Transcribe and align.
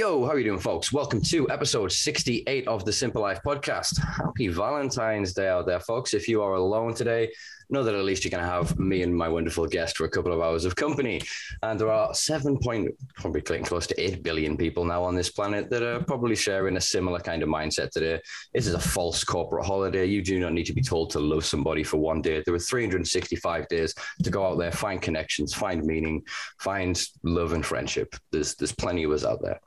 Yo, 0.00 0.24
how 0.24 0.30
are 0.30 0.38
you 0.38 0.44
doing, 0.44 0.58
folks? 0.58 0.94
Welcome 0.94 1.20
to 1.24 1.46
episode 1.50 1.92
68 1.92 2.66
of 2.66 2.86
the 2.86 2.90
Simpa 2.90 3.16
Life 3.16 3.40
podcast. 3.44 4.02
Happy 4.02 4.48
Valentine's 4.48 5.34
Day 5.34 5.46
out 5.46 5.66
there, 5.66 5.78
folks. 5.78 6.14
If 6.14 6.26
you 6.26 6.42
are 6.42 6.54
alone 6.54 6.94
today, 6.94 7.28
know 7.70 7.84
that 7.84 7.94
at 7.94 8.04
least 8.04 8.24
you're 8.24 8.30
going 8.30 8.42
to 8.42 8.50
have 8.50 8.78
me 8.78 9.02
and 9.02 9.14
my 9.14 9.28
wonderful 9.28 9.66
guest 9.66 9.96
for 9.96 10.04
a 10.04 10.08
couple 10.08 10.32
of 10.32 10.40
hours 10.40 10.64
of 10.64 10.76
company. 10.76 11.20
And 11.62 11.78
there 11.78 11.90
are 11.90 12.12
seven 12.14 12.58
point, 12.58 12.90
probably 13.14 13.42
close 13.42 13.86
to 13.88 14.00
8 14.00 14.22
billion 14.22 14.56
people 14.56 14.84
now 14.84 15.04
on 15.04 15.14
this 15.14 15.30
planet 15.30 15.70
that 15.70 15.82
are 15.82 16.02
probably 16.02 16.36
sharing 16.36 16.76
a 16.76 16.80
similar 16.80 17.20
kind 17.20 17.42
of 17.42 17.48
mindset 17.48 17.90
today. 17.90 18.20
This 18.52 18.66
is 18.66 18.74
a 18.74 18.80
false 18.80 19.22
corporate 19.24 19.64
holiday. 19.64 20.04
You 20.04 20.22
do 20.22 20.40
not 20.40 20.52
need 20.52 20.66
to 20.66 20.72
be 20.72 20.82
told 20.82 21.10
to 21.10 21.20
love 21.20 21.44
somebody 21.44 21.84
for 21.84 21.98
one 21.98 22.22
day. 22.22 22.42
There 22.44 22.54
are 22.54 22.58
365 22.58 23.68
days 23.68 23.94
to 24.22 24.30
go 24.30 24.46
out 24.46 24.58
there, 24.58 24.72
find 24.72 25.00
connections, 25.00 25.54
find 25.54 25.84
meaning, 25.84 26.22
find 26.58 27.00
love 27.22 27.52
and 27.52 27.64
friendship. 27.64 28.14
There's, 28.32 28.54
there's 28.56 28.72
plenty 28.72 29.04
of 29.04 29.12
us 29.12 29.24
out 29.24 29.42
there. 29.42 29.60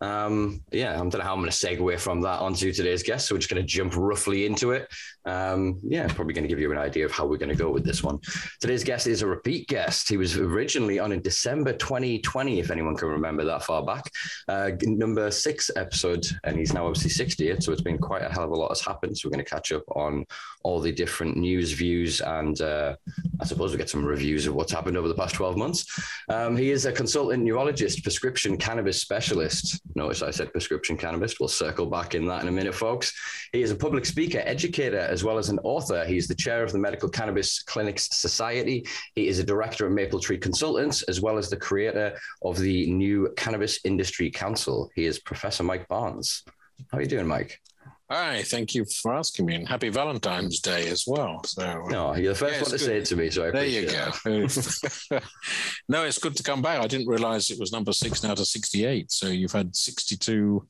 Um, 0.00 0.62
yeah, 0.72 0.94
I 0.94 0.96
don't 0.96 1.14
know 1.14 1.20
how 1.20 1.34
I'm 1.34 1.40
going 1.40 1.50
to 1.50 1.56
segue 1.56 1.98
from 2.00 2.20
that 2.22 2.40
onto 2.40 2.72
today's 2.72 3.02
guest. 3.02 3.26
So 3.26 3.34
we're 3.34 3.40
just 3.40 3.50
going 3.50 3.62
to 3.62 3.66
jump 3.66 3.94
roughly 3.96 4.46
into 4.46 4.72
it. 4.72 4.88
Um, 5.24 5.80
yeah, 5.82 6.06
probably 6.06 6.34
going 6.34 6.44
to 6.44 6.48
give 6.48 6.60
you 6.60 6.70
an 6.70 6.78
idea 6.78 7.04
of 7.04 7.12
how 7.12 7.26
we're 7.26 7.38
going 7.38 7.50
to 7.50 7.56
go 7.56 7.70
with 7.70 7.84
this 7.84 8.02
one. 8.02 8.18
Today's 8.60 8.84
guest 8.84 9.06
is 9.06 9.22
a 9.22 9.26
repeat 9.26 9.68
guest. 9.68 10.08
He 10.08 10.16
was 10.16 10.36
originally 10.36 10.98
on 10.98 11.12
in 11.12 11.20
December 11.20 11.72
2020, 11.72 12.60
if 12.60 12.70
anyone 12.70 12.96
can 12.96 13.08
remember 13.08 13.44
that 13.44 13.64
far 13.64 13.84
back, 13.84 14.10
uh, 14.48 14.70
number 14.82 15.30
six 15.30 15.70
episode, 15.76 16.26
and 16.44 16.56
he's 16.56 16.72
now 16.72 16.86
obviously 16.86 17.10
60th. 17.10 17.62
So 17.62 17.72
it's 17.72 17.82
been 17.82 17.98
quite 17.98 18.22
a 18.22 18.28
hell 18.28 18.44
of 18.44 18.50
a 18.50 18.54
lot 18.54 18.68
has 18.68 18.80
happened. 18.80 19.18
So 19.18 19.28
we're 19.28 19.34
going 19.34 19.44
to 19.44 19.50
catch 19.50 19.72
up 19.72 19.84
on 19.94 20.24
all 20.62 20.80
the 20.80 20.92
different 20.92 21.36
news, 21.36 21.72
views, 21.72 22.20
and 22.20 22.60
uh, 22.60 22.96
I 23.40 23.44
suppose 23.44 23.72
we 23.72 23.78
get 23.78 23.90
some 23.90 24.04
reviews 24.04 24.46
of 24.46 24.54
what's 24.54 24.72
happened 24.72 24.96
over 24.96 25.08
the 25.08 25.14
past 25.14 25.34
12 25.34 25.56
months. 25.56 25.86
Um, 26.28 26.56
he 26.56 26.70
is 26.70 26.86
a 26.86 26.92
consultant 26.92 27.42
neurologist, 27.42 28.02
prescription 28.02 28.56
cannabis 28.56 29.00
specialist. 29.00 29.45
Notice 29.94 30.22
I 30.22 30.30
said 30.30 30.52
prescription 30.52 30.96
cannabis. 30.96 31.38
We'll 31.38 31.48
circle 31.48 31.86
back 31.86 32.14
in 32.14 32.26
that 32.26 32.42
in 32.42 32.48
a 32.48 32.52
minute, 32.52 32.74
folks. 32.74 33.12
He 33.52 33.62
is 33.62 33.70
a 33.70 33.76
public 33.76 34.04
speaker, 34.04 34.42
educator, 34.44 34.98
as 34.98 35.24
well 35.24 35.38
as 35.38 35.48
an 35.48 35.58
author. 35.60 36.04
He's 36.04 36.28
the 36.28 36.34
chair 36.34 36.62
of 36.62 36.72
the 36.72 36.78
Medical 36.78 37.08
Cannabis 37.08 37.62
Clinicians 37.64 38.12
Society. 38.12 38.86
He 39.14 39.28
is 39.28 39.38
a 39.38 39.44
director 39.44 39.86
of 39.86 39.92
Maple 39.92 40.20
Tree 40.20 40.38
Consultants, 40.38 41.02
as 41.04 41.20
well 41.20 41.38
as 41.38 41.48
the 41.48 41.56
creator 41.56 42.16
of 42.42 42.58
the 42.58 42.90
new 42.90 43.32
Cannabis 43.36 43.80
Industry 43.84 44.30
Council. 44.30 44.90
He 44.94 45.06
is 45.06 45.18
Professor 45.18 45.62
Mike 45.62 45.88
Barnes. 45.88 46.42
How 46.90 46.98
are 46.98 47.02
you 47.02 47.08
doing, 47.08 47.26
Mike? 47.26 47.60
Hi, 48.08 48.42
thank 48.44 48.72
you 48.72 48.84
for 48.84 49.12
asking 49.14 49.46
me, 49.46 49.56
and 49.56 49.68
happy 49.68 49.88
Valentine's 49.88 50.60
Day 50.60 50.88
as 50.90 51.04
well. 51.08 51.42
So, 51.44 51.88
no, 51.88 52.14
you're 52.14 52.34
the 52.34 52.38
first 52.38 52.54
yeah, 52.54 52.62
one 52.62 52.70
to 52.70 52.78
good. 52.78 52.80
say 52.80 52.98
it 52.98 53.04
to 53.06 53.16
me, 53.16 53.30
so 53.30 53.48
I 53.48 53.50
there 53.50 53.66
you 53.66 53.84
go. 53.90 55.20
no, 55.88 56.04
it's 56.04 56.18
good 56.18 56.36
to 56.36 56.44
come 56.44 56.62
back. 56.62 56.80
I 56.80 56.86
didn't 56.86 57.08
realize 57.08 57.50
it 57.50 57.58
was 57.58 57.72
number 57.72 57.92
six 57.92 58.22
now 58.22 58.34
to 58.34 58.44
sixty-eight. 58.44 59.10
So 59.10 59.26
you've 59.26 59.50
had 59.50 59.74
sixty-two 59.74 60.68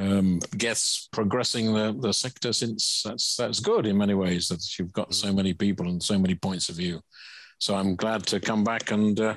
um, 0.00 0.40
guests 0.58 1.08
progressing 1.12 1.72
the, 1.72 1.96
the 2.00 2.12
sector 2.12 2.52
since. 2.52 3.02
That's 3.04 3.36
that's 3.36 3.60
good 3.60 3.86
in 3.86 3.96
many 3.96 4.14
ways 4.14 4.48
that 4.48 4.76
you've 4.76 4.92
got 4.92 5.14
so 5.14 5.32
many 5.32 5.54
people 5.54 5.86
and 5.86 6.02
so 6.02 6.18
many 6.18 6.34
points 6.34 6.68
of 6.68 6.74
view. 6.74 7.00
So 7.58 7.76
I'm 7.76 7.94
glad 7.94 8.26
to 8.26 8.40
come 8.40 8.64
back 8.64 8.90
and 8.90 9.20
uh, 9.20 9.34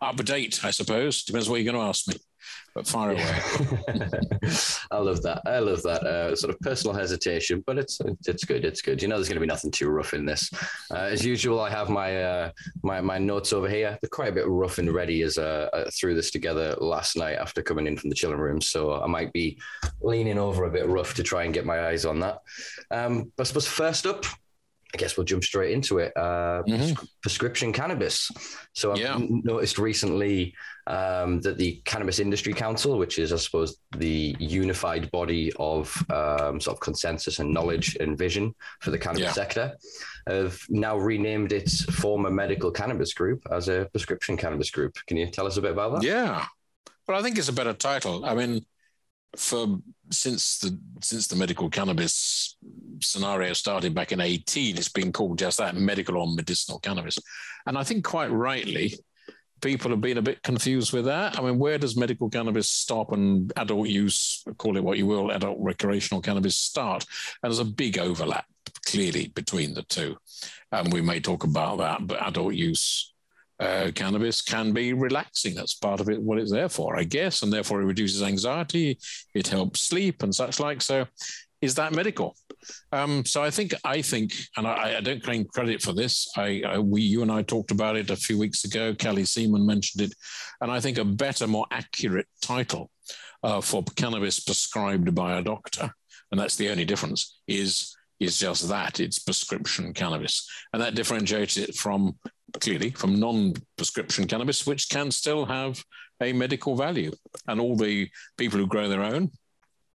update. 0.00 0.64
I 0.64 0.70
suppose 0.70 1.24
depends 1.24 1.48
what 1.48 1.60
you're 1.60 1.72
going 1.72 1.82
to 1.82 1.88
ask 1.88 2.06
me 2.06 2.14
but 2.74 2.86
far 2.86 3.10
away. 3.10 3.22
I 4.90 4.98
love 4.98 5.22
that. 5.22 5.42
I 5.44 5.58
love 5.58 5.82
that 5.82 6.02
uh, 6.04 6.34
sort 6.36 6.54
of 6.54 6.60
personal 6.60 6.96
hesitation, 6.96 7.62
but 7.66 7.78
it's 7.78 8.00
it's 8.26 8.44
good. 8.44 8.64
It's 8.64 8.80
good. 8.80 9.02
You 9.02 9.08
know, 9.08 9.16
there's 9.16 9.28
going 9.28 9.36
to 9.36 9.40
be 9.40 9.46
nothing 9.46 9.70
too 9.70 9.88
rough 9.88 10.14
in 10.14 10.24
this. 10.24 10.50
Uh, 10.90 11.08
as 11.10 11.24
usual, 11.24 11.60
I 11.60 11.70
have 11.70 11.90
my 11.90 12.22
uh, 12.22 12.50
my 12.82 13.00
my 13.00 13.18
notes 13.18 13.52
over 13.52 13.68
here. 13.68 13.98
They're 14.00 14.08
quite 14.08 14.30
a 14.30 14.34
bit 14.34 14.48
rough 14.48 14.78
and 14.78 14.92
ready 14.92 15.22
as 15.22 15.38
uh, 15.38 15.68
I 15.72 15.90
threw 15.90 16.14
this 16.14 16.30
together 16.30 16.74
last 16.80 17.16
night 17.16 17.36
after 17.36 17.62
coming 17.62 17.86
in 17.86 17.96
from 17.96 18.10
the 18.10 18.16
chilling 18.16 18.38
room. 18.38 18.60
So 18.60 19.00
I 19.02 19.06
might 19.06 19.32
be 19.32 19.58
leaning 20.00 20.38
over 20.38 20.64
a 20.64 20.70
bit 20.70 20.86
rough 20.86 21.14
to 21.14 21.22
try 21.22 21.44
and 21.44 21.54
get 21.54 21.66
my 21.66 21.88
eyes 21.88 22.04
on 22.04 22.20
that. 22.20 22.38
Um, 22.90 23.32
but 23.36 23.44
I 23.44 23.48
suppose 23.48 23.66
first 23.66 24.06
up, 24.06 24.24
I 24.94 24.98
guess 24.98 25.16
we'll 25.16 25.24
jump 25.24 25.44
straight 25.44 25.72
into 25.72 25.98
it. 25.98 26.12
Uh, 26.16 26.62
mm-hmm. 26.66 27.04
Prescription 27.22 27.72
cannabis. 27.72 28.30
So 28.74 28.92
I've 28.92 28.98
yeah. 28.98 29.18
noticed 29.18 29.78
recently 29.78 30.54
um, 30.86 31.40
that 31.40 31.56
the 31.56 31.80
Cannabis 31.84 32.18
Industry 32.18 32.52
Council, 32.52 32.98
which 32.98 33.18
is, 33.18 33.32
I 33.32 33.36
suppose, 33.36 33.78
the 33.96 34.36
unified 34.38 35.10
body 35.10 35.52
of 35.58 35.96
um, 36.10 36.60
sort 36.60 36.76
of 36.76 36.80
consensus 36.80 37.38
and 37.38 37.52
knowledge 37.52 37.96
and 38.00 38.18
vision 38.18 38.54
for 38.80 38.90
the 38.90 38.98
cannabis 38.98 39.22
yeah. 39.22 39.32
sector, 39.32 39.76
have 40.26 40.60
now 40.68 40.96
renamed 40.98 41.52
its 41.52 41.84
former 41.84 42.30
medical 42.30 42.70
cannabis 42.70 43.14
group 43.14 43.42
as 43.50 43.68
a 43.68 43.88
prescription 43.92 44.36
cannabis 44.36 44.70
group. 44.70 44.96
Can 45.06 45.16
you 45.16 45.30
tell 45.30 45.46
us 45.46 45.56
a 45.56 45.62
bit 45.62 45.72
about 45.72 45.94
that? 45.94 46.02
Yeah. 46.02 46.44
Well, 47.08 47.18
I 47.18 47.22
think 47.22 47.38
it's 47.38 47.48
a 47.48 47.52
better 47.52 47.72
title. 47.72 48.24
I 48.24 48.34
mean, 48.34 48.64
for 49.36 49.78
since 50.10 50.58
the 50.58 50.78
since 51.00 51.26
the 51.26 51.36
medical 51.36 51.70
cannabis 51.70 52.56
scenario 53.00 53.52
started 53.52 53.94
back 53.94 54.12
in 54.12 54.20
18 54.20 54.76
it's 54.76 54.88
been 54.88 55.10
called 55.10 55.38
just 55.38 55.58
that 55.58 55.74
medical 55.74 56.18
or 56.18 56.26
medicinal 56.34 56.78
cannabis. 56.78 57.18
And 57.66 57.78
i 57.78 57.84
think 57.84 58.04
quite 58.04 58.30
rightly 58.30 58.94
people 59.62 59.90
have 59.90 60.00
been 60.00 60.18
a 60.18 60.22
bit 60.22 60.42
confused 60.42 60.92
with 60.92 61.04
that. 61.06 61.38
I 61.38 61.42
mean 61.42 61.58
where 61.58 61.78
does 61.78 61.96
medical 61.96 62.28
cannabis 62.28 62.70
stop 62.70 63.12
and 63.12 63.52
adult 63.56 63.88
use 63.88 64.44
call 64.58 64.76
it 64.76 64.84
what 64.84 64.98
you 64.98 65.06
will 65.06 65.30
adult 65.30 65.56
recreational 65.60 66.20
cannabis 66.20 66.56
start? 66.56 67.06
And 67.42 67.50
there's 67.50 67.58
a 67.58 67.64
big 67.64 67.98
overlap 67.98 68.44
clearly 68.86 69.28
between 69.28 69.74
the 69.74 69.82
two. 69.84 70.16
And 70.72 70.92
we 70.92 71.00
may 71.00 71.20
talk 71.20 71.44
about 71.44 71.78
that 71.78 72.06
but 72.06 72.26
adult 72.26 72.54
use 72.54 73.11
uh, 73.62 73.92
cannabis 73.94 74.42
can 74.42 74.72
be 74.72 74.92
relaxing. 74.92 75.54
That's 75.54 75.74
part 75.74 76.00
of 76.00 76.08
it, 76.08 76.20
what 76.20 76.38
it's 76.38 76.50
there 76.50 76.68
for, 76.68 76.98
I 76.98 77.04
guess. 77.04 77.42
And 77.42 77.52
therefore, 77.52 77.80
it 77.80 77.86
reduces 77.86 78.22
anxiety, 78.22 78.98
it 79.34 79.46
helps 79.46 79.80
sleep 79.80 80.22
and 80.22 80.34
such 80.34 80.58
like. 80.58 80.82
So, 80.82 81.06
is 81.60 81.76
that 81.76 81.94
medical? 81.94 82.34
Um, 82.90 83.24
so 83.24 83.42
I 83.42 83.50
think 83.50 83.72
I 83.84 84.02
think, 84.02 84.32
and 84.56 84.66
I, 84.66 84.96
I, 84.98 85.00
don't 85.00 85.22
claim 85.22 85.44
credit 85.44 85.80
for 85.80 85.92
this. 85.92 86.28
I, 86.36 86.62
I, 86.66 86.78
we 86.78 87.02
you 87.02 87.22
and 87.22 87.30
I 87.30 87.42
talked 87.42 87.70
about 87.70 87.96
it 87.96 88.10
a 88.10 88.16
few 88.16 88.36
weeks 88.36 88.64
ago. 88.64 88.94
Kelly 88.94 89.24
Seaman 89.24 89.64
mentioned 89.64 90.02
it, 90.02 90.14
and 90.60 90.70
I 90.70 90.80
think 90.80 90.98
a 90.98 91.04
better, 91.04 91.46
more 91.46 91.66
accurate 91.70 92.26
title 92.40 92.90
uh, 93.44 93.60
for 93.60 93.84
cannabis 93.96 94.40
prescribed 94.40 95.14
by 95.14 95.38
a 95.38 95.42
doctor, 95.42 95.88
and 96.32 96.40
that's 96.40 96.56
the 96.56 96.68
only 96.68 96.84
difference, 96.84 97.38
is 97.46 97.96
is 98.18 98.38
just 98.38 98.68
that 98.68 99.00
it's 99.00 99.18
prescription 99.20 99.92
cannabis, 99.92 100.48
and 100.72 100.82
that 100.82 100.96
differentiates 100.96 101.56
it 101.56 101.74
from 101.76 102.16
clearly 102.60 102.90
from 102.90 103.18
non-prescription 103.18 104.26
cannabis, 104.26 104.66
which 104.66 104.88
can 104.88 105.10
still 105.10 105.44
have 105.44 105.82
a 106.20 106.32
medical 106.32 106.76
value. 106.76 107.12
And 107.48 107.60
all 107.60 107.76
the 107.76 108.08
people 108.36 108.58
who 108.58 108.66
grow 108.66 108.88
their 108.88 109.02
own, 109.02 109.30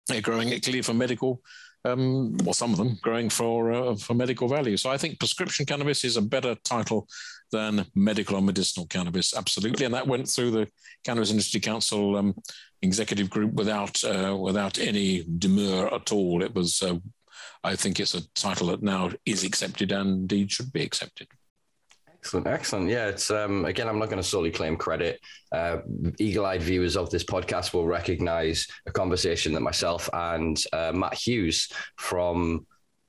they're 0.09 0.21
growing 0.21 0.51
it 0.51 0.63
clearly 0.63 0.83
for 0.83 0.95
medical. 0.95 1.41
Um, 1.87 2.39
well, 2.39 2.55
some 2.55 2.73
of 2.73 2.79
them 2.79 2.99
growing 3.03 3.29
for 3.29 3.73
uh, 3.73 3.95
for 3.97 4.15
medical 4.15 4.49
value. 4.49 4.79
So 4.79 4.89
I 4.91 4.97
think 4.97 5.19
prescription 5.19 5.67
cannabis 5.67 6.03
is 6.03 6.17
a 6.17 6.23
better 6.23 6.55
title 6.65 7.07
than 7.53 7.87
medical 7.95 8.37
or 8.37 8.43
medicinal 8.43 8.87
cannabis, 8.87 9.37
absolutely. 9.37 9.85
And 9.85 9.95
that 9.95 10.07
went 10.07 10.29
through 10.29 10.51
the 10.51 10.69
Cannabis 11.05 11.31
Industry 11.31 11.61
Council 11.61 12.17
um, 12.17 12.35
executive 12.83 13.29
group 13.29 13.53
without 13.53 14.03
uh, 14.03 14.37
without 14.37 14.79
any 14.79 15.25
demur 15.39 15.89
at 15.89 16.11
all. 16.11 16.43
It 16.43 16.55
was, 16.55 16.83
uh, 16.83 16.97
I 17.63 17.77
think, 17.77 18.01
it's 18.01 18.15
a 18.15 18.27
title 18.33 18.69
that 18.69 18.83
now 18.83 19.11
is 19.27 19.45
accepted 19.45 19.93
and 19.93 20.09
indeed 20.23 20.51
should 20.51 20.73
be 20.73 20.83
accepted. 20.83 21.29
Excellent, 22.25 22.47
excellent. 22.47 22.89
Yeah, 22.89 23.09
it's 23.09 23.31
um, 23.31 23.67
again, 23.67 23.87
I'm 23.87 23.99
not 23.99 24.07
going 24.07 24.17
to 24.17 24.27
solely 24.27 24.51
claim 24.51 24.79
credit. 24.79 25.21
Uh, 25.53 25.81
eagle-eyed 26.19 26.63
viewers 26.63 26.97
of 26.97 27.11
this 27.11 27.23
podcast 27.23 27.75
will 27.75 27.87
recognize 27.87 28.67
a 28.87 28.91
conversation 28.91 29.53
that 29.53 29.61
myself 29.61 30.09
and 30.11 30.59
uh, 30.73 30.91
Matt 30.95 31.13
Hughes 31.13 31.71
from 31.97 32.67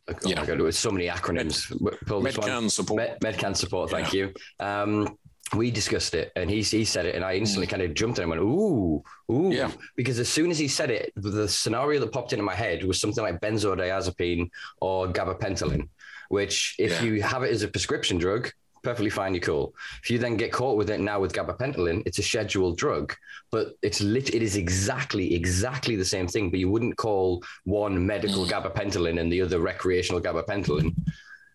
oh 0.09 0.15
yeah. 0.25 0.41
my 0.41 0.45
god, 0.45 0.59
with 0.59 0.75
so 0.75 0.91
many 0.91 1.07
acronyms. 1.07 1.71
Med, 1.79 1.94
MedCan 2.03 2.69
support. 2.69 2.97
Med, 2.97 3.21
MedCan 3.21 3.56
support. 3.56 3.89
Thank 3.89 4.12
yeah. 4.12 4.25
you. 4.25 4.33
Um, 4.59 5.17
we 5.56 5.71
discussed 5.71 6.13
it, 6.13 6.33
and 6.35 6.50
he 6.50 6.62
he 6.62 6.83
said 6.83 7.06
it, 7.06 7.15
and 7.15 7.23
I 7.23 7.35
instantly 7.35 7.67
mm. 7.67 7.69
kind 7.69 7.83
of 7.83 7.94
jumped 7.94 8.19
and 8.19 8.29
went, 8.29 8.41
"Ooh, 8.41 9.01
ooh!" 9.31 9.50
Yeah. 9.53 9.71
Because 9.95 10.19
as 10.19 10.27
soon 10.27 10.51
as 10.51 10.59
he 10.59 10.67
said 10.67 10.91
it, 10.91 11.13
the 11.15 11.47
scenario 11.47 12.01
that 12.01 12.12
popped 12.12 12.33
into 12.33 12.44
my 12.44 12.56
head 12.56 12.83
was 12.83 13.00
something 13.00 13.23
like 13.23 13.39
benzodiazepine 13.39 14.50
or 14.81 15.07
gabapentin, 15.07 15.88
which, 16.27 16.75
if 16.79 16.91
yeah. 16.91 17.03
you 17.03 17.23
have 17.23 17.44
it 17.44 17.51
as 17.51 17.63
a 17.63 17.69
prescription 17.69 18.17
drug, 18.17 18.51
perfectly 18.86 19.10
fine, 19.10 19.34
you're 19.34 19.42
cool. 19.42 19.76
If 20.04 20.10
you 20.10 20.18
then 20.20 20.38
get 20.38 20.52
caught 20.52 20.78
with 20.78 20.90
it 20.90 21.00
now 21.00 21.20
with 21.20 21.34
gabapentin, 21.34 22.04
it's 22.06 22.20
a 22.20 22.24
scheduled 22.24 22.78
drug, 22.78 23.14
but 23.52 23.74
it's 23.82 24.00
lit. 24.00 24.34
It 24.34 24.42
is 24.42 24.56
exactly 24.56 25.34
exactly 25.34 25.96
the 25.96 26.06
same 26.06 26.28
thing, 26.28 26.50
but 26.52 26.60
you 26.60 26.70
wouldn't 26.70 26.96
call 26.96 27.44
one 27.64 28.06
medical 28.06 28.46
gabapentin 28.46 29.20
and 29.20 29.32
the 29.32 29.42
other 29.42 29.60
recreational 29.60 30.22
gabapentin. 30.22 30.96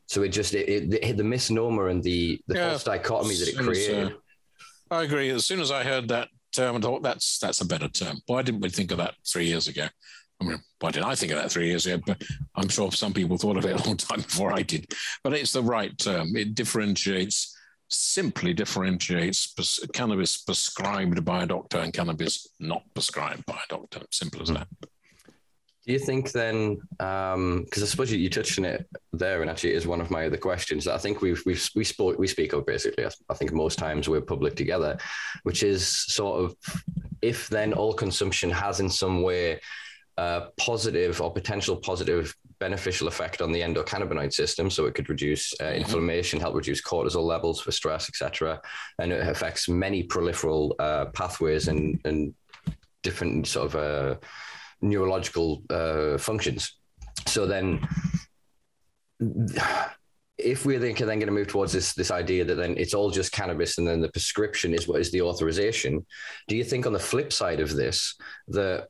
So 0.07 0.23
it 0.23 0.31
just 0.31 0.55
it, 0.55 0.93
it, 0.93 1.17
the 1.17 1.25
misnomer 1.25 1.89
and 1.89 2.03
the 2.03 2.41
the 2.49 2.57
yeah, 2.57 2.71
false 2.71 2.85
dichotomy 2.85 3.37
that 3.37 3.49
it 3.49 3.57
created. 3.57 4.09
Uh, 4.09 4.95
I 4.95 5.05
agree. 5.05 5.31
As 5.31 5.47
soon 5.47 5.61
as 5.61 5.71
I 5.71 5.85
heard 5.85 6.09
that 6.09 6.29
term, 6.53 6.77
I 6.77 6.81
thought 6.81 7.03
that's 7.03 7.39
that's 7.39 7.61
a 7.61 7.67
better 7.67 7.89
term. 7.89 8.19
Why 8.27 8.43
didn't 8.43 8.61
we 8.61 8.71
think 8.71 8.91
of 8.91 8.99
that 8.99 9.15
three 9.25 9.47
years 9.47 9.69
ago? 9.69 9.87
I 10.41 10.45
mean, 10.45 10.63
why 10.81 10.91
did 10.91 11.03
I 11.03 11.15
think 11.15 11.33
of 11.33 11.39
that 11.39 11.53
three 11.53 11.69
years 11.69 11.87
ago? 11.87 12.03
But 12.07 12.23
I'm 12.57 12.69
sure 12.69 12.91
some 12.93 13.13
people 13.13 13.37
thought 13.37 13.57
of 13.57 13.67
it 13.67 13.79
a 13.79 13.87
long 13.87 13.97
time 13.97 14.23
before 14.23 14.53
I 14.53 14.63
did. 14.63 14.93
But 15.23 15.35
it's 15.35 15.53
the 15.53 15.63
right 15.63 15.97
term. 15.99 16.37
It 16.37 16.55
differentiates 16.55 17.57
simply 17.93 18.55
differentiates 18.55 19.53
cannabis 19.93 20.39
prescribed 20.39 21.25
by 21.25 21.43
a 21.43 21.47
doctor 21.47 21.79
and 21.79 21.93
cannabis 21.93 22.47
not 22.61 22.83
prescribed 22.95 23.45
by 23.47 23.55
a 23.57 23.69
doctor. 23.69 24.01
Simple 24.11 24.43
as 24.43 24.49
that. 24.49 24.69
Do 25.87 25.95
you 25.95 25.99
think 25.99 26.31
then, 26.31 26.79
because 26.99 27.35
um, 27.35 27.67
I 27.75 27.87
suppose 27.87 28.13
you, 28.13 28.19
you, 28.19 28.31
touched 28.31 28.59
on 28.59 28.65
it 28.65 28.87
there, 29.13 29.41
and 29.41 29.51
actually 29.51 29.73
it 29.73 29.77
is 29.77 29.87
one 29.87 30.01
of 30.01 30.11
my 30.11 30.27
other 30.27 30.37
questions 30.37 30.85
that 30.85 30.95
I 30.95 30.99
think 30.99 31.21
we've, 31.21 31.43
we've 31.47 31.69
we 31.75 31.85
spoke 31.85 32.19
we 32.19 32.29
speak 32.29 32.53
of 32.53 32.67
basically. 32.67 33.07
I 33.29 33.35
think 33.35 33.53
most 33.53 33.79
times 33.79 34.09
we're 34.09 34.21
public 34.21 34.55
together, 34.55 34.99
which 35.43 35.63
is 35.63 35.89
sort 35.89 36.45
of 36.45 36.55
if 37.23 37.49
then 37.49 37.73
all 37.73 37.95
consumption 37.95 38.51
has 38.51 38.81
in 38.81 38.91
some 38.91 39.23
way 39.23 39.61
positive 40.57 41.21
or 41.21 41.33
potential 41.33 41.77
positive 41.77 42.35
beneficial 42.59 43.09
effect 43.09 43.41
on 43.41 43.53
the 43.53 43.61
endocannabinoid 43.61 44.33
system. 44.33 44.71
So 44.71 44.87
it 44.87 44.95
could 44.95 45.09
reduce 45.09 45.53
uh, 45.61 45.65
mm-hmm. 45.65 45.81
inflammation, 45.81 46.41
help 46.41 46.55
reduce 46.55 46.83
cortisol 46.83 47.25
levels 47.25 47.61
for 47.61 47.73
stress, 47.73 48.09
etc. 48.09 48.61
And 48.99 49.13
it 49.13 49.27
affects 49.27 49.69
many 49.69 50.03
peripheral 50.03 50.77
uh, 50.79 51.07
pathways 51.07 51.69
and, 51.69 51.99
and 52.05 52.35
different 53.03 53.47
sort 53.47 53.75
of 53.75 53.77
uh, 53.77 54.17
neurological 54.83 55.63
uh, 55.71 56.19
functions. 56.19 56.77
So 57.27 57.47
then, 57.47 57.87
if 60.39 60.65
we're 60.65 60.79
then, 60.79 60.95
then 60.95 61.19
going 61.19 61.27
to 61.27 61.33
move 61.33 61.49
towards 61.49 61.73
this 61.73 61.93
this 61.93 62.11
idea 62.11 62.45
that 62.45 62.55
then 62.55 62.77
it's 62.79 62.95
all 62.95 63.11
just 63.11 63.33
cannabis 63.33 63.77
and 63.77 63.87
then 63.87 64.01
the 64.01 64.11
prescription 64.11 64.73
is 64.73 64.89
what 64.89 65.01
is 65.01 65.11
the 65.11 65.21
authorization, 65.21 66.05
do 66.49 66.57
you 66.57 66.65
think 66.65 66.87
on 66.87 66.95
the 66.95 66.99
flip 66.99 67.33
side 67.33 67.61
of 67.61 67.77
this 67.77 68.17
that 68.49 68.89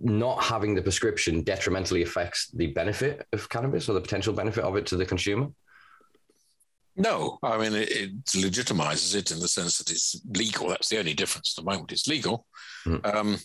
not 0.00 0.42
having 0.42 0.74
the 0.74 0.82
prescription 0.82 1.42
detrimentally 1.42 2.02
affects 2.02 2.48
the 2.48 2.68
benefit 2.68 3.26
of 3.32 3.48
cannabis 3.48 3.88
or 3.88 3.94
the 3.94 4.00
potential 4.00 4.32
benefit 4.32 4.64
of 4.64 4.76
it 4.76 4.86
to 4.86 4.96
the 4.96 5.06
consumer? 5.06 5.48
No, 6.96 7.38
I 7.42 7.58
mean 7.58 7.74
it, 7.74 7.90
it, 7.90 8.24
legitimizes 8.26 9.16
it 9.16 9.32
in 9.32 9.40
the 9.40 9.48
sense 9.48 9.78
that 9.78 9.90
it's 9.90 10.20
legal. 10.28 10.68
That's 10.68 10.88
the 10.88 10.98
only 10.98 11.14
difference. 11.14 11.54
At 11.56 11.64
the 11.64 11.70
moment, 11.70 11.90
it's 11.90 12.06
legal. 12.06 12.46
Mm. 12.86 13.14
Um, 13.14 13.38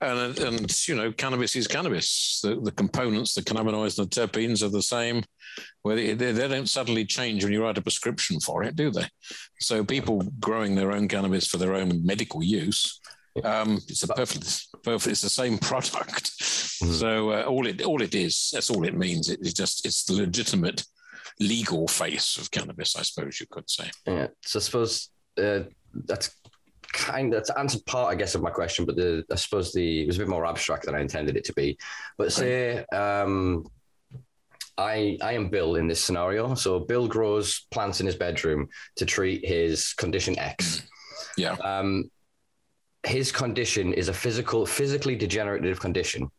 and, 0.00 0.38
and 0.38 0.88
you 0.88 0.96
know, 0.96 1.12
cannabis 1.12 1.54
is 1.54 1.68
cannabis. 1.68 2.40
The, 2.42 2.58
the 2.60 2.72
components, 2.72 3.34
the 3.34 3.42
cannabinoids 3.42 3.98
and 3.98 4.10
the 4.10 4.20
terpenes 4.20 4.62
are 4.62 4.68
the 4.68 4.82
same. 4.82 5.22
Where 5.82 5.96
they, 5.96 6.14
they, 6.14 6.32
they, 6.32 6.48
don't 6.48 6.68
suddenly 6.68 7.04
change 7.04 7.44
when 7.44 7.52
you 7.52 7.62
write 7.62 7.78
a 7.78 7.82
prescription 7.82 8.40
for 8.40 8.64
it, 8.64 8.74
do 8.74 8.90
they? 8.90 9.06
So 9.60 9.84
people 9.84 10.22
growing 10.40 10.74
their 10.74 10.92
own 10.92 11.08
cannabis 11.08 11.46
for 11.46 11.58
their 11.58 11.74
own 11.74 12.04
medical 12.04 12.42
use, 12.42 13.00
um, 13.44 13.76
it's 13.88 14.02
a 14.02 14.08
perfect, 14.08 14.66
perfect. 14.82 15.12
It's 15.12 15.22
the 15.22 15.30
same 15.30 15.58
product. 15.58 16.38
Mm-hmm. 16.38 16.92
So 16.92 17.30
uh, 17.30 17.42
all 17.44 17.66
it 17.66 17.82
all 17.82 18.02
it 18.02 18.14
is, 18.14 18.50
that's 18.52 18.70
all 18.70 18.84
it 18.84 18.96
means. 18.96 19.28
It, 19.28 19.40
it's 19.40 19.52
just 19.52 19.86
it's 19.86 20.04
the 20.04 20.14
legitimate 20.14 20.84
legal 21.40 21.88
face 21.88 22.36
of 22.36 22.50
cannabis, 22.50 22.96
I 22.96 23.02
suppose 23.02 23.40
you 23.40 23.46
could 23.50 23.68
say. 23.68 23.90
Yeah. 24.06 24.28
So 24.42 24.58
I 24.58 24.62
suppose 24.62 25.08
uh, 25.42 25.60
that's 25.94 26.36
kind 26.92 27.34
of 27.34 27.44
to 27.44 27.58
answer 27.58 27.78
part, 27.86 28.12
I 28.12 28.16
guess, 28.16 28.34
of 28.34 28.42
my 28.42 28.50
question, 28.50 28.84
but 28.84 28.96
the 28.96 29.24
I 29.30 29.36
suppose 29.36 29.72
the 29.72 30.02
it 30.02 30.06
was 30.06 30.16
a 30.16 30.20
bit 30.20 30.28
more 30.28 30.46
abstract 30.46 30.86
than 30.86 30.94
I 30.94 31.00
intended 31.00 31.36
it 31.36 31.44
to 31.44 31.52
be. 31.54 31.78
But 32.18 32.32
say 32.32 32.84
um, 32.92 33.66
I 34.78 35.18
I 35.22 35.32
am 35.32 35.48
Bill 35.48 35.76
in 35.76 35.86
this 35.86 36.02
scenario. 36.02 36.54
So 36.54 36.80
Bill 36.80 37.08
grows 37.08 37.66
plants 37.70 38.00
in 38.00 38.06
his 38.06 38.16
bedroom 38.16 38.68
to 38.96 39.06
treat 39.06 39.46
his 39.46 39.92
condition 39.94 40.38
X. 40.38 40.82
Yeah. 41.36 41.52
Um, 41.54 42.10
his 43.04 43.32
condition 43.32 43.92
is 43.92 44.08
a 44.08 44.14
physical, 44.14 44.64
physically 44.66 45.16
degenerative 45.16 45.80
condition. 45.80 46.30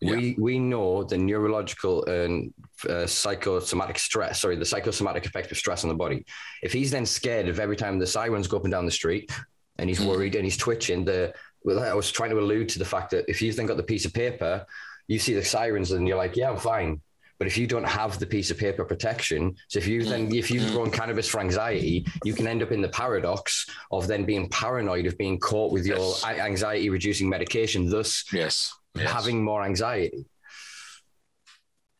Yeah. 0.00 0.16
We 0.16 0.36
we 0.38 0.58
know 0.58 1.02
the 1.02 1.16
neurological 1.16 2.04
and 2.04 2.52
uh, 2.88 3.06
psychosomatic 3.06 3.98
stress, 3.98 4.40
sorry, 4.40 4.56
the 4.56 4.64
psychosomatic 4.64 5.24
effect 5.24 5.50
of 5.50 5.56
stress 5.56 5.82
on 5.82 5.88
the 5.88 5.94
body. 5.94 6.26
If 6.62 6.72
he's 6.72 6.90
then 6.90 7.06
scared 7.06 7.48
of 7.48 7.58
every 7.58 7.76
time 7.76 7.98
the 7.98 8.06
sirens 8.06 8.46
go 8.46 8.58
up 8.58 8.64
and 8.64 8.72
down 8.72 8.84
the 8.84 8.92
street, 8.92 9.30
and 9.78 9.88
he's 9.88 9.98
hmm. 9.98 10.08
worried 10.08 10.34
and 10.34 10.44
he's 10.44 10.56
twitching. 10.56 11.04
The 11.04 11.32
well, 11.64 11.80
I 11.80 11.94
was 11.94 12.10
trying 12.10 12.30
to 12.30 12.38
allude 12.38 12.68
to 12.70 12.78
the 12.78 12.84
fact 12.84 13.10
that 13.12 13.24
if 13.28 13.40
you've 13.40 13.56
then 13.56 13.66
got 13.66 13.76
the 13.76 13.82
piece 13.82 14.04
of 14.04 14.12
paper, 14.12 14.66
you 15.08 15.18
see 15.18 15.34
the 15.34 15.44
sirens 15.44 15.92
and 15.92 16.06
you're 16.06 16.16
like, 16.16 16.36
yeah, 16.36 16.50
I'm 16.50 16.58
fine. 16.58 17.00
But 17.38 17.46
if 17.46 17.58
you 17.58 17.66
don't 17.66 17.86
have 17.86 18.18
the 18.18 18.26
piece 18.26 18.50
of 18.50 18.58
paper 18.58 18.84
protection, 18.84 19.54
so 19.68 19.78
if 19.78 19.86
you 19.86 20.04
then 20.04 20.32
if 20.34 20.50
you've 20.50 20.68
hmm. 20.68 20.74
grown 20.74 20.90
cannabis 20.90 21.28
for 21.28 21.40
anxiety, 21.40 22.06
you 22.24 22.34
can 22.34 22.46
end 22.46 22.62
up 22.62 22.72
in 22.72 22.80
the 22.80 22.88
paradox 22.88 23.66
of 23.90 24.06
then 24.06 24.24
being 24.24 24.48
paranoid 24.48 25.06
of 25.06 25.18
being 25.18 25.38
caught 25.38 25.72
with 25.72 25.86
your 25.86 25.98
yes. 25.98 26.24
anxiety 26.24 26.88
reducing 26.88 27.28
medication, 27.28 27.88
thus 27.90 28.24
yes. 28.32 28.72
yes. 28.94 29.10
having 29.10 29.42
more 29.42 29.64
anxiety. 29.64 30.24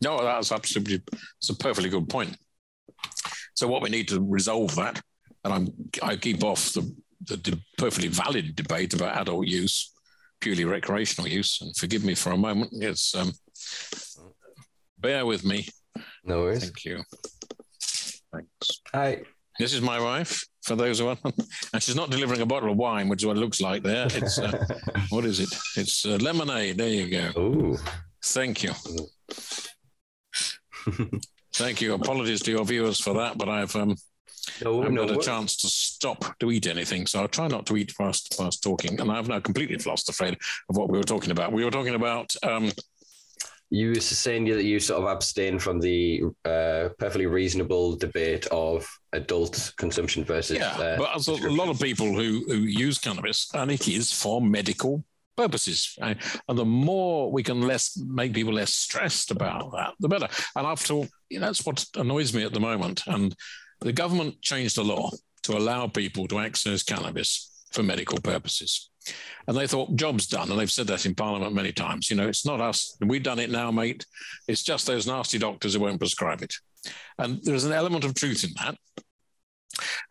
No, 0.02 0.22
that's 0.22 0.52
absolutely 0.52 1.02
it's 1.38 1.50
a 1.50 1.56
perfectly 1.56 1.88
good 1.88 2.08
point. 2.08 2.36
So 3.54 3.68
what 3.68 3.82
we 3.82 3.90
need 3.90 4.08
to 4.08 4.20
resolve 4.20 4.74
that, 4.76 5.00
and 5.44 5.52
I'm 5.52 5.68
I 6.02 6.16
keep 6.16 6.42
off 6.42 6.72
the 6.72 6.94
the 7.26 7.60
perfectly 7.78 8.08
valid 8.08 8.56
debate 8.56 8.94
about 8.94 9.16
adult 9.16 9.46
use, 9.46 9.92
purely 10.40 10.64
recreational 10.64 11.28
use. 11.28 11.60
And 11.60 11.76
forgive 11.76 12.04
me 12.04 12.14
for 12.14 12.32
a 12.32 12.36
moment. 12.36 12.72
It's 12.72 13.14
um, 13.14 13.32
bear 15.02 15.26
with 15.26 15.44
me. 15.44 15.68
No 16.24 16.38
worries. 16.40 16.62
Thank 16.62 16.84
you. 16.84 17.02
Thanks. 18.32 18.80
Hi. 18.94 19.22
This 19.58 19.74
is 19.74 19.82
my 19.82 20.00
wife. 20.00 20.46
For 20.62 20.76
those 20.76 21.00
who 21.00 21.08
are, 21.08 21.18
and 21.72 21.82
she's 21.82 21.96
not 21.96 22.10
delivering 22.10 22.40
a 22.40 22.46
bottle 22.46 22.70
of 22.70 22.78
wine, 22.78 23.08
which 23.08 23.22
is 23.22 23.26
what 23.26 23.36
it 23.36 23.40
looks 23.40 23.60
like 23.60 23.82
there. 23.82 24.06
It's 24.06 24.38
uh, 24.38 24.64
what 25.10 25.24
is 25.24 25.40
it? 25.40 25.52
It's 25.76 26.06
uh, 26.06 26.18
lemonade. 26.20 26.78
There 26.78 26.88
you 26.88 27.10
go. 27.10 27.32
Ooh. 27.38 27.76
Thank 28.24 28.62
you. 28.62 28.70
Thank 31.54 31.80
you. 31.80 31.94
Apologies 31.94 32.42
to 32.42 32.52
your 32.52 32.64
viewers 32.64 33.00
for 33.00 33.14
that, 33.14 33.36
but 33.36 33.48
I've 33.48 33.74
um, 33.74 33.96
no, 34.64 34.74
I 34.74 34.82
haven't 34.84 34.94
no, 34.94 35.02
had 35.02 35.10
a 35.10 35.14
what? 35.14 35.24
chance 35.24 35.56
to 35.58 35.66
stop 35.68 36.38
to 36.38 36.52
eat 36.52 36.68
anything, 36.68 37.06
so 37.06 37.20
I'll 37.20 37.28
try 37.28 37.48
not 37.48 37.66
to 37.66 37.76
eat 37.76 37.90
fast 37.90 38.34
fast 38.34 38.62
talking. 38.62 39.00
And 39.00 39.10
I've 39.10 39.28
now 39.28 39.40
completely 39.40 39.76
lost 39.84 40.06
the 40.06 40.12
thread 40.12 40.36
of 40.68 40.76
what 40.76 40.88
we 40.88 40.96
were 40.96 41.04
talking 41.04 41.32
about. 41.32 41.52
We 41.52 41.64
were 41.64 41.70
talking 41.72 41.96
about. 41.96 42.34
Um, 42.44 42.70
you 43.72 43.88
were 43.88 44.00
saying 44.00 44.44
that 44.44 44.64
you 44.64 44.78
sort 44.78 45.02
of 45.02 45.08
abstain 45.08 45.58
from 45.58 45.80
the 45.80 46.22
uh, 46.44 46.90
perfectly 46.98 47.24
reasonable 47.24 47.96
debate 47.96 48.46
of 48.48 48.86
adult 49.14 49.72
consumption 49.78 50.24
versus. 50.24 50.58
Yeah, 50.58 50.72
uh, 50.72 50.98
but 50.98 51.16
as 51.16 51.26
a 51.26 51.48
lot 51.48 51.70
of 51.70 51.80
people 51.80 52.14
who, 52.14 52.44
who 52.46 52.58
use 52.58 52.98
cannabis, 52.98 53.48
and 53.54 53.70
it 53.70 53.88
is 53.88 54.12
for 54.12 54.42
medical 54.42 55.02
purposes. 55.38 55.96
And 56.02 56.18
the 56.48 56.66
more 56.66 57.32
we 57.32 57.42
can 57.42 57.62
less 57.62 57.96
make 57.96 58.34
people 58.34 58.52
less 58.52 58.74
stressed 58.74 59.30
about 59.30 59.72
that, 59.72 59.94
the 60.00 60.08
better. 60.08 60.28
And 60.54 60.66
after 60.66 60.92
all, 60.92 61.08
you 61.30 61.40
know, 61.40 61.46
that's 61.46 61.64
what 61.64 61.86
annoys 61.96 62.34
me 62.34 62.44
at 62.44 62.52
the 62.52 62.60
moment. 62.60 63.02
And 63.06 63.34
the 63.80 63.94
government 63.94 64.42
changed 64.42 64.76
the 64.76 64.84
law 64.84 65.10
to 65.44 65.56
allow 65.56 65.86
people 65.86 66.28
to 66.28 66.40
access 66.40 66.82
cannabis 66.82 67.64
for 67.72 67.82
medical 67.82 68.20
purposes. 68.20 68.90
And 69.46 69.56
they 69.56 69.66
thought, 69.66 69.96
job's 69.96 70.26
done. 70.26 70.50
And 70.50 70.58
they've 70.58 70.70
said 70.70 70.86
that 70.86 71.06
in 71.06 71.14
Parliament 71.14 71.54
many 71.54 71.72
times. 71.72 72.08
You 72.10 72.16
know, 72.16 72.28
it's 72.28 72.46
not 72.46 72.60
us. 72.60 72.96
We've 73.00 73.22
done 73.22 73.38
it 73.38 73.50
now, 73.50 73.70
mate. 73.70 74.06
It's 74.46 74.62
just 74.62 74.86
those 74.86 75.06
nasty 75.06 75.38
doctors 75.38 75.74
who 75.74 75.80
won't 75.80 75.98
prescribe 75.98 76.42
it. 76.42 76.54
And 77.18 77.40
there's 77.42 77.64
an 77.64 77.72
element 77.72 78.04
of 78.04 78.14
truth 78.14 78.44
in 78.44 78.50
that. 78.62 78.76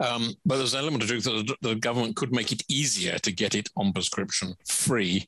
Um, 0.05 0.33
but 0.45 0.57
there's 0.57 0.73
an 0.73 0.79
element 0.79 1.03
of 1.03 1.09
truth 1.09 1.23
that 1.25 1.55
the 1.61 1.75
government 1.75 2.15
could 2.15 2.33
make 2.33 2.51
it 2.51 2.63
easier 2.67 3.17
to 3.19 3.31
get 3.31 3.55
it 3.55 3.69
on 3.77 3.93
prescription 3.93 4.55
free 4.67 5.27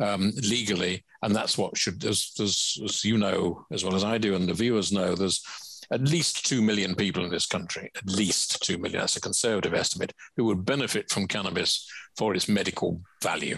um, 0.00 0.32
legally. 0.42 1.04
And 1.22 1.34
that's 1.34 1.56
what 1.56 1.76
should, 1.76 2.04
as, 2.04 2.32
as, 2.40 2.76
as 2.84 3.04
you 3.04 3.18
know, 3.18 3.64
as 3.72 3.84
well 3.84 3.94
as 3.94 4.04
I 4.04 4.18
do, 4.18 4.34
and 4.34 4.48
the 4.48 4.54
viewers 4.54 4.92
know, 4.92 5.14
there's 5.14 5.42
at 5.92 6.02
least 6.02 6.46
2 6.46 6.60
million 6.62 6.94
people 6.94 7.24
in 7.24 7.30
this 7.30 7.46
country, 7.46 7.90
at 7.96 8.08
least 8.08 8.62
2 8.62 8.78
million, 8.78 9.00
that's 9.00 9.16
a 9.16 9.20
conservative 9.20 9.74
estimate, 9.74 10.12
who 10.36 10.44
would 10.44 10.64
benefit 10.64 11.10
from 11.10 11.26
cannabis 11.26 11.90
for 12.16 12.34
its 12.34 12.48
medical 12.48 13.00
value. 13.22 13.56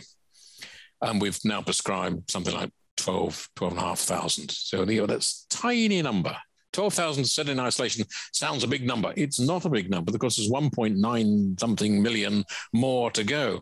And 1.02 1.20
we've 1.20 1.38
now 1.44 1.62
prescribed 1.62 2.30
something 2.30 2.54
like 2.54 2.70
12, 2.98 3.48
12,500. 3.56 4.50
So 4.50 4.84
you 4.84 5.00
know, 5.00 5.06
that's 5.06 5.46
tiny 5.48 6.02
number 6.02 6.36
12,000 6.72 7.24
set 7.24 7.48
in 7.48 7.58
isolation 7.58 8.04
sounds 8.32 8.64
a 8.64 8.68
big 8.68 8.86
number. 8.86 9.12
It's 9.16 9.40
not 9.40 9.64
a 9.64 9.70
big 9.70 9.90
number 9.90 10.12
because 10.12 10.36
there's 10.36 10.50
1.9 10.50 11.60
something 11.60 12.02
million 12.02 12.44
more 12.72 13.10
to 13.12 13.24
go. 13.24 13.60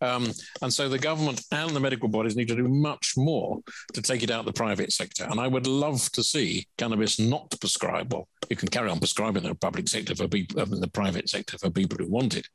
Um, 0.00 0.30
and 0.62 0.72
so 0.72 0.88
the 0.88 0.98
government 0.98 1.42
and 1.50 1.70
the 1.70 1.80
medical 1.80 2.08
bodies 2.08 2.36
need 2.36 2.48
to 2.48 2.56
do 2.56 2.68
much 2.68 3.14
more 3.16 3.60
to 3.92 4.02
take 4.02 4.22
it 4.22 4.30
out 4.30 4.44
the 4.44 4.52
private 4.52 4.92
sector. 4.92 5.24
And 5.24 5.40
I 5.40 5.48
would 5.48 5.66
love 5.66 6.10
to 6.12 6.22
see 6.22 6.66
cannabis 6.78 7.18
not 7.18 7.54
prescribed. 7.60 8.12
Well, 8.12 8.28
you 8.48 8.56
can 8.56 8.68
carry 8.68 8.90
on 8.90 8.98
prescribing 8.98 9.44
in 9.44 9.50
the 9.50 9.54
public 9.54 9.88
sector 9.88 10.14
for 10.14 10.28
people, 10.28 10.60
in 10.60 10.80
the 10.80 10.88
private 10.88 11.28
sector 11.28 11.58
for 11.58 11.70
people 11.70 11.98
who 11.98 12.10
want 12.10 12.36
it 12.36 12.46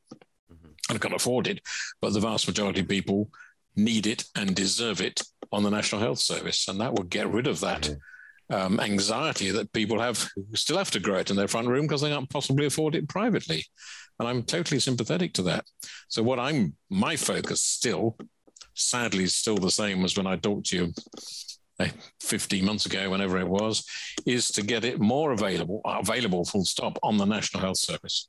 mm-hmm. 0.52 0.70
and 0.90 1.00
can 1.00 1.12
afford 1.12 1.46
it. 1.46 1.60
But 2.00 2.12
the 2.12 2.20
vast 2.20 2.46
majority 2.46 2.80
of 2.80 2.88
people 2.88 3.30
need 3.76 4.06
it 4.06 4.24
and 4.36 4.54
deserve 4.54 5.00
it 5.00 5.22
on 5.52 5.62
the 5.62 5.70
National 5.70 6.00
Health 6.00 6.20
Service. 6.20 6.68
And 6.68 6.80
that 6.80 6.94
would 6.94 7.10
get 7.10 7.30
rid 7.30 7.46
of 7.46 7.60
that. 7.60 7.82
Mm-hmm 7.82 7.94
um, 8.50 8.80
anxiety 8.80 9.50
that 9.50 9.72
people 9.72 10.00
have 10.00 10.28
who 10.34 10.44
still 10.54 10.78
have 10.78 10.90
to 10.92 11.00
grow 11.00 11.16
it 11.16 11.30
in 11.30 11.36
their 11.36 11.48
front 11.48 11.68
room 11.68 11.82
because 11.82 12.00
they 12.00 12.10
can't 12.10 12.30
possibly 12.30 12.66
afford 12.66 12.94
it 12.94 13.08
privately. 13.08 13.64
And 14.18 14.28
I'm 14.28 14.42
totally 14.42 14.80
sympathetic 14.80 15.32
to 15.34 15.42
that. 15.44 15.64
So 16.08 16.22
what 16.22 16.38
I'm 16.38 16.74
my 16.90 17.16
focus 17.16 17.62
still, 17.62 18.16
sadly, 18.74 19.24
is 19.24 19.34
still 19.34 19.56
the 19.56 19.70
same 19.70 20.04
as 20.04 20.16
when 20.16 20.26
I 20.26 20.36
talked 20.36 20.66
to 20.66 20.76
you 20.76 20.92
15 22.20 22.64
months 22.64 22.86
ago, 22.86 23.10
whenever 23.10 23.38
it 23.38 23.48
was, 23.48 23.84
is 24.26 24.50
to 24.52 24.62
get 24.62 24.84
it 24.84 25.00
more 25.00 25.32
available, 25.32 25.80
available 25.84 26.44
full 26.44 26.64
stop 26.64 26.98
on 27.02 27.16
the 27.16 27.24
National 27.24 27.62
Health 27.62 27.78
Service. 27.78 28.28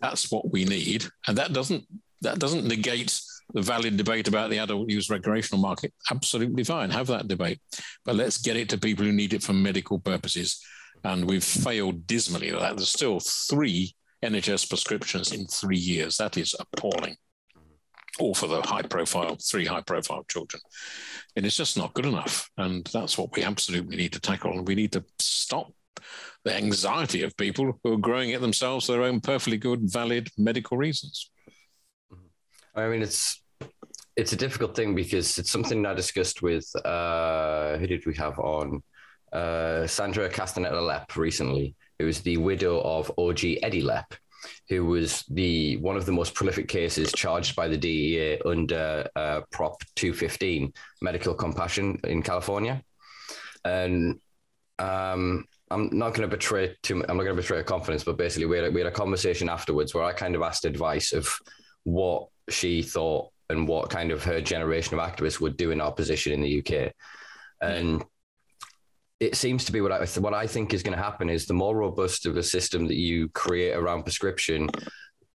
That's 0.00 0.30
what 0.30 0.50
we 0.50 0.64
need, 0.64 1.04
and 1.26 1.36
that 1.36 1.52
doesn't 1.52 1.84
that 2.22 2.38
doesn't 2.38 2.66
negate 2.66 3.18
the 3.54 3.62
valid 3.62 3.96
debate 3.96 4.28
about 4.28 4.50
the 4.50 4.58
adult 4.58 4.88
use 4.88 5.10
recreational 5.10 5.60
market. 5.60 5.92
Absolutely 6.10 6.64
fine, 6.64 6.90
have 6.90 7.06
that 7.08 7.28
debate, 7.28 7.60
but 8.04 8.16
let's 8.16 8.38
get 8.38 8.56
it 8.56 8.68
to 8.70 8.78
people 8.78 9.04
who 9.04 9.12
need 9.12 9.34
it 9.34 9.42
for 9.42 9.52
medical 9.52 9.98
purposes. 9.98 10.62
And 11.04 11.28
we've 11.28 11.44
failed 11.44 12.06
dismally. 12.06 12.50
There's 12.50 12.88
still 12.88 13.20
three 13.20 13.94
NHS 14.24 14.68
prescriptions 14.68 15.32
in 15.32 15.46
three 15.46 15.78
years. 15.78 16.16
That 16.18 16.36
is 16.36 16.54
appalling. 16.60 17.16
All 18.18 18.34
for 18.34 18.48
the 18.48 18.60
high 18.60 18.82
profile, 18.82 19.36
three 19.40 19.64
high 19.64 19.80
profile 19.80 20.24
children. 20.28 20.60
And 21.36 21.46
it's 21.46 21.56
just 21.56 21.78
not 21.78 21.94
good 21.94 22.04
enough. 22.04 22.50
And 22.58 22.86
that's 22.92 23.16
what 23.16 23.34
we 23.34 23.42
absolutely 23.42 23.96
need 23.96 24.12
to 24.12 24.20
tackle. 24.20 24.52
And 24.52 24.68
we 24.68 24.74
need 24.74 24.92
to 24.92 25.04
stop 25.18 25.72
the 26.44 26.54
anxiety 26.54 27.22
of 27.22 27.36
people 27.36 27.78
who 27.82 27.94
are 27.94 27.98
growing 27.98 28.30
it 28.30 28.40
themselves 28.40 28.86
for 28.86 28.92
their 28.92 29.02
own 29.02 29.20
perfectly 29.20 29.58
good, 29.58 29.80
valid 29.90 30.28
medical 30.36 30.76
reasons. 30.76 31.30
I 32.74 32.88
mean, 32.88 33.02
it's 33.02 33.39
it's 34.20 34.34
a 34.34 34.36
difficult 34.36 34.76
thing 34.76 34.94
because 34.94 35.38
it's 35.38 35.50
something 35.50 35.86
I 35.86 35.94
discussed 35.94 36.42
with 36.42 36.70
uh, 36.84 37.78
who 37.78 37.86
did 37.86 38.04
we 38.04 38.14
have 38.16 38.38
on 38.38 38.82
uh, 39.32 39.86
Sandra 39.86 40.28
Castaneda 40.28 40.76
Lepp 40.76 41.16
recently, 41.16 41.74
who 41.98 42.04
was 42.04 42.20
the 42.20 42.36
widow 42.36 42.82
of 42.82 43.10
OG 43.16 43.40
Eddie 43.62 43.82
Lepp, 43.82 44.12
who 44.68 44.84
was 44.84 45.24
the 45.30 45.78
one 45.78 45.96
of 45.96 46.04
the 46.04 46.12
most 46.12 46.34
prolific 46.34 46.68
cases 46.68 47.12
charged 47.12 47.56
by 47.56 47.66
the 47.66 47.78
DEA 47.78 48.40
under 48.44 49.08
uh, 49.16 49.40
Prop 49.52 49.82
215, 49.96 50.70
medical 51.00 51.32
compassion 51.32 51.98
in 52.04 52.22
California, 52.22 52.82
and 53.64 54.20
um, 54.78 55.46
I'm 55.70 55.88
not 55.96 56.10
going 56.10 56.28
to 56.28 56.36
betray 56.36 56.76
too. 56.82 56.96
I'm 57.08 57.16
not 57.16 57.24
going 57.24 57.36
to 57.36 57.42
betray 57.42 57.62
confidence, 57.62 58.04
but 58.04 58.18
basically, 58.18 58.46
we 58.46 58.58
had, 58.58 58.74
we 58.74 58.80
had 58.80 58.86
a 58.86 59.02
conversation 59.02 59.48
afterwards 59.48 59.94
where 59.94 60.04
I 60.04 60.12
kind 60.12 60.34
of 60.34 60.42
asked 60.42 60.66
advice 60.66 61.14
of 61.14 61.26
what 61.84 62.28
she 62.50 62.82
thought 62.82 63.30
and 63.50 63.68
what 63.68 63.90
kind 63.90 64.10
of 64.10 64.24
her 64.24 64.40
generation 64.40 64.98
of 64.98 65.04
activists 65.04 65.40
would 65.40 65.56
do 65.56 65.70
in 65.70 65.80
our 65.80 65.92
position 65.92 66.32
in 66.32 66.40
the 66.40 66.58
UK, 66.60 66.92
and 67.60 68.04
it 69.20 69.36
seems 69.36 69.66
to 69.66 69.72
be 69.72 69.82
what 69.82 69.92
I 69.92 70.06
what 70.20 70.34
I 70.34 70.46
think 70.46 70.72
is 70.72 70.82
going 70.82 70.96
to 70.96 71.02
happen 71.02 71.28
is 71.28 71.46
the 71.46 71.54
more 71.54 71.76
robust 71.76 72.24
of 72.24 72.38
a 72.38 72.42
system 72.42 72.86
that 72.86 72.96
you 72.96 73.28
create 73.28 73.72
around 73.72 74.04
prescription, 74.04 74.70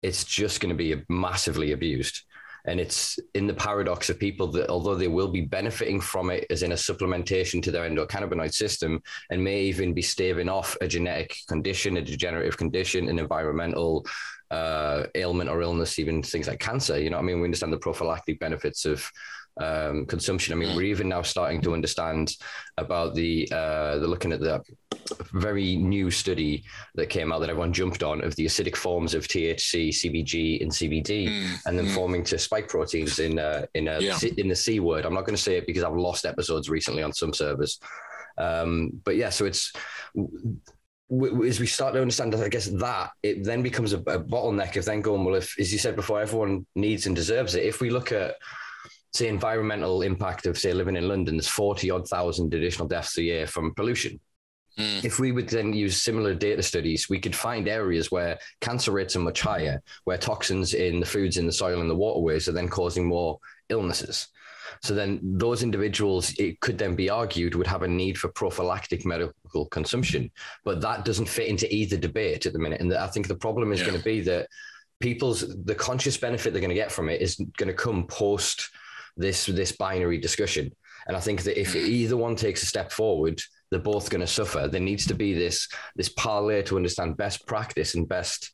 it's 0.04 0.24
just 0.24 0.60
going 0.62 0.70
to 0.70 0.76
be 0.76 1.02
massively 1.10 1.72
abused. 1.72 2.22
And 2.66 2.80
it's 2.80 3.18
in 3.34 3.48
the 3.48 3.56
paradox 3.56 4.12
of 4.12 4.20
people 4.20 4.46
that, 4.52 4.70
although 4.70 4.94
they 4.94 5.08
will 5.08 5.30
be 5.30 5.42
benefiting 5.42 6.00
from 6.00 6.30
it 6.30 6.46
as 6.52 6.62
in 6.62 6.74
a 6.74 6.76
supplementation 6.76 7.62
to 7.64 7.72
their 7.72 7.90
endocannabinoid 7.90 8.54
system 8.54 9.02
and 9.32 9.44
may 9.44 9.62
even 9.62 9.96
be 9.96 10.04
staving 10.04 10.48
off 10.48 10.78
a 10.80 10.88
genetic 10.88 11.36
condition, 11.48 11.98
a 11.98 12.04
degenerative 12.04 12.58
condition, 12.58 13.10
an 13.10 13.18
environmental 13.18 14.06
uh, 14.52 15.06
ailment 15.16 15.50
or 15.50 15.62
illness, 15.62 15.98
even 15.98 16.22
things 16.22 16.48
like 16.48 16.60
cancer. 16.60 17.00
You 17.00 17.10
know, 17.10 17.18
I 17.18 17.22
mean, 17.22 17.40
we 17.40 17.46
understand 17.46 17.74
the 17.74 17.78
prophylactic 17.78 18.40
benefits 18.40 18.86
of 18.86 19.10
um, 19.60 20.06
consumption. 20.06 20.54
I 20.54 20.58
mean, 20.58 20.76
we're 20.76 20.84
even 20.84 21.10
now 21.10 21.22
starting 21.22 21.62
to 21.62 21.74
understand 21.74 22.36
about 22.78 23.16
the 23.16 23.48
uh, 23.52 23.98
the 23.98 24.08
looking 24.08 24.32
at 24.32 24.40
the 24.42 24.62
very 25.34 25.76
new 25.76 26.12
study 26.12 26.64
that 26.96 27.08
came 27.08 27.32
out 27.32 27.40
that 27.40 27.50
everyone 27.50 27.74
jumped 27.74 28.04
on 28.04 28.24
of 28.24 28.36
the 28.36 28.46
acidic 28.46 28.76
forms 28.76 29.14
of 29.14 29.28
THC, 29.28 29.90
CBG, 29.90 30.62
and 30.62 30.72
CBD, 30.72 31.28
mm. 31.28 31.58
and 31.66 31.78
then 31.78 31.88
mm. 31.88 31.96
forming 31.96 32.24
to 32.26 32.38
spike 32.38 32.68
proteins 32.68 33.20
in 33.20 33.40
uh, 33.40 33.66
in 33.74 33.88
a, 33.88 34.00
yeah. 34.00 34.18
in 34.38 34.48
the 34.48 34.56
C 34.56 34.80
word. 34.80 35.06
I'm 35.06 35.14
not 35.14 35.26
going 35.26 35.36
to 35.36 35.42
say 35.42 35.58
it 35.58 35.68
because 35.68 35.84
I've 35.84 35.96
lost 35.96 36.26
episodes 36.26 36.70
recently 36.70 37.04
on 37.04 37.14
some 37.14 37.34
servers. 37.34 37.80
Um, 38.38 39.02
but 39.04 39.16
yeah, 39.16 39.30
so 39.30 39.46
it's 39.46 39.74
as 41.12 41.60
we 41.60 41.68
start 41.68 41.94
to 41.94 42.02
understand, 42.02 42.34
I 42.36 42.48
guess 42.48 42.68
that 42.68 43.12
it 43.22 43.44
then 43.44 43.62
becomes 43.62 43.92
a, 43.92 43.98
a 43.98 44.24
bottleneck 44.24 44.78
of 44.78 44.86
then 44.86 45.02
going, 45.02 45.26
well, 45.26 45.36
if, 45.36 45.60
as 45.60 45.72
you 45.72 45.78
said 45.78 45.96
before, 45.96 46.22
everyone 46.22 46.66
needs 46.76 47.06
and 47.06 47.16
deserves 47.16 47.56
it. 47.56 47.66
If 47.66 47.82
we 47.82 47.90
look 47.90 48.12
at 48.12 48.36
say 49.14 49.28
environmental 49.28 50.04
impact 50.04 50.46
of 50.46 50.58
say 50.58 50.74
living 50.74 50.96
in 50.96 51.10
London, 51.10 51.36
there's 51.36 51.48
40 51.48 51.92
odd 51.92 52.08
thousand 52.08 52.54
additional 52.54 52.88
deaths 52.88 53.18
a 53.18 53.24
year 53.24 53.46
from 53.46 53.76
pollution. 53.76 54.20
Mm. 54.78 55.04
If 55.04 55.20
we 55.20 55.34
would 55.34 55.50
then 55.50 55.74
use 55.74 56.02
similar 56.02 56.34
data 56.34 56.64
studies, 56.64 57.10
we 57.10 57.20
could 57.20 57.36
find 57.36 57.68
areas 57.68 58.10
where 58.10 58.40
cancer 58.62 58.92
rates 58.92 59.18
are 59.18 59.20
much 59.20 59.42
higher, 59.42 59.82
where 60.06 60.18
toxins 60.18 60.74
in 60.74 61.02
the 61.02 61.06
foods 61.06 61.38
in 61.38 61.46
the 61.46 61.52
soil 61.52 61.82
and 61.82 61.90
the 61.90 61.96
waterways 61.96 62.48
are 62.48 62.54
then 62.54 62.70
causing 62.70 63.06
more 63.06 63.38
illnesses. 63.68 64.30
So 64.82 64.94
then 64.94 65.20
those 65.22 65.62
individuals, 65.62 66.34
it 66.40 66.62
could 66.62 66.78
then 66.78 66.96
be 66.96 67.10
argued, 67.10 67.56
would 67.56 67.68
have 67.68 67.84
a 67.84 67.88
need 67.88 68.18
for 68.18 68.30
prophylactic 68.30 69.06
consumption. 69.68 70.32
But 70.64 70.82
that 70.82 71.06
doesn't 71.06 71.30
fit 71.30 71.48
into 71.48 71.74
either 71.74 71.98
debate 71.98 72.46
at 72.46 72.54
the 72.54 72.60
minute. 72.60 72.82
And 72.82 72.94
I 72.94 73.08
think 73.08 73.28
the 73.28 73.36
problem 73.36 73.72
is 73.72 73.80
yeah. 73.80 73.88
going 73.88 73.98
to 73.98 74.06
be 74.06 74.22
that 74.22 74.48
people's 75.00 75.42
the 75.66 75.76
conscious 75.76 76.18
benefit 76.18 76.54
they're 76.54 76.62
going 76.62 76.70
to 76.70 76.76
get 76.76 76.92
from 76.92 77.10
it 77.10 77.22
is 77.22 77.36
going 77.58 77.68
to 77.68 77.74
come 77.74 78.06
post 78.08 78.70
this 79.18 79.46
this 79.46 79.72
binary 79.72 80.18
discussion. 80.18 80.72
And 81.08 81.18
I 81.18 81.20
think 81.20 81.44
that 81.44 81.60
if 81.60 81.74
mm. 81.74 81.84
either 81.84 82.16
one 82.16 82.36
takes 82.36 82.64
a 82.64 82.68
step 82.68 82.92
forward, 82.92 83.42
they're 83.70 83.80
both 83.80 84.10
going 84.10 84.22
to 84.22 84.28
suffer. 84.28 84.68
There 84.68 84.82
needs 84.82 85.08
to 85.08 85.14
be 85.14 85.34
this 85.34 85.68
this 85.96 86.10
parlay 86.10 86.62
to 86.64 86.78
understand 86.78 87.18
best 87.18 87.46
practice 87.48 87.96
and 87.96 88.08
best 88.08 88.52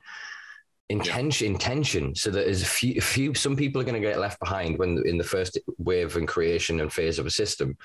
intention 0.90 1.48
intention 1.48 2.16
so 2.16 2.32
that 2.32 2.48
as 2.48 2.66
few, 2.66 3.02
few 3.02 3.34
some 3.34 3.58
people 3.58 3.82
are 3.82 3.84
going 3.84 4.02
to 4.02 4.08
get 4.08 4.20
left 4.20 4.40
behind 4.40 4.78
when 4.78 5.02
in 5.06 5.18
the 5.18 5.24
first 5.24 5.58
wave 5.78 6.16
and 6.16 6.28
creation 6.28 6.80
and 6.80 6.94
phase 6.94 7.20
of 7.20 7.26
a 7.26 7.32
system. 7.32 7.78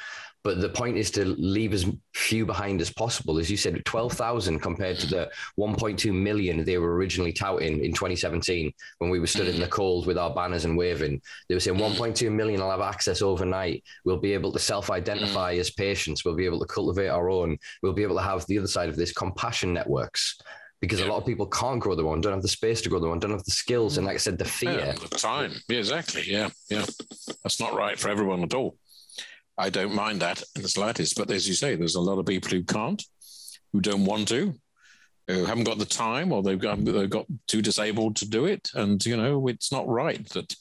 But 0.44 0.60
the 0.60 0.68
point 0.68 0.96
is 0.96 1.10
to 1.12 1.24
leave 1.24 1.72
as 1.72 1.86
few 2.14 2.44
behind 2.46 2.80
as 2.80 2.90
possible. 2.90 3.38
As 3.38 3.50
you 3.50 3.56
said 3.56 3.84
12,000 3.84 4.60
compared 4.60 4.98
to 4.98 5.06
the 5.06 5.30
1.2 5.58 6.12
million 6.12 6.64
they 6.64 6.78
were 6.78 6.94
originally 6.94 7.32
touting 7.32 7.84
in 7.84 7.92
2017 7.92 8.72
when 8.98 9.10
we 9.10 9.18
were 9.18 9.26
stood 9.26 9.48
in 9.48 9.60
the 9.60 9.66
mm. 9.66 9.70
cold 9.70 10.06
with 10.06 10.18
our 10.18 10.34
banners 10.34 10.64
and 10.64 10.76
waving. 10.76 11.20
They 11.48 11.56
were 11.56 11.60
saying 11.60 11.78
mm. 11.78 11.96
1.2 11.96 12.30
million 12.30 12.60
will 12.60 12.70
have 12.70 12.80
access 12.80 13.20
overnight. 13.20 13.82
We'll 14.04 14.18
be 14.18 14.32
able 14.32 14.52
to 14.52 14.58
self-identify 14.58 15.56
mm. 15.56 15.58
as 15.58 15.70
patients. 15.70 16.24
We'll 16.24 16.36
be 16.36 16.46
able 16.46 16.60
to 16.60 16.66
cultivate 16.66 17.08
our 17.08 17.30
own. 17.30 17.58
We'll 17.82 17.92
be 17.92 18.04
able 18.04 18.16
to 18.16 18.22
have 18.22 18.46
the 18.46 18.58
other 18.58 18.68
side 18.68 18.88
of 18.88 18.96
this 18.96 19.12
compassion 19.12 19.72
networks 19.72 20.38
because 20.82 20.98
yeah. 20.98 21.06
a 21.06 21.08
lot 21.08 21.18
of 21.18 21.24
people 21.24 21.46
can't 21.46 21.80
grow 21.80 21.94
their 21.94 22.06
own, 22.08 22.20
don't 22.20 22.32
have 22.32 22.42
the 22.42 22.48
space 22.48 22.82
to 22.82 22.88
grow 22.88 22.98
their 22.98 23.08
own, 23.08 23.20
don't 23.20 23.30
have 23.30 23.44
the 23.44 23.52
skills, 23.52 23.96
and 23.96 24.06
like 24.06 24.16
I 24.16 24.18
said, 24.18 24.36
the 24.36 24.44
fear, 24.44 24.72
yeah, 24.72 24.92
the 24.92 25.08
time. 25.16 25.52
Yeah, 25.68 25.78
exactly. 25.78 26.24
Yeah, 26.26 26.50
yeah, 26.68 26.84
that's 27.42 27.60
not 27.60 27.74
right 27.74 27.98
for 27.98 28.08
everyone 28.08 28.42
at 28.42 28.52
all. 28.52 28.76
I 29.56 29.70
don't 29.70 29.94
mind 29.94 30.20
that 30.20 30.42
in 30.56 30.62
the 30.62 30.68
slightest, 30.68 31.16
but 31.16 31.30
as 31.30 31.46
you 31.48 31.54
say, 31.54 31.76
there's 31.76 31.94
a 31.94 32.00
lot 32.00 32.18
of 32.18 32.26
people 32.26 32.50
who 32.50 32.64
can't, 32.64 33.00
who 33.72 33.80
don't 33.80 34.04
want 34.04 34.26
to, 34.28 34.54
who 35.28 35.44
haven't 35.44 35.64
got 35.64 35.78
the 35.78 35.84
time, 35.84 36.32
or 36.32 36.42
they've 36.42 36.58
got 36.58 36.84
they've 36.84 37.08
got 37.08 37.26
too 37.46 37.62
disabled 37.62 38.16
to 38.16 38.28
do 38.28 38.46
it, 38.46 38.68
and 38.74 39.04
you 39.06 39.16
know 39.16 39.46
it's 39.46 39.70
not 39.70 39.86
right 39.86 40.28
that 40.30 40.52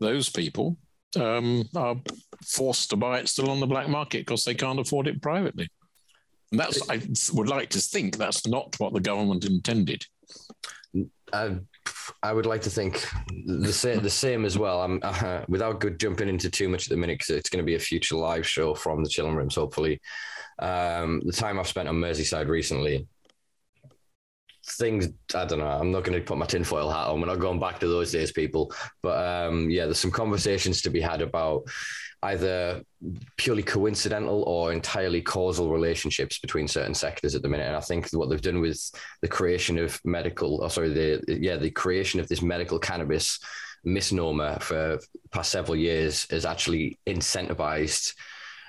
those 0.00 0.30
people 0.30 0.78
um, 1.16 1.64
are 1.76 1.96
forced 2.42 2.88
to 2.90 2.96
buy 2.96 3.18
it 3.18 3.28
still 3.28 3.50
on 3.50 3.60
the 3.60 3.66
black 3.66 3.88
market 3.88 4.20
because 4.20 4.44
they 4.44 4.54
can't 4.54 4.80
afford 4.80 5.06
it 5.06 5.20
privately. 5.20 5.68
And 6.52 6.60
that's, 6.60 6.88
I 6.88 7.00
would 7.32 7.48
like 7.48 7.70
to 7.70 7.80
think 7.80 8.16
that's 8.16 8.46
not 8.46 8.76
what 8.78 8.92
the 8.92 9.00
government 9.00 9.44
intended. 9.44 10.04
I, 11.32 11.56
I 12.22 12.32
would 12.32 12.46
like 12.46 12.62
to 12.62 12.70
think 12.70 13.04
the 13.46 13.72
same, 13.72 14.02
the 14.02 14.10
same 14.10 14.44
as 14.44 14.56
well. 14.56 14.80
I'm 14.82 15.00
uh, 15.02 15.42
without 15.48 15.80
good 15.80 15.98
jumping 15.98 16.28
into 16.28 16.50
too 16.50 16.68
much 16.68 16.86
at 16.86 16.90
the 16.90 16.96
minute 16.96 17.18
because 17.18 17.36
it's 17.36 17.50
going 17.50 17.62
to 17.62 17.66
be 17.66 17.74
a 17.74 17.80
future 17.80 18.16
live 18.16 18.46
show 18.46 18.74
from 18.74 19.02
the 19.02 19.10
chilling 19.10 19.34
rooms. 19.34 19.56
Hopefully, 19.56 20.00
um, 20.60 21.20
the 21.24 21.32
time 21.32 21.58
I've 21.58 21.68
spent 21.68 21.88
on 21.88 21.96
Merseyside 21.96 22.48
recently, 22.48 23.08
things 24.66 25.08
I 25.34 25.44
don't 25.44 25.58
know. 25.58 25.66
I'm 25.66 25.90
not 25.90 26.04
going 26.04 26.18
to 26.18 26.24
put 26.24 26.38
my 26.38 26.46
tinfoil 26.46 26.90
hat 26.90 27.08
on. 27.08 27.20
We're 27.20 27.26
not 27.26 27.40
going 27.40 27.60
back 27.60 27.80
to 27.80 27.88
those 27.88 28.12
days, 28.12 28.32
people. 28.32 28.72
But 29.02 29.24
um, 29.24 29.68
yeah, 29.70 29.84
there's 29.84 29.98
some 29.98 30.10
conversations 30.10 30.82
to 30.82 30.90
be 30.90 31.00
had 31.00 31.22
about 31.22 31.64
either 32.26 32.82
purely 33.36 33.62
coincidental 33.62 34.42
or 34.44 34.72
entirely 34.72 35.22
causal 35.22 35.70
relationships 35.70 36.38
between 36.38 36.66
certain 36.66 36.94
sectors 36.94 37.34
at 37.34 37.42
the 37.42 37.48
minute. 37.48 37.66
And 37.66 37.76
I 37.76 37.80
think 37.80 38.10
what 38.10 38.30
they've 38.30 38.40
done 38.40 38.60
with 38.60 38.80
the 39.22 39.28
creation 39.28 39.78
of 39.78 40.00
medical, 40.04 40.62
or 40.62 40.70
sorry, 40.70 40.92
the 40.92 41.22
yeah, 41.28 41.56
the 41.56 41.70
creation 41.70 42.20
of 42.20 42.28
this 42.28 42.42
medical 42.42 42.78
cannabis 42.78 43.38
misnomer 43.84 44.58
for 44.60 44.98
past 45.30 45.52
several 45.52 45.76
years 45.76 46.26
has 46.30 46.44
actually 46.44 46.98
incentivized 47.06 48.14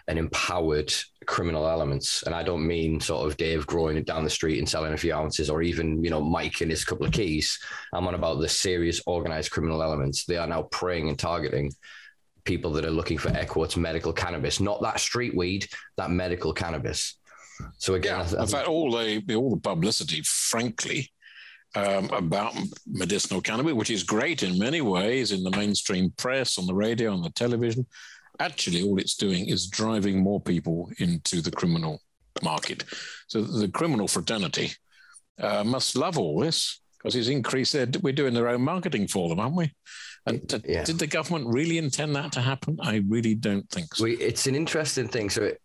and 0.07 0.19
empowered 0.19 0.93
criminal 1.25 1.67
elements. 1.67 2.23
And 2.23 2.33
I 2.33 2.43
don't 2.43 2.65
mean 2.65 2.99
sort 3.01 3.27
of 3.27 3.37
Dave 3.37 3.67
growing 3.67 3.97
it 3.97 4.05
down 4.05 4.23
the 4.23 4.29
street 4.29 4.59
and 4.59 4.69
selling 4.69 4.93
a 4.93 4.97
few 4.97 5.13
ounces, 5.13 5.49
or 5.49 5.61
even 5.61 6.03
you 6.03 6.09
know 6.09 6.21
Mike 6.21 6.61
and 6.61 6.71
his 6.71 6.85
couple 6.85 7.05
of 7.05 7.11
keys. 7.11 7.59
I'm 7.93 8.07
on 8.07 8.13
about 8.13 8.39
the 8.39 8.49
serious 8.49 9.01
organized 9.05 9.51
criminal 9.51 9.81
elements. 9.81 10.25
They 10.25 10.37
are 10.37 10.47
now 10.47 10.63
preying 10.63 11.09
and 11.09 11.17
targeting 11.17 11.71
people 12.47 12.71
that 12.71 12.85
are 12.85 12.91
looking 12.91 13.17
for 13.17 13.31
quotes 13.45 13.77
medical 13.77 14.13
cannabis, 14.13 14.59
not 14.59 14.81
that 14.81 14.99
street 14.99 15.35
weed, 15.35 15.67
that 15.97 16.09
medical 16.09 16.53
cannabis. 16.53 17.19
So 17.77 17.95
again, 17.95 18.25
yeah, 18.31 18.41
in 18.41 18.47
fact, 18.47 18.67
all 18.67 18.91
the 18.91 19.35
all 19.35 19.51
the 19.51 19.61
publicity, 19.61 20.21
frankly, 20.23 21.11
um, 21.75 22.09
about 22.11 22.55
medicinal 22.85 23.41
cannabis, 23.41 23.73
which 23.73 23.89
is 23.89 24.03
great 24.03 24.43
in 24.43 24.57
many 24.57 24.81
ways 24.81 25.31
in 25.31 25.43
the 25.43 25.51
mainstream 25.51 26.11
press, 26.17 26.57
on 26.57 26.65
the 26.65 26.73
radio, 26.73 27.11
on 27.13 27.21
the 27.21 27.29
television, 27.31 27.85
actually 28.39 28.83
all 28.83 28.99
it's 28.99 29.15
doing 29.15 29.47
is 29.47 29.67
driving 29.67 30.21
more 30.21 30.41
people 30.41 30.89
into 30.99 31.41
the 31.41 31.51
criminal 31.51 31.99
market. 32.43 32.83
So 33.27 33.41
the 33.41 33.67
criminal 33.67 34.07
fraternity 34.07 34.71
uh, 35.39 35.63
must 35.63 35.95
love 35.95 36.17
all 36.17 36.39
this 36.39 36.79
because 36.97 37.15
it's 37.15 37.27
increased 37.27 37.73
their, 37.73 37.87
we're 38.01 38.13
doing 38.13 38.33
their 38.33 38.49
own 38.49 38.61
marketing 38.61 39.07
for 39.07 39.29
them, 39.29 39.39
aren't 39.39 39.55
we? 39.55 39.71
Uh, 40.27 40.31
and 40.31 40.49
to, 40.49 40.61
yeah. 40.65 40.83
did 40.83 40.99
the 40.99 41.07
government 41.07 41.47
really 41.47 41.77
intend 41.77 42.15
that 42.15 42.31
to 42.33 42.41
happen? 42.41 42.77
I 42.81 43.03
really 43.07 43.35
don't 43.35 43.67
think 43.69 43.95
so. 43.95 44.03
We, 44.03 44.17
it's 44.17 44.45
an 44.47 44.55
interesting 44.55 45.07
thing. 45.07 45.29
So 45.29 45.43
it, 45.43 45.61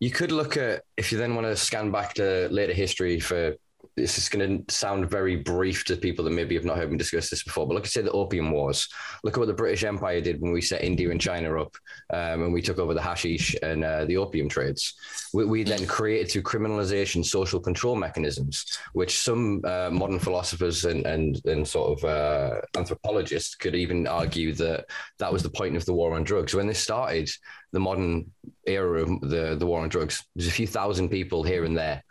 you 0.00 0.10
could 0.10 0.32
look 0.32 0.56
at, 0.56 0.82
if 0.96 1.10
you 1.10 1.18
then 1.18 1.34
want 1.34 1.46
to 1.46 1.56
scan 1.56 1.90
back 1.90 2.14
to 2.14 2.48
later 2.50 2.72
history 2.72 3.18
for 3.18 3.56
this 3.96 4.18
is 4.18 4.28
going 4.28 4.64
to 4.64 4.74
sound 4.74 5.08
very 5.08 5.36
brief 5.36 5.84
to 5.86 5.96
people 5.96 6.22
that 6.24 6.32
maybe 6.32 6.54
have 6.54 6.66
not 6.66 6.76
heard 6.76 6.92
me 6.92 6.98
discuss 6.98 7.30
this 7.30 7.42
before, 7.42 7.66
but 7.66 7.72
look 7.72 7.84
at 7.84 7.90
say 7.90 8.02
the 8.02 8.10
Opium 8.10 8.50
Wars. 8.50 8.88
Look 9.24 9.34
at 9.34 9.40
what 9.40 9.46
the 9.46 9.54
British 9.54 9.84
Empire 9.84 10.20
did 10.20 10.40
when 10.40 10.52
we 10.52 10.60
set 10.60 10.84
India 10.84 11.10
and 11.10 11.20
China 11.20 11.58
up, 11.60 11.74
um, 12.12 12.42
and 12.42 12.52
we 12.52 12.60
took 12.60 12.78
over 12.78 12.92
the 12.92 13.00
hashish 13.00 13.56
and 13.62 13.84
uh, 13.84 14.04
the 14.04 14.18
opium 14.18 14.50
trades. 14.50 14.94
We, 15.32 15.46
we, 15.46 15.62
then 15.62 15.86
created 15.86 16.30
through 16.30 16.42
criminalization 16.42 17.24
social 17.24 17.58
control 17.58 17.96
mechanisms, 17.96 18.78
which 18.92 19.18
some 19.18 19.62
uh, 19.64 19.88
modern 19.90 20.18
philosophers 20.18 20.84
and, 20.84 21.06
and, 21.06 21.40
and 21.46 21.66
sort 21.66 21.98
of 21.98 22.04
uh, 22.04 22.60
anthropologists 22.76 23.54
could 23.54 23.74
even 23.74 24.06
argue 24.06 24.52
that 24.54 24.84
that 25.18 25.32
was 25.32 25.42
the 25.42 25.50
point 25.50 25.74
of 25.74 25.86
the 25.86 25.94
war 25.94 26.14
on 26.14 26.22
drugs. 26.22 26.54
When 26.54 26.66
this 26.66 26.80
started, 26.80 27.30
the 27.72 27.80
modern 27.80 28.30
era 28.66 29.02
of 29.02 29.20
the, 29.22 29.56
the 29.58 29.66
war 29.66 29.80
on 29.80 29.88
drugs, 29.88 30.22
there's 30.34 30.48
a 30.48 30.52
few 30.52 30.66
thousand 30.66 31.08
people 31.08 31.42
here 31.42 31.64
and 31.64 31.76
there 31.76 32.02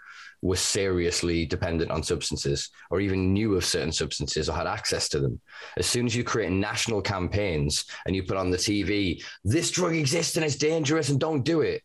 were 0.42 0.56
seriously 0.56 1.46
dependent 1.46 1.92
on 1.92 2.04
substances 2.04 2.70
or 2.90 3.00
even 3.00 3.34
knew 3.34 3.56
of 3.56 3.66
certain 3.66 3.92
substances 3.92 4.50
or 4.50 4.54
had 4.54 4.68
access 4.68 5.10
to 5.10 5.20
them. 5.20 5.40
As 5.78 5.86
soon 5.86 6.06
as 6.06 6.16
you 6.16 6.24
create 6.24 6.52
national 6.52 7.02
campaigns 7.02 7.86
and 8.06 8.16
you 8.16 8.24
put 8.24 8.38
on 8.38 8.52
the 8.52 8.58
TV, 8.58 9.24
this 9.44 9.72
drug 9.72 9.96
exists 9.96 10.36
and 10.36 10.46
it's 10.46 10.56
dangerous 10.56 11.10
and 11.10 11.20
don't 11.20 11.44
do 11.44 11.62
it, 11.62 11.82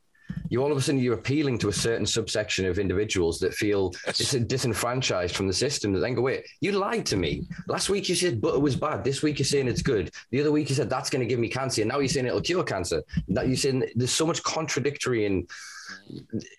you 0.48 0.62
all 0.62 0.72
of 0.72 0.78
a 0.78 0.80
sudden 0.80 1.00
you're 1.00 1.14
appealing 1.14 1.58
to 1.58 1.68
a 1.68 1.72
certain 1.72 2.06
subsection 2.06 2.66
of 2.66 2.78
individuals 2.78 3.38
that 3.38 3.54
feel 3.54 3.92
yes. 4.06 4.32
disenfranchised 4.32 5.34
from 5.34 5.46
the 5.46 5.52
system 5.52 5.92
that 5.92 6.00
then 6.00 6.14
go, 6.14 6.22
wait, 6.22 6.44
you 6.60 6.72
lied 6.72 7.06
to 7.06 7.16
me. 7.16 7.46
Last 7.68 7.88
week 7.88 8.08
you 8.08 8.14
said 8.14 8.40
butter 8.40 8.58
was 8.58 8.76
bad. 8.76 9.04
This 9.04 9.22
week 9.22 9.38
you're 9.38 9.46
saying 9.46 9.68
it's 9.68 9.82
good. 9.82 10.10
The 10.30 10.40
other 10.40 10.52
week 10.52 10.68
you 10.68 10.74
said 10.74 10.90
that's 10.90 11.10
going 11.10 11.20
to 11.20 11.26
give 11.26 11.38
me 11.38 11.48
cancer. 11.48 11.82
And 11.82 11.90
now 11.90 11.98
you're 11.98 12.08
saying 12.08 12.26
it'll 12.26 12.40
cure 12.40 12.64
cancer. 12.64 13.02
That 13.28 13.48
you're 13.48 13.56
saying 13.56 13.84
there's 13.94 14.12
so 14.12 14.26
much 14.26 14.42
contradictory 14.42 15.26
and 15.26 15.48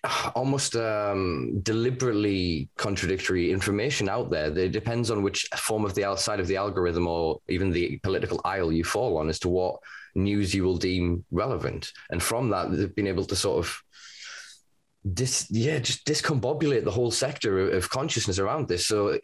almost 0.34 0.76
um, 0.76 1.60
deliberately 1.62 2.68
contradictory 2.76 3.52
information 3.52 4.08
out 4.08 4.30
there. 4.30 4.56
It 4.56 4.72
depends 4.72 5.10
on 5.10 5.22
which 5.22 5.48
form 5.56 5.84
of 5.84 5.94
the 5.94 6.04
outside 6.04 6.40
of 6.40 6.46
the 6.46 6.56
algorithm 6.56 7.06
or 7.06 7.40
even 7.48 7.70
the 7.70 7.98
political 8.02 8.40
aisle 8.44 8.72
you 8.72 8.84
fall 8.84 9.18
on 9.18 9.28
as 9.28 9.38
to 9.40 9.48
what 9.48 9.76
news 10.14 10.54
you 10.54 10.64
will 10.64 10.76
deem 10.76 11.24
relevant. 11.30 11.92
And 12.10 12.22
from 12.22 12.50
that, 12.50 12.70
they've 12.70 12.94
been 12.94 13.06
able 13.06 13.24
to 13.26 13.36
sort 13.36 13.58
of 13.58 13.82
dis, 15.12 15.46
yeah, 15.50 15.78
just 15.78 16.06
discombobulate 16.06 16.84
the 16.84 16.90
whole 16.90 17.10
sector 17.10 17.70
of, 17.70 17.90
consciousness 17.90 18.38
around 18.38 18.68
this. 18.68 18.86
So 18.86 19.18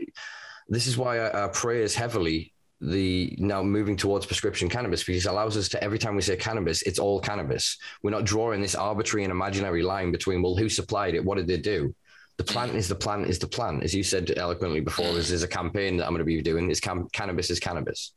this 0.69 0.87
is 0.87 0.97
why 0.97 1.19
I, 1.19 1.45
I 1.45 1.49
praise 1.49 1.95
heavily 1.95 2.53
the 2.81 3.35
now 3.39 3.63
moving 3.63 3.97
towards 3.97 4.27
prescription 4.27 4.69
cannabis 4.69 5.03
because 5.03 5.27
it 5.27 5.29
allows 5.29 5.57
us 5.57 5.69
to 5.69 5.83
every 5.83 5.99
time 5.99 6.15
we 6.15 6.23
say 6.23 6.37
cannabis, 6.37 6.83
it's 6.83 6.99
all 6.99 7.21
cannabis. 7.21 7.77
We're 8.03 8.11
not 8.11 8.25
drawing 8.25 8.63
this 8.63 8.75
arbitrary 8.75 9.25
and 9.25 9.33
imaginary 9.33 9.83
line 9.83 10.13
between 10.13 10.43
well, 10.43 10.57
who 10.57 10.69
supplied 10.69 11.15
it, 11.15 11.25
what 11.25 11.39
did 11.39 11.49
they 11.49 11.57
do? 11.57 11.95
The 12.37 12.45
plant 12.45 12.75
is 12.77 12.87
the 12.87 12.95
plant 12.95 13.27
is 13.27 13.41
the 13.41 13.49
plant, 13.49 13.83
as 13.83 13.93
you 13.93 14.05
said 14.05 14.33
eloquently 14.37 14.81
before. 14.81 15.13
This 15.13 15.33
is 15.33 15.43
a 15.43 15.49
campaign 15.49 15.97
that 15.97 16.05
I'm 16.05 16.13
going 16.13 16.21
to 16.21 16.25
be 16.25 16.41
doing. 16.41 16.71
Is 16.71 16.79
cam- 16.79 17.09
cannabis 17.13 17.51
is 17.51 17.59
cannabis. 17.59 18.15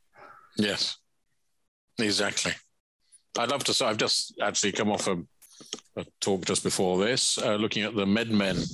Yes, 0.58 0.97
exactly. 1.97 2.54
I'd 3.39 3.50
love 3.50 3.63
to. 3.63 3.74
So 3.74 3.88
I've 3.88 3.97
just 3.97 4.38
actually 4.39 4.74
come 4.74 4.91
off 4.91 5.08
a, 5.08 5.17
a 5.95 6.06
talk 6.19 6.45
just 6.45 6.62
before 6.62 7.00
this, 7.00 7.39
uh, 7.39 7.56
looking 7.56 7.82
at 7.82 7.95
the 7.95 8.06
MedMen 8.06 8.71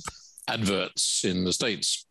adverts 0.48 1.24
in 1.24 1.44
the 1.44 1.52
states 1.52 2.06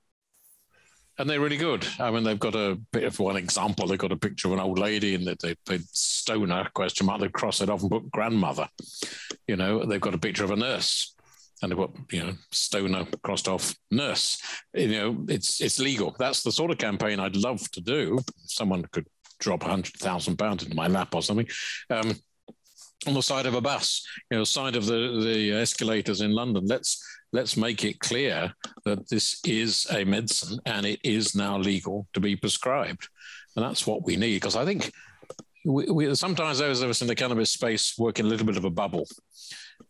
and 1.18 1.30
they're 1.30 1.40
really 1.40 1.58
good. 1.58 1.86
I 2.00 2.12
mean, 2.12 2.24
they've 2.24 2.40
got 2.40 2.56
a 2.56 2.80
bit 2.92 3.04
of 3.04 3.20
one 3.20 3.38
example. 3.38 3.88
They've 3.88 3.98
got 3.98 4.12
a 4.12 4.18
picture 4.18 4.48
of 4.48 4.54
an 4.54 4.60
old 4.60 4.80
lady, 4.80 5.16
and 5.16 5.28
they 5.28 5.56
they 5.66 5.80
stoner 5.92 6.70
question 6.74 7.08
mark. 7.08 7.22
They 7.22 7.30
cross 7.30 7.62
it 7.62 7.70
off 7.70 7.82
and 7.82 7.92
put 7.92 8.12
grandmother. 8.12 8.68
You 9.48 9.56
know, 9.56 9.86
they've 9.86 10.02
got 10.02 10.14
a 10.14 10.20
picture 10.20 10.44
of 10.44 10.52
a 10.52 10.56
nurse, 10.56 11.16
and 11.62 11.72
they've 11.72 11.78
got 11.78 11.92
you 12.12 12.24
know 12.24 12.34
stoner 12.52 13.08
crossed 13.24 13.48
off 13.48 13.76
nurse. 13.90 14.42
You 14.74 14.90
know, 14.90 15.26
it's 15.28 15.60
it's 15.60 15.80
legal. 15.80 16.16
That's 16.18 16.44
the 16.44 16.52
sort 16.52 16.72
of 16.72 16.78
campaign 16.78 17.20
I'd 17.20 17.36
love 17.36 17.70
to 17.72 17.82
do. 17.82 18.20
If 18.20 18.52
someone 18.52 18.84
could 18.92 19.08
drop 19.40 19.64
a 19.64 19.70
hundred 19.70 19.96
thousand 19.96 20.38
pounds 20.38 20.64
into 20.64 20.76
my 20.76 20.88
lap 20.88 21.16
or 21.16 21.24
something. 21.24 21.48
Um, 21.90 22.16
on 23.06 23.14
the 23.14 23.22
side 23.22 23.46
of 23.46 23.54
a 23.54 23.62
bus, 23.62 24.06
you 24.32 24.38
know, 24.38 24.44
side 24.44 24.76
of 24.76 24.86
the 24.86 25.22
the 25.24 25.52
escalators 25.54 26.22
in 26.22 26.32
London. 26.32 26.66
Let's 26.66 27.04
let's 27.34 27.58
make 27.58 27.84
it 27.84 28.00
clear 28.00 28.54
that 28.86 29.10
this 29.10 29.40
is 29.46 29.88
a 29.92 30.04
medicine 30.04 30.60
and 30.66 30.86
it 30.86 31.00
is 31.04 31.36
now 31.36 31.58
legal 31.58 32.08
to 32.14 32.20
be 32.20 32.36
prescribed. 32.36 33.08
And 33.56 33.66
that's 33.66 33.88
what 33.88 34.06
we 34.06 34.16
need. 34.16 34.36
Because 34.36 34.56
I 34.56 34.66
think 34.66 34.92
we, 35.66 35.86
we, 35.90 36.16
sometimes 36.16 36.60
those 36.60 36.82
of 36.82 36.90
us 36.90 37.02
in 37.02 37.08
the 37.08 37.16
cannabis 37.16 37.52
space 37.52 37.98
work 37.98 38.20
in 38.20 38.26
a 38.26 38.30
little 38.30 38.46
bit 38.46 38.58
of 38.58 38.66
a 38.66 38.70
bubble. 38.70 39.08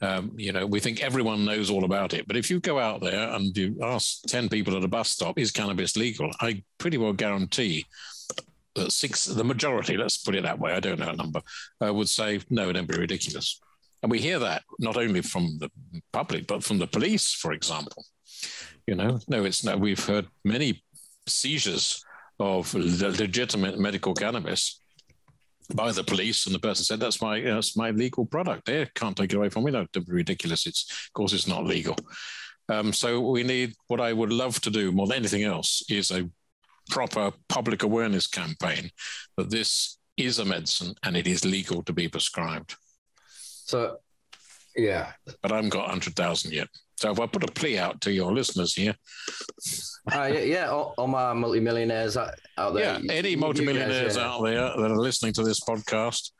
Um, 0.01 0.31
you 0.35 0.51
know, 0.51 0.65
we 0.65 0.79
think 0.79 1.01
everyone 1.01 1.45
knows 1.45 1.69
all 1.69 1.85
about 1.85 2.13
it. 2.13 2.27
But 2.27 2.37
if 2.37 2.49
you 2.49 2.59
go 2.59 2.79
out 2.79 3.01
there 3.01 3.29
and 3.33 3.55
you 3.55 3.77
ask 3.83 4.21
10 4.27 4.49
people 4.49 4.75
at 4.75 4.83
a 4.83 4.87
bus 4.87 5.09
stop, 5.09 5.37
is 5.39 5.51
cannabis 5.51 5.95
legal? 5.95 6.31
I 6.41 6.63
pretty 6.77 6.97
well 6.97 7.13
guarantee 7.13 7.85
that 8.75 8.91
six, 8.91 9.25
the 9.25 9.43
majority, 9.43 9.97
let's 9.97 10.17
put 10.17 10.35
it 10.35 10.43
that 10.43 10.59
way, 10.59 10.73
I 10.73 10.79
don't 10.79 10.99
know 10.99 11.09
a 11.09 11.15
number, 11.15 11.41
uh, 11.83 11.93
would 11.93 12.09
say, 12.09 12.39
no, 12.49 12.71
don't 12.71 12.87
be 12.87 12.97
ridiculous. 12.97 13.59
And 14.03 14.11
we 14.11 14.19
hear 14.19 14.39
that 14.39 14.63
not 14.79 14.97
only 14.97 15.21
from 15.21 15.57
the 15.59 15.69
public, 16.13 16.47
but 16.47 16.63
from 16.63 16.77
the 16.77 16.87
police, 16.87 17.33
for 17.33 17.53
example. 17.53 18.05
You 18.85 18.95
know, 18.95 19.19
no, 19.27 19.43
it's 19.43 19.63
no, 19.63 19.75
we've 19.75 20.05
heard 20.05 20.27
many 20.45 20.83
seizures 21.27 22.03
of 22.39 22.73
legitimate 22.73 23.79
medical 23.79 24.13
cannabis 24.13 24.79
by 25.73 25.91
the 25.91 26.03
police, 26.03 26.45
and 26.45 26.55
the 26.55 26.59
person 26.59 26.85
said, 26.85 26.99
"That's 26.99 27.21
my 27.21 27.41
that's 27.41 27.75
my 27.75 27.91
legal 27.91 28.25
product. 28.25 28.65
They 28.65 28.87
can't 28.95 29.17
take 29.17 29.33
it 29.33 29.37
away 29.37 29.49
from 29.49 29.65
me. 29.65 29.71
No, 29.71 29.85
don't 29.91 30.07
be 30.07 30.13
ridiculous. 30.13 30.65
It's 30.65 30.89
of 31.07 31.13
course 31.13 31.33
it's 31.33 31.47
not 31.47 31.65
legal. 31.65 31.97
Um, 32.69 32.93
so 32.93 33.19
we 33.19 33.43
need 33.43 33.73
what 33.87 34.01
I 34.01 34.13
would 34.13 34.31
love 34.31 34.59
to 34.61 34.69
do 34.69 34.91
more 34.91 35.07
than 35.07 35.17
anything 35.17 35.43
else 35.43 35.83
is 35.89 36.11
a 36.11 36.29
proper 36.89 37.31
public 37.49 37.83
awareness 37.83 38.27
campaign 38.27 38.91
that 39.37 39.49
this 39.49 39.97
is 40.15 40.39
a 40.39 40.45
medicine 40.45 40.93
and 41.03 41.15
it 41.15 41.27
is 41.27 41.45
legal 41.45 41.83
to 41.83 41.93
be 41.93 42.07
prescribed. 42.07 42.75
So, 43.67 43.97
yeah. 44.75 45.11
But 45.41 45.51
I 45.51 45.55
haven't 45.55 45.71
got 45.71 45.83
100,000 45.83 46.53
yet. 46.53 46.69
So 46.95 47.11
if 47.11 47.19
I 47.19 47.27
put 47.27 47.43
a 47.43 47.51
plea 47.51 47.77
out 47.77 48.01
to 48.01 48.11
your 48.11 48.33
listeners 48.33 48.73
here. 48.73 48.95
uh, 50.11 50.29
yeah, 50.33 50.39
yeah, 50.39 50.67
all, 50.69 50.95
all 50.97 51.07
my 51.07 51.33
multimillionaires 51.33 52.17
out 52.17 52.33
there. 52.73 52.99
Yeah, 52.99 53.13
any 53.13 53.35
multimillionaires 53.35 54.15
guys, 54.15 54.17
yeah. 54.17 54.27
out 54.27 54.43
there 54.43 54.55
that 54.55 54.91
are 54.91 54.97
listening 54.97 55.33
to 55.33 55.43
this 55.43 55.59
podcast. 55.59 56.31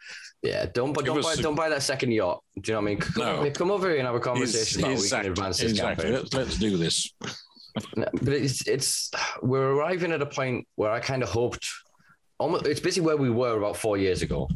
Yeah, 0.41 0.65
don't 0.73 0.93
don't 0.93 1.21
buy, 1.21 1.35
don't 1.35 1.55
buy 1.55 1.69
that 1.69 1.83
second 1.83 2.11
yacht. 2.11 2.43
Do 2.61 2.71
you 2.71 2.75
know 2.75 2.81
what 2.81 2.87
I 2.87 2.89
mean? 2.89 2.99
Come, 2.99 3.43
no. 3.43 3.51
come 3.51 3.71
over 3.71 3.89
here 3.89 3.97
and 3.97 4.07
have 4.07 4.15
a 4.15 4.19
conversation 4.19 4.81
about 4.81 4.93
exactly, 4.93 5.29
we 5.29 5.35
can 5.35 5.43
advance 5.43 5.57
this 5.59 5.71
exactly. 5.71 6.11
Let's, 6.11 6.33
let's 6.33 6.57
do 6.57 6.77
this. 6.77 7.13
but 7.95 8.33
it's 8.33 8.67
it's 8.67 9.11
we're 9.41 9.71
arriving 9.71 10.11
at 10.11 10.21
a 10.21 10.25
point 10.25 10.67
where 10.75 10.91
I 10.91 10.99
kind 10.99 11.21
of 11.21 11.29
hoped 11.29 11.69
almost 12.39 12.65
it's 12.65 12.79
basically 12.79 13.05
where 13.05 13.17
we 13.17 13.29
were 13.29 13.57
about 13.57 13.77
four 13.77 13.97
years 13.97 14.21
ago 14.21 14.47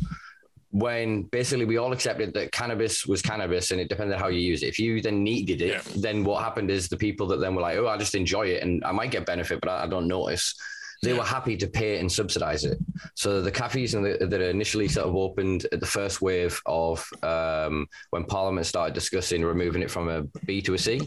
when 0.72 1.24
basically 1.24 1.66
we 1.66 1.78
all 1.78 1.92
accepted 1.92 2.34
that 2.34 2.52
cannabis 2.52 3.06
was 3.06 3.22
cannabis 3.22 3.72
and 3.72 3.82
it 3.82 3.90
depended 3.90 4.16
on 4.16 4.22
how 4.22 4.30
you 4.30 4.40
use 4.40 4.64
it. 4.64 4.68
If 4.68 4.80
you 4.80 5.02
then 5.02 5.24
needed 5.24 5.62
it, 5.62 5.74
yeah. 5.74 5.82
then 5.98 6.24
what 6.24 6.44
happened 6.44 6.72
is 6.72 6.88
the 6.88 6.98
people 6.98 7.28
that 7.28 7.42
then 7.42 7.56
were 7.56 7.62
like, 7.62 7.78
oh, 7.78 7.88
I 7.88 7.98
just 7.98 8.16
enjoy 8.16 8.48
it 8.48 8.64
and 8.64 8.84
I 8.86 8.92
might 8.92 9.12
get 9.12 9.26
benefit, 9.26 9.60
but 9.62 9.70
I, 9.70 9.84
I 9.84 9.88
don't 9.88 10.08
notice. 10.08 10.56
They 11.02 11.14
were 11.14 11.24
happy 11.24 11.58
to 11.58 11.68
pay 11.68 12.00
and 12.00 12.12
subsidize 12.12 12.64
it. 12.64 12.78
So 13.16 13.42
the 13.42 13.52
cafes 13.52 13.94
the, 13.94 14.18
that 14.20 14.42
initially 14.42 14.88
sort 14.88 15.08
of 15.08 15.16
opened 15.16 15.66
at 15.72 15.80
the 15.80 15.86
first 15.86 16.22
wave 16.22 16.62
of 16.68 17.08
um, 17.24 17.88
when 18.12 18.24
Parliament 18.26 18.68
started 18.68 18.94
discussing 18.94 19.44
removing 19.44 19.82
it 19.82 19.90
from 19.90 20.10
a 20.10 20.24
B 20.46 20.62
to 20.62 20.76
a 20.76 20.78
C, 20.78 21.02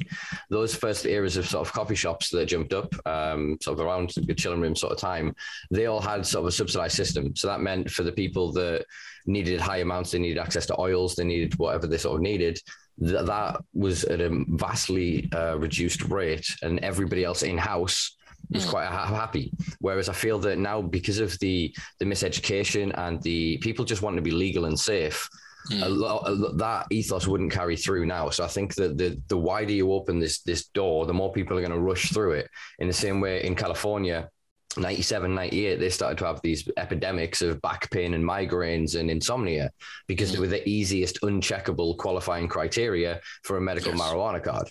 those 0.50 0.74
first 0.74 1.07
eras 1.07 1.37
of 1.37 1.48
sort 1.48 1.66
of 1.66 1.72
coffee 1.72 1.94
shops 1.94 2.30
that 2.30 2.46
jumped 2.46 2.72
up, 2.72 2.92
um, 3.07 3.57
sort 3.62 3.78
of 3.78 3.87
around 3.87 4.11
the 4.16 4.35
chilling 4.35 4.61
room 4.61 4.74
sort 4.74 4.92
of 4.92 4.98
time, 4.98 5.35
they 5.70 5.87
all 5.87 6.00
had 6.00 6.26
sort 6.26 6.42
of 6.42 6.48
a 6.48 6.52
subsidized 6.52 6.96
system. 6.96 7.35
So 7.37 7.46
that 7.46 7.61
meant 7.61 7.90
for 7.90 8.02
the 8.02 8.12
people 8.12 8.52
that 8.52 8.85
needed 9.26 9.61
high 9.61 9.78
amounts. 9.78 10.11
They 10.11 10.18
needed 10.18 10.38
access 10.38 10.66
to 10.66 10.80
oils. 10.80 11.14
They 11.14 11.24
needed 11.24 11.59
whatever 11.59 11.87
they 11.87 11.98
sort 11.98 12.16
of 12.16 12.22
needed. 12.22 12.59
That 12.98 13.26
that 13.26 13.61
was 13.72 14.04
at 14.04 14.20
a 14.20 14.44
vastly 14.48 15.28
uh, 15.35 15.59
reduced 15.59 16.02
rate, 16.02 16.46
and 16.62 16.78
everybody 16.80 17.24
else 17.24 17.42
in 17.42 17.59
house 17.59 18.16
was 18.50 18.64
hmm. 18.64 18.70
quite 18.70 18.88
happy. 18.88 19.52
Whereas 19.80 20.09
I 20.09 20.12
feel 20.12 20.38
that 20.40 20.59
now, 20.59 20.83
because 20.83 21.18
of 21.18 21.38
the 21.38 21.74
the 21.98 22.04
miseducation 22.04 22.96
and 22.98 23.22
the 23.22 23.59
people 23.59 23.85
just 23.85 24.02
wanting 24.02 24.16
to 24.16 24.22
be 24.22 24.30
legal 24.30 24.66
and 24.66 24.78
safe, 24.78 25.28
mm. 25.70 25.83
a 25.83 25.88
lot, 25.88 26.28
a, 26.28 26.35
that 26.57 26.87
ethos 26.90 27.26
wouldn't 27.26 27.52
carry 27.52 27.76
through 27.76 28.07
now. 28.07 28.30
So 28.30 28.44
I 28.44 28.48
think 28.48 28.74
that 28.76 28.98
the 28.98 29.20
the 29.28 29.38
wider 29.38 29.72
you 29.72 29.92
open 29.92 30.18
this 30.18 30.42
this 30.42 30.66
door, 30.68 31.07
the 31.07 31.14
more 31.14 31.33
people 31.33 31.57
are 31.57 31.62
going 31.62 31.72
to 31.72 31.78
rush 31.78 32.12
through 32.12 32.33
it. 32.33 32.50
In 32.78 32.88
the 32.88 32.94
same 32.94 33.20
way 33.20 33.44
in 33.44 33.54
California, 33.54 34.30
97, 34.77 35.35
98, 35.35 35.77
they 35.77 35.89
started 35.89 36.19
to 36.19 36.27
have 36.27 36.41
these 36.43 36.69
epidemics 36.77 37.43
of 37.43 37.61
back 37.63 37.91
pain 37.91 38.15
and 38.15 38.25
migraines 38.25 38.99
and 38.99 39.11
insomnia 39.11 39.71
because 40.07 40.33
they 40.33 40.39
were 40.39 40.47
the 40.47 40.67
easiest 40.69 41.21
uncheckable 41.23 41.97
qualifying 41.97 42.49
criteria 42.49 43.21
for 43.43 43.57
a 43.57 43.61
medical 43.61 43.93
yes. 43.95 44.01
marijuana 44.01 44.43
card. 44.43 44.71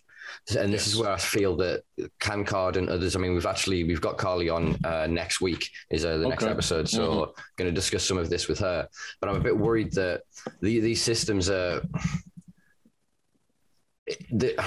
And 0.57 0.73
this 0.73 0.85
yes. 0.85 0.87
is 0.87 0.97
where 0.97 1.11
I 1.11 1.17
feel 1.17 1.55
that 1.57 1.83
CanCard 2.19 2.77
and 2.77 2.89
others. 2.89 3.15
I 3.15 3.19
mean, 3.19 3.33
we've 3.33 3.45
actually 3.45 3.83
we've 3.83 4.01
got 4.01 4.17
Carly 4.17 4.49
on 4.49 4.77
uh, 4.85 5.07
next 5.07 5.41
week 5.41 5.69
is 5.89 6.05
uh, 6.05 6.17
the 6.17 6.25
okay. 6.25 6.29
next 6.29 6.43
episode, 6.45 6.89
so 6.89 7.01
mm-hmm. 7.01 7.41
going 7.57 7.69
to 7.69 7.71
discuss 7.71 8.03
some 8.03 8.17
of 8.17 8.29
this 8.29 8.47
with 8.47 8.59
her. 8.59 8.87
But 9.19 9.29
I'm 9.29 9.35
a 9.35 9.41
bit 9.41 9.57
worried 9.57 9.91
that 9.93 10.21
the, 10.61 10.79
these 10.79 11.01
systems 11.01 11.49
are. 11.49 11.81
The, 14.31 14.61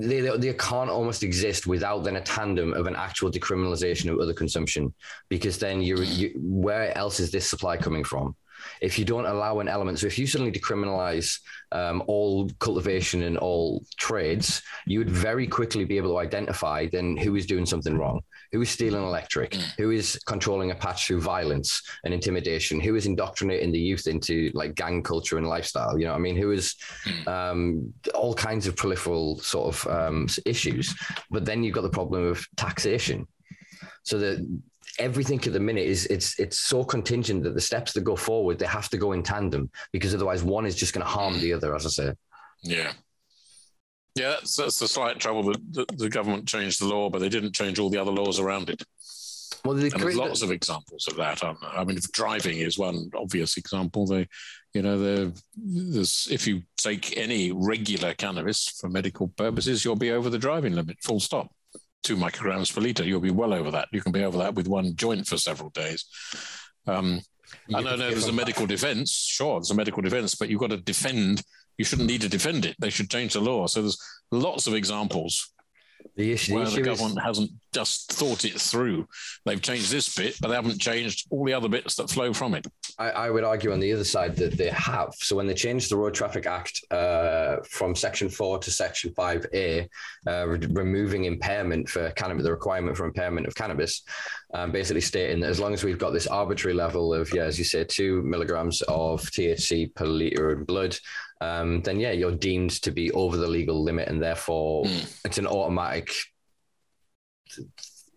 they, 0.00 0.20
they 0.36 0.52
can't 0.54 0.90
almost 0.90 1.22
exist 1.22 1.66
without 1.66 2.04
then 2.04 2.16
a 2.16 2.20
tandem 2.20 2.72
of 2.72 2.86
an 2.86 2.96
actual 2.96 3.30
decriminalization 3.30 4.10
of 4.10 4.18
other 4.18 4.34
consumption 4.34 4.94
because 5.28 5.58
then 5.58 5.82
you're 5.82 6.02
you, 6.02 6.32
where 6.36 6.96
else 6.96 7.20
is 7.20 7.30
this 7.30 7.48
supply 7.48 7.76
coming 7.76 8.04
from 8.04 8.34
if 8.80 8.98
you 8.98 9.04
don't 9.04 9.26
allow 9.26 9.60
an 9.60 9.68
element 9.68 9.98
so 9.98 10.06
if 10.06 10.18
you 10.18 10.26
suddenly 10.26 10.52
decriminalize 10.52 11.38
um, 11.72 12.02
all 12.06 12.48
cultivation 12.58 13.22
and 13.22 13.38
all 13.38 13.84
trades 13.98 14.62
you 14.86 14.98
would 14.98 15.10
very 15.10 15.46
quickly 15.46 15.84
be 15.84 15.96
able 15.96 16.10
to 16.10 16.18
identify 16.18 16.86
then 16.86 17.16
who 17.16 17.36
is 17.36 17.46
doing 17.46 17.66
something 17.66 17.96
wrong 17.96 18.20
who 18.52 18.60
is 18.60 18.70
stealing 18.70 19.02
electric, 19.02 19.52
mm. 19.52 19.62
who 19.78 19.90
is 19.90 20.18
controlling 20.26 20.70
a 20.70 20.74
patch 20.74 21.06
through 21.06 21.20
violence 21.20 21.82
and 22.04 22.12
intimidation, 22.12 22.80
who 22.80 22.96
is 22.96 23.06
indoctrinating 23.06 23.70
the 23.70 23.78
youth 23.78 24.06
into 24.06 24.50
like 24.54 24.74
gang 24.74 25.02
culture 25.02 25.38
and 25.38 25.46
lifestyle. 25.46 25.98
You 25.98 26.06
know, 26.06 26.12
what 26.12 26.18
I 26.18 26.22
mean, 26.22 26.36
who 26.36 26.50
is 26.50 26.74
mm. 27.04 27.28
um, 27.28 27.92
all 28.14 28.34
kinds 28.34 28.66
of 28.66 28.74
proliferal 28.74 29.40
sort 29.40 29.74
of 29.74 29.86
um, 29.86 30.28
issues. 30.46 30.94
But 31.30 31.44
then 31.44 31.62
you've 31.62 31.74
got 31.74 31.82
the 31.82 31.90
problem 31.90 32.26
of 32.26 32.44
taxation. 32.56 33.26
So 34.02 34.18
that 34.18 34.60
everything 34.98 35.40
at 35.44 35.52
the 35.52 35.60
minute 35.60 35.86
is 35.86 36.06
it's 36.06 36.38
it's 36.38 36.58
so 36.58 36.84
contingent 36.84 37.42
that 37.42 37.54
the 37.54 37.60
steps 37.60 37.92
that 37.92 38.02
go 38.02 38.16
forward 38.16 38.58
they 38.58 38.66
have 38.66 38.88
to 38.88 38.96
go 38.96 39.12
in 39.12 39.22
tandem 39.22 39.70
because 39.92 40.14
otherwise 40.14 40.42
one 40.42 40.66
is 40.66 40.74
just 40.74 40.92
going 40.92 41.04
to 41.04 41.10
harm 41.10 41.38
the 41.40 41.52
other 41.52 41.74
as 41.74 41.86
i 41.86 41.88
say 41.88 42.12
yeah 42.62 42.92
yeah, 44.16 44.30
that's, 44.30 44.56
that's 44.56 44.78
the 44.78 44.88
slight 44.88 45.18
trouble 45.18 45.44
that 45.44 45.72
the, 45.72 45.86
the, 45.96 46.08
government 46.08 46.48
changed 46.48 46.80
the 46.80 46.86
law, 46.86 47.08
but 47.08 47.20
they 47.20 47.28
didn't 47.28 47.54
change 47.54 47.78
all 47.78 47.90
the 47.90 48.00
other 48.00 48.10
laws 48.10 48.40
around 48.40 48.68
it. 48.68 48.82
Well, 49.64 49.76
and 49.76 49.90
there's 49.90 50.16
lots 50.16 50.42
of 50.42 50.50
examples 50.50 51.06
of 51.08 51.16
that. 51.16 51.44
Um, 51.44 51.58
I 51.62 51.84
mean, 51.84 51.96
if 51.96 52.10
driving 52.12 52.58
is 52.58 52.78
one 52.78 53.10
obvious 53.14 53.56
example. 53.56 54.06
They, 54.06 54.26
you 54.72 54.82
know, 54.82 55.32
there's 55.56 56.28
if 56.30 56.46
you 56.46 56.62
take 56.76 57.16
any 57.16 57.52
regular 57.52 58.14
cannabis 58.14 58.68
for 58.68 58.88
medical 58.88 59.28
purposes, 59.28 59.84
you'll 59.84 59.96
be 59.96 60.12
over 60.12 60.30
the 60.30 60.38
driving 60.38 60.74
limit. 60.74 60.96
Full 61.02 61.20
stop. 61.20 61.52
Two 62.02 62.16
micrograms 62.16 62.74
per 62.74 62.80
liter, 62.80 63.04
you'll 63.04 63.20
be 63.20 63.30
well 63.30 63.52
over 63.52 63.70
that. 63.72 63.88
You 63.92 64.00
can 64.00 64.12
be 64.12 64.24
over 64.24 64.38
that 64.38 64.54
with 64.54 64.68
one 64.68 64.96
joint 64.96 65.26
for 65.26 65.36
several 65.36 65.70
days. 65.70 66.04
Um, 66.86 67.20
I 67.74 67.82
know 67.82 67.96
there's 67.96 68.28
a 68.28 68.32
medical 68.32 68.66
defense. 68.66 69.12
Sure, 69.12 69.58
there's 69.58 69.70
a 69.70 69.74
medical 69.74 70.02
defense, 70.02 70.34
but 70.34 70.48
you've 70.48 70.60
got 70.60 70.70
to 70.70 70.76
defend 70.76 71.42
you 71.80 71.84
shouldn't 71.84 72.08
need 72.08 72.20
to 72.20 72.28
defend 72.28 72.66
it. 72.66 72.76
They 72.78 72.90
should 72.90 73.08
change 73.08 73.32
the 73.32 73.40
law. 73.40 73.66
So 73.66 73.80
there's 73.80 73.98
lots 74.30 74.66
of 74.66 74.74
examples 74.74 75.50
the 76.14 76.30
issue, 76.30 76.54
where 76.54 76.64
the, 76.64 76.72
issue 76.72 76.82
the 76.82 76.90
government 76.90 77.18
is... 77.18 77.24
hasn't 77.24 77.50
just 77.72 78.12
thought 78.12 78.44
it 78.44 78.60
through. 78.60 79.06
They've 79.44 79.60
changed 79.60 79.90
this 79.90 80.14
bit, 80.14 80.36
but 80.40 80.48
they 80.48 80.54
haven't 80.54 80.80
changed 80.80 81.26
all 81.30 81.44
the 81.44 81.52
other 81.52 81.68
bits 81.68 81.94
that 81.96 82.10
flow 82.10 82.32
from 82.32 82.54
it. 82.54 82.66
I, 82.98 83.10
I 83.10 83.30
would 83.30 83.44
argue 83.44 83.72
on 83.72 83.80
the 83.80 83.92
other 83.92 84.04
side 84.04 84.36
that 84.36 84.56
they 84.56 84.70
have. 84.70 85.14
So 85.14 85.36
when 85.36 85.46
they 85.46 85.54
changed 85.54 85.90
the 85.90 85.96
Road 85.96 86.14
Traffic 86.14 86.46
Act 86.46 86.84
uh, 86.90 87.56
from 87.68 87.94
Section 87.94 88.28
4 88.28 88.58
to 88.58 88.70
Section 88.70 89.12
5A, 89.14 89.88
uh, 90.26 90.46
re- 90.46 90.66
removing 90.70 91.24
impairment 91.24 91.88
for 91.88 92.10
cannabis, 92.12 92.44
the 92.44 92.50
requirement 92.50 92.96
for 92.96 93.06
impairment 93.06 93.46
of 93.46 93.54
cannabis, 93.54 94.02
um, 94.54 94.72
basically 94.72 95.00
stating 95.00 95.40
that 95.40 95.50
as 95.50 95.60
long 95.60 95.72
as 95.72 95.84
we've 95.84 95.98
got 95.98 96.12
this 96.12 96.26
arbitrary 96.26 96.74
level 96.74 97.14
of, 97.14 97.32
yeah, 97.32 97.44
as 97.44 97.58
you 97.58 97.64
say, 97.64 97.84
two 97.84 98.22
milligrams 98.22 98.82
of 98.82 99.22
THC 99.22 99.94
per 99.94 100.06
liter 100.06 100.52
in 100.52 100.64
blood, 100.64 100.96
um, 101.40 101.80
then 101.82 101.98
yeah, 101.98 102.12
you're 102.12 102.34
deemed 102.34 102.82
to 102.82 102.90
be 102.90 103.10
over 103.12 103.36
the 103.36 103.46
legal 103.46 103.82
limit, 103.82 104.08
and 104.08 104.22
therefore 104.22 104.84
mm. 104.84 105.20
it's 105.24 105.38
an 105.38 105.46
automatic 105.46 106.12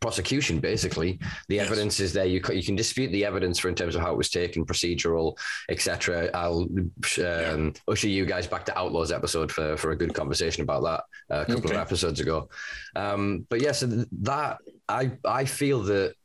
prosecution. 0.03 0.59
Basically, 0.59 1.17
the 1.47 1.55
yes. 1.55 1.65
evidence 1.65 1.99
is 1.99 2.13
there. 2.13 2.25
You 2.25 2.41
you 2.51 2.63
can 2.63 2.75
dispute 2.75 3.11
the 3.11 3.25
evidence 3.25 3.57
for 3.57 3.69
in 3.69 3.75
terms 3.75 3.95
of 3.95 4.01
how 4.01 4.11
it 4.11 4.17
was 4.17 4.29
taken, 4.29 4.65
procedural, 4.65 5.37
etc. 5.69 6.29
I'll 6.33 6.63
um, 6.63 6.91
yeah. 7.17 7.69
usher 7.87 8.09
you 8.09 8.25
guys 8.25 8.45
back 8.45 8.65
to 8.65 8.77
Outlaws 8.77 9.11
episode 9.11 9.51
for 9.51 9.77
for 9.77 9.91
a 9.91 9.95
good 9.95 10.13
conversation 10.13 10.61
about 10.61 10.83
that 10.83 11.01
uh, 11.33 11.41
a 11.41 11.45
couple 11.45 11.69
okay. 11.69 11.75
of 11.75 11.81
episodes 11.81 12.19
ago. 12.19 12.49
Um, 12.95 13.47
but 13.49 13.61
yes, 13.61 13.81
yeah, 13.81 13.89
so 13.89 14.05
that 14.21 14.57
I 14.89 15.11
I 15.25 15.45
feel 15.45 15.81
that 15.83 16.15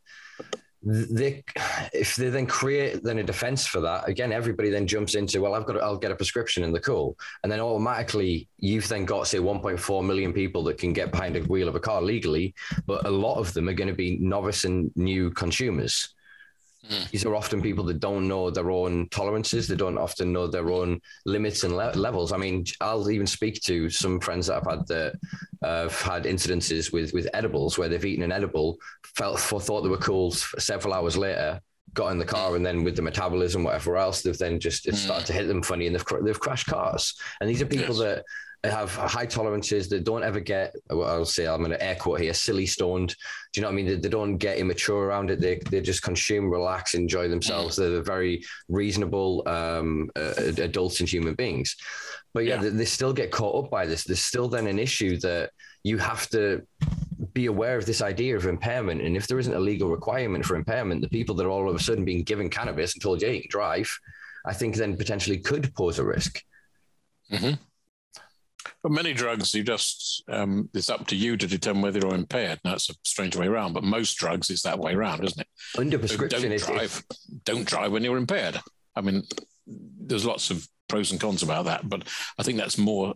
they 0.88 1.44
if 1.92 2.16
they 2.16 2.30
then 2.30 2.46
create 2.46 3.02
then 3.02 3.18
a 3.18 3.22
defense 3.22 3.66
for 3.66 3.80
that 3.80 4.08
again 4.08 4.32
everybody 4.32 4.70
then 4.70 4.86
jumps 4.86 5.14
into 5.14 5.42
well 5.42 5.54
i've 5.54 5.66
got 5.66 5.74
to, 5.74 5.80
i'll 5.80 5.98
get 5.98 6.10
a 6.10 6.16
prescription 6.16 6.64
in 6.64 6.72
the 6.72 6.80
cool. 6.80 7.16
And 7.42 7.52
then 7.52 7.60
automatically 7.60 8.48
you've 8.58 8.88
then 8.88 9.04
got 9.04 9.26
say 9.26 9.38
1.4 9.38 10.04
million 10.04 10.32
people 10.32 10.64
that 10.64 10.78
can 10.78 10.92
get 10.92 11.12
behind 11.12 11.36
a 11.36 11.40
wheel 11.42 11.68
of 11.68 11.74
a 11.74 11.80
car 11.80 12.00
legally 12.00 12.54
but 12.86 13.06
a 13.06 13.10
lot 13.10 13.36
of 13.36 13.52
them 13.52 13.68
are 13.68 13.74
going 13.74 13.88
to 13.88 13.94
be 13.94 14.18
novice 14.18 14.64
and 14.64 14.90
new 14.96 15.30
consumers 15.30 16.14
Mm. 16.90 17.10
These 17.10 17.26
are 17.26 17.34
often 17.34 17.60
people 17.60 17.84
that 17.84 18.00
don't 18.00 18.28
know 18.28 18.50
their 18.50 18.70
own 18.70 19.08
tolerances. 19.10 19.68
They 19.68 19.76
don't 19.76 19.98
often 19.98 20.32
know 20.32 20.46
their 20.46 20.70
own 20.70 21.00
limits 21.26 21.64
and 21.64 21.76
le- 21.76 21.92
levels. 21.92 22.32
I 22.32 22.36
mean, 22.36 22.64
I'll 22.80 23.10
even 23.10 23.26
speak 23.26 23.60
to 23.62 23.90
some 23.90 24.20
friends 24.20 24.46
that 24.46 24.56
I've 24.56 24.70
had 24.70 24.86
that 24.88 25.14
uh, 25.62 25.82
have 25.82 26.00
had 26.00 26.24
incidences 26.24 26.92
with 26.92 27.12
with 27.12 27.28
edibles 27.34 27.78
where 27.78 27.88
they've 27.88 28.04
eaten 28.04 28.24
an 28.24 28.32
edible, 28.32 28.78
felt 29.02 29.38
for 29.38 29.60
thought 29.60 29.82
they 29.82 29.88
were 29.88 29.98
cool. 29.98 30.30
Several 30.30 30.94
hours 30.94 31.16
later, 31.16 31.60
got 31.94 32.12
in 32.12 32.18
the 32.18 32.24
car, 32.24 32.56
and 32.56 32.64
then 32.64 32.84
with 32.84 32.96
the 32.96 33.02
metabolism, 33.02 33.64
whatever 33.64 33.96
else, 33.96 34.22
they've 34.22 34.38
then 34.38 34.60
just 34.60 34.86
it 34.86 34.94
started 34.94 35.26
to 35.26 35.32
hit 35.32 35.48
them 35.48 35.62
funny, 35.62 35.86
and 35.86 35.94
they've 35.94 36.24
they've 36.24 36.40
crashed 36.40 36.66
cars. 36.66 37.14
And 37.40 37.50
these 37.50 37.60
are 37.60 37.66
people 37.66 37.96
yes. 37.96 37.98
that 37.98 38.24
have 38.64 38.94
high 38.94 39.26
tolerances. 39.26 39.88
That 39.88 40.04
don't 40.04 40.22
ever 40.22 40.40
get 40.40 40.74
well, 40.90 41.08
I'll 41.08 41.24
say 41.24 41.46
I'm 41.46 41.58
going 41.58 41.70
to 41.70 41.82
air 41.82 41.96
quote 41.96 42.20
here 42.20 42.34
silly 42.34 42.66
stoned. 42.66 43.10
Do 43.52 43.60
you 43.60 43.62
know 43.62 43.68
what 43.68 43.72
I 43.72 43.76
mean? 43.76 43.86
They, 43.86 43.94
they, 43.96 44.08
don't 44.08 44.36
get 44.36 44.58
immature 44.58 45.06
around 45.06 45.30
it. 45.30 45.40
They, 45.40 45.60
they 45.70 45.80
just 45.80 46.02
consume 46.02 46.50
relax 46.50 46.94
enjoy 46.94 47.28
themselves. 47.28 47.76
They're 47.76 48.02
very 48.02 48.44
reasonable 48.68 49.42
um, 49.46 50.10
uh, 50.16 50.34
adults 50.58 51.00
and 51.00 51.08
human 51.08 51.34
beings. 51.34 51.76
But 52.34 52.44
yeah, 52.44 52.56
yeah. 52.56 52.62
They, 52.62 52.70
they 52.70 52.84
still 52.84 53.12
get 53.12 53.30
caught 53.30 53.64
up 53.64 53.70
by 53.70 53.86
this. 53.86 54.04
There's 54.04 54.22
still 54.22 54.48
then 54.48 54.66
an 54.66 54.78
issue 54.78 55.18
that 55.18 55.50
you 55.84 55.98
have 55.98 56.28
to 56.30 56.66
be 57.32 57.46
aware 57.46 57.76
of 57.76 57.86
this 57.86 58.02
idea 58.02 58.36
of 58.36 58.46
impairment. 58.46 59.02
And 59.02 59.16
if 59.16 59.26
there 59.26 59.38
isn't 59.38 59.54
a 59.54 59.60
legal 59.60 59.88
requirement 59.88 60.44
for 60.44 60.56
impairment 60.56 61.00
the 61.00 61.08
people 61.08 61.34
that 61.36 61.46
are 61.46 61.50
all 61.50 61.68
of 61.68 61.76
a 61.76 61.78
sudden 61.78 62.04
being 62.04 62.24
given 62.24 62.50
cannabis 62.50 62.94
and 62.94 63.02
told 63.02 63.22
yeah 63.22 63.28
you 63.28 63.42
can 63.42 63.50
drive 63.50 63.90
I 64.48 64.54
think 64.54 64.76
then 64.76 64.96
potentially 64.96 65.38
could 65.38 65.74
pose 65.74 65.98
a 65.98 66.04
risk. 66.04 66.42
Mm-hmm. 67.30 67.54
But 68.88 68.94
many 68.94 69.12
drugs, 69.12 69.52
you 69.52 69.62
just 69.62 70.24
um, 70.30 70.70
it's 70.72 70.88
up 70.88 71.06
to 71.08 71.14
you 71.14 71.36
to 71.36 71.46
determine 71.46 71.82
whether 71.82 71.98
you're 71.98 72.14
impaired. 72.14 72.58
Now 72.64 72.72
it's 72.72 72.88
a 72.88 72.94
strange 73.04 73.36
way 73.36 73.46
around, 73.46 73.74
but 73.74 73.84
most 73.84 74.14
drugs 74.14 74.48
it's 74.48 74.62
that 74.62 74.78
way 74.78 74.94
around, 74.94 75.22
isn't 75.24 75.42
it? 75.42 75.46
Under 75.76 75.98
prescription, 75.98 76.48
don't 76.48 76.58
drive. 76.58 77.04
Don't 77.44 77.66
drive 77.66 77.92
when 77.92 78.02
you're 78.02 78.16
impaired. 78.16 78.58
I 78.96 79.02
mean, 79.02 79.24
there's 79.66 80.24
lots 80.24 80.50
of 80.50 80.66
pros 80.88 81.10
and 81.10 81.20
cons 81.20 81.42
about 81.42 81.66
that, 81.66 81.86
but 81.86 82.08
I 82.38 82.42
think 82.42 82.56
that's 82.56 82.78
more 82.78 83.12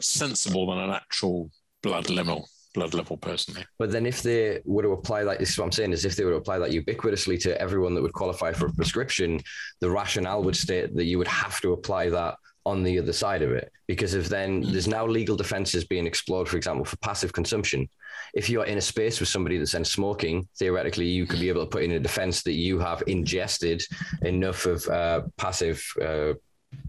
sensible 0.00 0.68
than 0.68 0.78
an 0.78 0.90
actual 0.90 1.50
blood 1.82 2.08
level 2.08 2.46
blood 2.72 2.94
level 2.94 3.16
personally. 3.16 3.64
But 3.80 3.90
then 3.90 4.06
if 4.06 4.22
they 4.22 4.60
were 4.64 4.82
to 4.82 4.90
apply 4.90 5.24
that, 5.24 5.40
this 5.40 5.50
is 5.50 5.58
what 5.58 5.64
I'm 5.64 5.72
saying, 5.72 5.92
is 5.92 6.04
if 6.04 6.14
they 6.14 6.24
were 6.24 6.30
to 6.30 6.36
apply 6.36 6.60
that 6.60 6.70
ubiquitously 6.70 7.40
to 7.40 7.60
everyone 7.60 7.96
that 7.96 8.02
would 8.02 8.12
qualify 8.12 8.52
for 8.52 8.66
a 8.66 8.72
prescription, 8.72 9.40
the 9.80 9.90
rationale 9.90 10.44
would 10.44 10.54
state 10.54 10.94
that 10.94 11.06
you 11.06 11.18
would 11.18 11.26
have 11.26 11.60
to 11.62 11.72
apply 11.72 12.10
that 12.10 12.36
on 12.66 12.82
the 12.82 12.98
other 12.98 13.12
side 13.12 13.42
of 13.42 13.52
it 13.52 13.72
because 13.86 14.14
if 14.14 14.28
then 14.28 14.62
mm. 14.62 14.72
there's 14.72 14.88
now 14.88 15.06
legal 15.06 15.36
defenses 15.36 15.84
being 15.84 16.06
explored 16.06 16.48
for 16.48 16.56
example 16.56 16.84
for 16.84 16.96
passive 16.98 17.32
consumption 17.32 17.88
if 18.34 18.50
you're 18.50 18.64
in 18.64 18.78
a 18.78 18.80
space 18.80 19.18
with 19.18 19.28
somebody 19.28 19.56
that's 19.56 19.72
then 19.72 19.84
smoking 19.84 20.46
theoretically 20.58 21.06
you 21.06 21.26
could 21.26 21.40
be 21.40 21.48
able 21.48 21.62
to 21.62 21.70
put 21.70 21.82
in 21.82 21.92
a 21.92 22.00
defense 22.00 22.42
that 22.42 22.52
you 22.52 22.78
have 22.78 23.02
ingested 23.06 23.82
enough 24.22 24.66
of 24.66 24.86
uh, 24.88 25.22
passive 25.36 25.82
uh, 26.02 26.32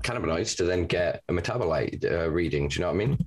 cannabinoids 0.04 0.56
to 0.56 0.64
then 0.64 0.86
get 0.86 1.24
a 1.30 1.34
metabolite 1.34 2.04
uh, 2.10 2.30
reading 2.30 2.68
do 2.68 2.76
you 2.76 2.82
know 2.82 2.88
what 2.88 2.94
i 2.94 3.06
mean 3.06 3.18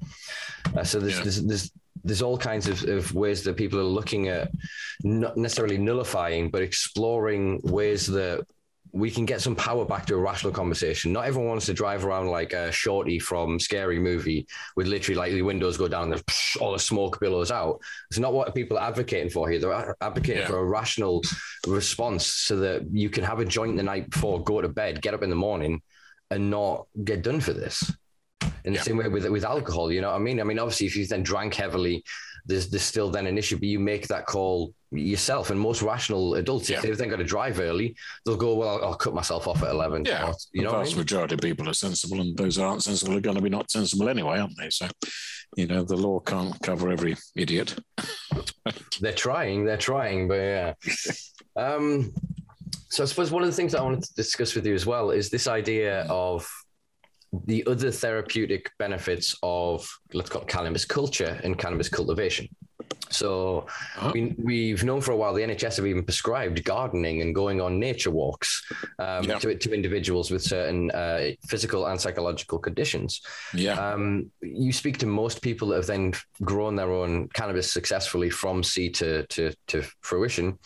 uh, 0.76 0.84
so 0.84 1.00
there's, 1.00 1.16
yeah. 1.16 1.22
there's, 1.22 1.42
there's 1.42 1.72
there's 2.06 2.22
all 2.22 2.36
kinds 2.36 2.68
of, 2.68 2.82
of 2.84 3.14
ways 3.14 3.42
that 3.42 3.56
people 3.56 3.80
are 3.80 3.82
looking 3.82 4.28
at 4.28 4.50
not 5.02 5.36
necessarily 5.38 5.78
nullifying 5.78 6.50
but 6.50 6.60
exploring 6.60 7.60
ways 7.64 8.06
that 8.06 8.46
we 8.94 9.10
can 9.10 9.24
get 9.24 9.40
some 9.40 9.56
power 9.56 9.84
back 9.84 10.06
to 10.06 10.14
a 10.14 10.18
rational 10.18 10.52
conversation. 10.52 11.12
Not 11.12 11.24
everyone 11.24 11.48
wants 11.48 11.66
to 11.66 11.74
drive 11.74 12.04
around 12.04 12.28
like 12.28 12.52
a 12.52 12.70
shorty 12.70 13.18
from 13.18 13.58
Scary 13.58 13.98
Movie 13.98 14.46
with 14.76 14.86
literally 14.86 15.18
like 15.18 15.32
the 15.32 15.42
windows 15.42 15.76
go 15.76 15.88
down, 15.88 16.12
and 16.12 16.22
all 16.60 16.72
the 16.72 16.78
smoke 16.78 17.18
billows 17.18 17.50
out. 17.50 17.80
It's 18.08 18.20
not 18.20 18.32
what 18.32 18.54
people 18.54 18.78
are 18.78 18.86
advocating 18.86 19.30
for 19.30 19.50
here. 19.50 19.58
They're 19.58 19.96
advocating 20.00 20.42
yeah. 20.42 20.46
for 20.46 20.58
a 20.58 20.64
rational 20.64 21.22
response 21.66 22.24
so 22.24 22.56
that 22.58 22.86
you 22.92 23.10
can 23.10 23.24
have 23.24 23.40
a 23.40 23.44
joint 23.44 23.76
the 23.76 23.82
night 23.82 24.10
before, 24.10 24.44
go 24.44 24.60
to 24.60 24.68
bed, 24.68 25.02
get 25.02 25.12
up 25.12 25.24
in 25.24 25.30
the 25.30 25.34
morning, 25.34 25.82
and 26.30 26.48
not 26.48 26.86
get 27.02 27.22
done 27.22 27.40
for 27.40 27.52
this. 27.52 27.92
In 28.64 28.72
the 28.72 28.78
yeah. 28.78 28.82
same 28.82 28.96
way 28.96 29.08
with 29.08 29.26
with 29.26 29.44
alcohol, 29.44 29.90
you 29.90 30.02
know 30.02 30.10
what 30.10 30.16
I 30.16 30.20
mean? 30.20 30.40
I 30.40 30.44
mean, 30.44 30.60
obviously, 30.60 30.86
if 30.86 30.94
you 30.94 31.04
then 31.04 31.24
drank 31.24 31.54
heavily 31.54 32.04
there's 32.46 32.68
there's 32.70 32.82
still 32.82 33.10
then 33.10 33.26
an 33.26 33.38
issue. 33.38 33.56
But 33.56 33.68
you 33.68 33.78
make 33.78 34.06
that 34.08 34.26
call 34.26 34.74
yourself, 34.90 35.50
and 35.50 35.58
most 35.58 35.82
rational 35.82 36.34
adults, 36.36 36.70
Yeah. 36.70 36.76
if 36.76 36.82
they've 36.82 36.96
then 36.96 37.08
got 37.08 37.16
to 37.16 37.24
drive 37.24 37.58
early, 37.58 37.96
they'll 38.24 38.36
go, 38.36 38.54
well, 38.54 38.68
I'll, 38.68 38.84
I'll 38.90 38.94
cut 38.94 39.14
myself 39.14 39.48
off 39.48 39.62
at 39.62 39.70
eleven. 39.70 40.04
Yeah, 40.04 40.28
Or, 40.28 40.34
you 40.52 40.60
the 40.60 40.64
know, 40.64 40.70
what 40.72 40.76
I 40.76 40.82
vast 40.82 40.92
mean? 40.92 41.00
majority 41.00 41.34
of 41.34 41.40
people 41.40 41.68
are 41.68 41.74
sensible, 41.74 42.20
and 42.20 42.36
those 42.36 42.56
that 42.56 42.64
aren't 42.64 42.82
sensible 42.84 43.16
are 43.16 43.20
going 43.20 43.36
to 43.36 43.42
be 43.42 43.48
not 43.50 43.70
sensible 43.70 44.08
anyway, 44.08 44.38
aren't 44.38 44.56
they? 44.58 44.70
So, 44.70 44.86
you 45.56 45.66
know, 45.66 45.82
the 45.84 45.96
law 45.96 46.20
can't 46.20 46.60
cover 46.62 46.90
every 46.90 47.16
idiot. 47.36 47.76
they're 49.00 49.12
trying, 49.12 49.64
they're 49.64 49.76
trying, 49.76 50.28
but 50.28 50.34
yeah. 50.34 50.74
um, 51.56 52.12
so 52.90 53.02
I 53.02 53.06
suppose 53.06 53.30
one 53.32 53.42
of 53.42 53.48
the 53.48 53.54
things 53.56 53.72
that 53.72 53.80
I 53.80 53.84
wanted 53.84 54.04
to 54.04 54.14
discuss 54.14 54.54
with 54.54 54.66
you 54.66 54.74
as 54.74 54.86
well 54.86 55.10
is 55.10 55.28
this 55.30 55.48
idea 55.48 56.02
of 56.08 56.48
the 57.46 57.64
other 57.66 57.90
therapeutic 57.90 58.70
benefits 58.78 59.36
of 59.42 59.88
let's 60.12 60.30
call 60.30 60.42
it 60.42 60.48
cannabis 60.48 60.84
culture 60.84 61.40
and 61.44 61.58
cannabis 61.58 61.88
cultivation. 61.88 62.48
So 63.10 63.66
Uh-huh. 63.96 64.10
we, 64.14 64.34
we've 64.38 64.82
known 64.84 65.00
for 65.00 65.12
a 65.12 65.16
while 65.16 65.32
the 65.34 65.42
NHS 65.42 65.76
have 65.76 65.86
even 65.86 66.04
prescribed 66.04 66.64
gardening 66.64 67.22
and 67.22 67.34
going 67.34 67.60
on 67.60 67.78
nature 67.78 68.10
walks 68.10 68.62
um, 68.98 69.24
Yeah. 69.24 69.38
to, 69.38 69.54
to 69.56 69.72
individuals 69.72 70.30
with 70.30 70.42
certain 70.42 70.90
uh, 70.90 71.30
physical 71.46 71.86
and 71.86 72.00
psychological 72.00 72.58
conditions. 72.58 73.20
Yeah, 73.54 73.74
Um, 73.78 74.30
you 74.42 74.72
speak 74.72 74.98
to 74.98 75.06
most 75.06 75.42
people 75.42 75.68
that 75.68 75.76
have 75.76 75.86
then 75.86 76.14
grown 76.42 76.74
their 76.76 76.90
own 76.90 77.28
cannabis 77.28 77.72
successfully 77.72 78.30
from 78.30 78.62
seed 78.62 78.94
to, 78.96 79.26
to, 79.28 79.52
to 79.68 79.82
fruition. 80.00 80.58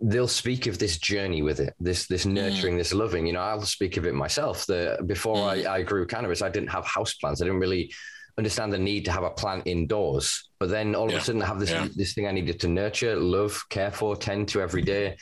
They'll 0.00 0.28
speak 0.28 0.66
of 0.66 0.78
this 0.78 0.98
journey 0.98 1.42
with 1.42 1.58
it, 1.60 1.74
this 1.80 2.06
this 2.06 2.24
nurturing, 2.24 2.74
mm. 2.74 2.78
this 2.78 2.94
loving. 2.94 3.26
You 3.26 3.32
know, 3.32 3.40
I'll 3.40 3.62
speak 3.62 3.96
of 3.96 4.06
it 4.06 4.14
myself. 4.14 4.64
That 4.66 5.06
before 5.06 5.48
I, 5.48 5.58
mm. 5.58 5.66
I 5.66 5.82
grew 5.82 6.06
cannabis, 6.06 6.40
I 6.42 6.48
didn't 6.48 6.70
have 6.70 6.84
houseplants. 6.84 7.42
I 7.42 7.46
didn't 7.46 7.60
really 7.60 7.92
understand 8.38 8.72
the 8.72 8.78
need 8.78 9.04
to 9.06 9.12
have 9.12 9.24
a 9.24 9.30
plant 9.30 9.66
indoors. 9.66 10.50
But 10.60 10.70
then 10.70 10.94
all 10.94 11.08
of 11.08 11.14
a 11.14 11.20
sudden, 11.20 11.42
I 11.42 11.46
have 11.46 11.58
this 11.58 11.70
Yeah. 11.70 11.88
this 11.96 12.14
thing 12.14 12.28
I 12.28 12.32
needed 12.32 12.60
to 12.60 12.68
nurture, 12.68 13.16
love, 13.16 13.60
care 13.68 13.90
for, 13.90 14.16
tend 14.16 14.48
to 14.50 14.60
every 14.60 14.82
mm-hmm. 14.82 15.10
day. 15.10 15.16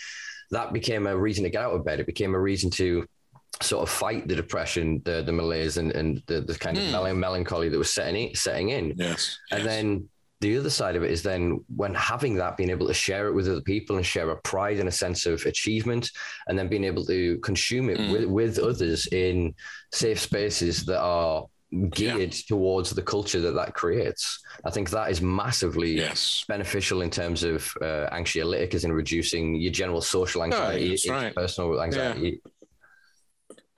That 0.50 0.72
became 0.72 1.06
a 1.06 1.16
reason 1.16 1.44
to 1.44 1.50
get 1.50 1.62
out 1.62 1.72
of 1.72 1.84
bed. 1.84 1.98
It 1.98 2.06
became 2.06 2.34
a 2.34 2.40
reason 2.40 2.70
to 2.72 3.06
sort 3.62 3.82
of 3.82 3.88
fight 3.88 4.28
the 4.28 4.36
depression, 4.36 5.00
the 5.04 5.22
the 5.22 5.32
malaise, 5.32 5.78
and 5.78 5.90
and 5.92 6.22
the, 6.26 6.42
the 6.42 6.54
kind 6.54 6.76
of 6.76 6.84
Hmm. 6.84 7.18
melancholy 7.18 7.70
that 7.70 7.78
was 7.78 7.92
setting 7.92 8.28
in, 8.28 8.34
setting 8.34 8.68
in. 8.68 8.92
yes. 8.96 9.38
And 9.50 9.64
yes. 9.64 9.66
then 9.66 10.08
the 10.40 10.58
other 10.58 10.70
side 10.70 10.96
of 10.96 11.02
it 11.02 11.10
is 11.10 11.22
then 11.22 11.64
when 11.74 11.94
having 11.94 12.34
that, 12.36 12.56
being 12.56 12.70
able 12.70 12.86
to 12.86 12.94
share 12.94 13.26
it 13.28 13.32
with 13.32 13.48
other 13.48 13.62
people 13.62 13.96
and 13.96 14.04
share 14.04 14.28
a 14.30 14.36
pride 14.42 14.78
and 14.78 14.88
a 14.88 14.92
sense 14.92 15.24
of 15.26 15.44
achievement, 15.46 16.10
and 16.46 16.58
then 16.58 16.68
being 16.68 16.84
able 16.84 17.04
to 17.06 17.38
consume 17.38 17.88
it 17.90 17.98
Mm. 17.98 18.12
with, 18.12 18.24
with 18.26 18.58
others 18.58 19.06
in 19.08 19.54
safe 19.92 20.20
spaces 20.20 20.84
that 20.84 21.00
are 21.00 21.46
geared 21.90 22.32
towards 22.32 22.90
the 22.90 23.02
culture 23.02 23.40
that 23.40 23.54
that 23.54 23.74
creates. 23.74 24.40
I 24.64 24.70
think 24.70 24.90
that 24.90 25.10
is 25.10 25.20
massively 25.20 25.96
yes. 25.96 26.44
beneficial 26.46 27.02
in 27.02 27.10
terms 27.10 27.42
of 27.42 27.68
uh, 27.80 28.08
anxiolytic, 28.12 28.74
as 28.74 28.84
in 28.84 28.92
reducing 28.92 29.56
your 29.56 29.72
general 29.72 30.00
social 30.00 30.44
anxiety, 30.44 30.90
that's 30.90 31.08
right. 31.08 31.34
personal 31.34 31.82
anxiety. 31.82 32.40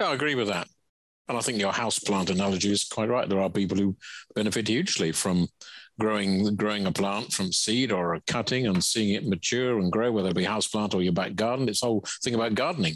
Yeah, 0.01 0.09
I 0.09 0.15
agree 0.15 0.35
with 0.35 0.49
that. 0.49 0.69
And 1.29 1.37
I 1.37 1.41
think 1.41 1.59
your 1.59 1.73
houseplant 1.73 2.31
analogy 2.31 2.73
is 2.73 2.85
quite 2.85 3.09
right. 3.09 3.29
There 3.29 3.41
are 3.41 3.51
people 3.51 3.77
who 3.77 3.97
benefit 4.35 4.69
hugely 4.69 5.13
from 5.13 5.49
growing 5.99 6.57
growing 6.57 6.87
a 6.87 6.93
plant 6.93 7.33
from 7.33 7.53
seed 7.53 7.93
or 7.93 8.15
a 8.15 8.21
cutting 8.23 8.67
and 8.67 8.83
seeing 8.83 9.15
it 9.15 9.27
mature 9.27 9.79
and 9.79 9.93
grow, 9.93 10.13
whether 10.13 10.31
it 10.31 10.37
be 10.37 10.45
houseplant 10.45 10.95
or 10.95 11.03
your 11.03 11.13
back 11.13 11.35
garden. 11.35 11.69
It's 11.69 11.81
the 11.81 11.87
whole 11.87 12.05
thing 12.23 12.35
about 12.35 12.55
gardening. 12.55 12.95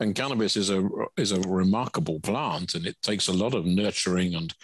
And 0.00 0.14
cannabis 0.14 0.56
is 0.56 0.70
a 0.70 0.88
is 1.16 1.32
a 1.32 1.40
remarkable 1.40 2.20
plant, 2.20 2.74
and 2.74 2.86
it 2.86 2.96
takes 3.02 3.28
a 3.28 3.32
lot 3.32 3.54
of 3.54 3.66
nurturing 3.66 4.34
and 4.34 4.54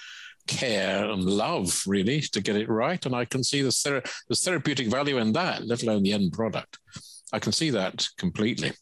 care 0.46 1.10
and 1.10 1.24
love, 1.24 1.82
really, 1.86 2.20
to 2.20 2.40
get 2.40 2.56
it 2.56 2.68
right. 2.68 3.04
And 3.04 3.14
I 3.14 3.24
can 3.24 3.42
see 3.42 3.62
the 3.62 3.70
thera- 3.70 4.08
there's 4.28 4.44
therapeutic 4.44 4.88
value 4.88 5.18
in 5.18 5.32
that, 5.32 5.66
let 5.66 5.82
alone 5.82 6.02
the 6.02 6.12
end 6.12 6.32
product. 6.32 6.78
I 7.32 7.38
can 7.38 7.52
see 7.52 7.70
that 7.70 8.06
completely. 8.16 8.72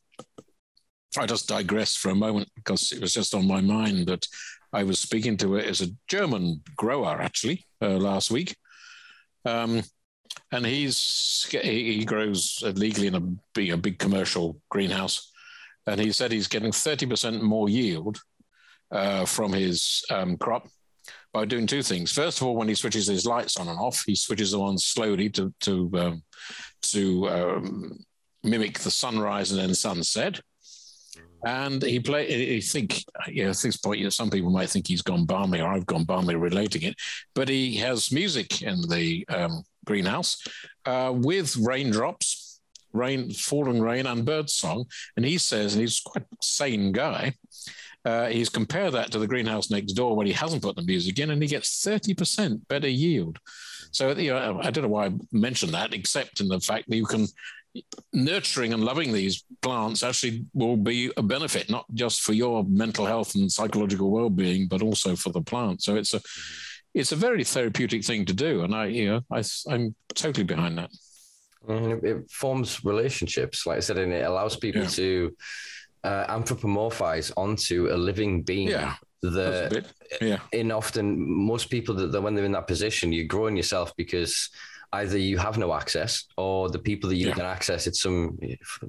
I 1.16 1.26
just 1.26 1.48
digress 1.48 1.94
for 1.94 2.10
a 2.10 2.14
moment 2.14 2.48
because 2.54 2.92
it 2.92 3.00
was 3.00 3.12
just 3.12 3.34
on 3.34 3.46
my 3.46 3.60
mind 3.60 4.06
that 4.08 4.26
I 4.72 4.84
was 4.84 4.98
speaking 4.98 5.36
to 5.38 5.58
as 5.58 5.82
a 5.82 5.88
German 6.08 6.62
grower 6.76 7.20
actually 7.20 7.66
uh, 7.82 7.98
last 7.98 8.30
week, 8.30 8.56
um, 9.44 9.82
and 10.50 10.66
he's 10.66 11.46
he, 11.50 12.04
grows 12.04 12.62
legally 12.76 13.06
in 13.06 13.14
a 13.14 13.20
big, 13.54 13.70
a 13.70 13.76
big 13.76 13.98
commercial 13.98 14.60
greenhouse, 14.70 15.32
and 15.86 16.00
he 16.00 16.12
said 16.12 16.32
he's 16.32 16.48
getting 16.48 16.72
thirty 16.72 17.06
percent 17.06 17.42
more 17.42 17.68
yield 17.68 18.20
uh, 18.90 19.24
from 19.24 19.52
his 19.52 20.04
um, 20.10 20.36
crop 20.36 20.68
by 21.32 21.44
doing 21.44 21.66
two 21.66 21.82
things. 21.82 22.12
First 22.12 22.40
of 22.40 22.46
all, 22.46 22.56
when 22.56 22.68
he 22.68 22.74
switches 22.74 23.06
his 23.06 23.26
lights 23.26 23.56
on 23.56 23.68
and 23.68 23.78
off, 23.78 24.02
he 24.06 24.14
switches 24.14 24.52
them 24.52 24.60
on 24.60 24.78
slowly 24.78 25.30
to 25.30 25.52
to 25.60 25.90
um, 25.94 26.22
to 26.82 27.28
um, 27.28 27.98
mimic 28.42 28.78
the 28.80 28.90
sunrise 28.90 29.50
and 29.50 29.60
then 29.60 29.74
sunset. 29.74 30.40
And 31.44 31.82
he 31.82 31.98
play. 31.98 32.56
I 32.56 32.60
think, 32.60 33.04
at 33.26 33.34
this 33.34 33.76
point, 33.76 33.98
you 33.98 34.04
know, 34.04 34.10
some 34.10 34.30
people 34.30 34.50
might 34.50 34.70
think 34.70 34.86
he's 34.86 35.02
gone 35.02 35.26
barmy, 35.26 35.60
or 35.60 35.68
I've 35.68 35.86
gone 35.86 36.04
barmy 36.04 36.36
relating 36.36 36.82
it. 36.82 36.94
But 37.34 37.48
he 37.48 37.76
has 37.76 38.12
music 38.12 38.62
in 38.62 38.80
the 38.88 39.26
um, 39.28 39.64
greenhouse 39.84 40.42
uh, 40.86 41.12
with 41.14 41.56
raindrops, 41.56 42.60
rain, 42.92 43.32
falling 43.32 43.80
rain, 43.80 44.06
and 44.06 44.24
bird 44.24 44.50
song. 44.50 44.84
And 45.16 45.26
he 45.26 45.36
says, 45.36 45.74
and 45.74 45.80
he's 45.80 46.00
quite 46.00 46.24
a 46.24 46.36
sane 46.40 46.92
guy. 46.92 47.34
Uh, 48.04 48.26
he's 48.26 48.48
compared 48.48 48.92
that 48.94 49.10
to 49.12 49.18
the 49.18 49.28
greenhouse 49.28 49.70
next 49.70 49.92
door 49.92 50.16
when 50.16 50.26
he 50.26 50.32
hasn't 50.32 50.62
put 50.62 50.76
the 50.76 50.82
music 50.82 51.18
in, 51.18 51.30
and 51.30 51.42
he 51.42 51.48
gets 51.48 51.82
thirty 51.82 52.14
percent 52.14 52.66
better 52.68 52.88
yield. 52.88 53.38
So 53.92 54.10
you 54.12 54.32
know, 54.32 54.60
I 54.62 54.70
don't 54.70 54.82
know 54.82 54.88
why 54.88 55.06
I 55.06 55.12
mentioned 55.32 55.74
that, 55.74 55.92
except 55.94 56.40
in 56.40 56.48
the 56.48 56.60
fact 56.60 56.88
that 56.88 56.96
you 56.96 57.04
can 57.04 57.26
nurturing 58.12 58.72
and 58.72 58.84
loving 58.84 59.12
these 59.12 59.44
plants 59.62 60.02
actually 60.02 60.44
will 60.52 60.76
be 60.76 61.10
a 61.16 61.22
benefit, 61.22 61.70
not 61.70 61.86
just 61.94 62.20
for 62.20 62.32
your 62.32 62.64
mental 62.64 63.06
health 63.06 63.34
and 63.34 63.50
psychological 63.50 64.10
well-being, 64.10 64.68
but 64.68 64.82
also 64.82 65.16
for 65.16 65.30
the 65.30 65.40
plant. 65.40 65.82
So 65.82 65.96
it's 65.96 66.14
a 66.14 66.20
it's 66.94 67.12
a 67.12 67.16
very 67.16 67.42
therapeutic 67.42 68.04
thing 68.04 68.26
to 68.26 68.34
do, 68.34 68.62
and 68.62 68.74
I 68.74 68.86
you 68.86 69.06
know 69.08 69.20
I, 69.32 69.42
I'm 69.70 69.94
totally 70.14 70.44
behind 70.44 70.76
that. 70.78 70.90
Mhm. 71.66 72.04
It 72.04 72.30
forms 72.30 72.84
relationships, 72.84 73.66
like 73.66 73.76
I 73.78 73.80
said, 73.80 73.98
and 73.98 74.12
it 74.12 74.26
allows 74.26 74.56
people 74.56 74.82
Yeah. 74.82 74.88
to 74.88 75.36
uh, 76.04 76.26
anthropomorphize 76.36 77.32
onto 77.36 77.88
a 77.92 77.96
living 77.96 78.42
being. 78.42 78.68
Yeah, 78.68 78.96
The 79.22 79.84
yeah, 80.20 80.40
in 80.52 80.72
often 80.72 81.06
most 81.46 81.70
people 81.70 81.94
that, 81.94 82.10
that 82.12 82.20
when 82.20 82.34
they're 82.34 82.44
in 82.44 82.52
that 82.52 82.66
position, 82.66 83.12
you're 83.12 83.26
growing 83.36 83.56
yourself 83.56 83.92
because 83.96 84.50
either 84.94 85.16
you 85.18 85.38
have 85.38 85.56
no 85.58 85.72
access 85.72 86.24
or 86.36 86.68
the 86.68 86.78
people 86.78 87.08
that 87.10 87.16
you 87.16 87.28
Yeah. 87.28 87.34
can 87.34 87.44
access. 87.46 87.86
It's 87.86 88.02
some 88.02 88.38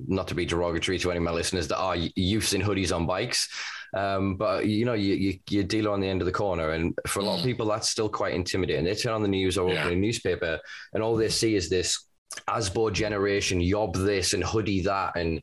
not 0.08 0.28
to 0.28 0.36
be 0.36 0.46
derogatory 0.46 1.00
to 1.00 1.12
any 1.12 1.18
of 1.18 1.24
my 1.24 1.32
listeners 1.32 1.68
that 1.70 1.78
are 1.78 1.96
youths 1.96 2.54
in 2.54 2.62
hoodies 2.62 2.94
on 2.96 3.06
bikes. 3.06 3.48
Um, 3.96 4.36
but 4.36 4.66
you 4.66 4.86
know, 4.86 4.94
you, 4.94 5.14
you 5.16 5.40
you're 5.50 5.64
dealer 5.64 5.92
on 5.92 6.00
the 6.02 6.08
end 6.10 6.22
of 6.22 6.26
the 6.26 6.32
corner, 6.32 6.72
and 6.72 6.94
for 7.08 7.20
a 7.20 7.24
lot 7.24 7.36
of 7.36 7.42
Mm. 7.42 7.46
people, 7.46 7.68
that's 7.68 7.90
still 7.90 8.10
quite 8.10 8.34
intimidating. 8.34 8.84
They 8.86 8.96
turn 8.96 9.14
on 9.14 9.22
the 9.22 9.28
news 9.28 9.58
or 9.58 9.70
Yeah. 9.72 9.82
open 9.84 9.94
a 9.94 9.96
newspaper, 9.96 10.60
and 10.94 11.04
all 11.04 11.16
they 11.16 11.30
see 11.30 11.56
is 11.56 11.70
this 11.70 12.04
Asbo 12.48 12.92
generation, 12.92 13.62
yob 13.62 13.96
this 13.96 14.34
and 14.34 14.44
hoodie 14.44 14.82
that, 14.82 15.16
and 15.16 15.40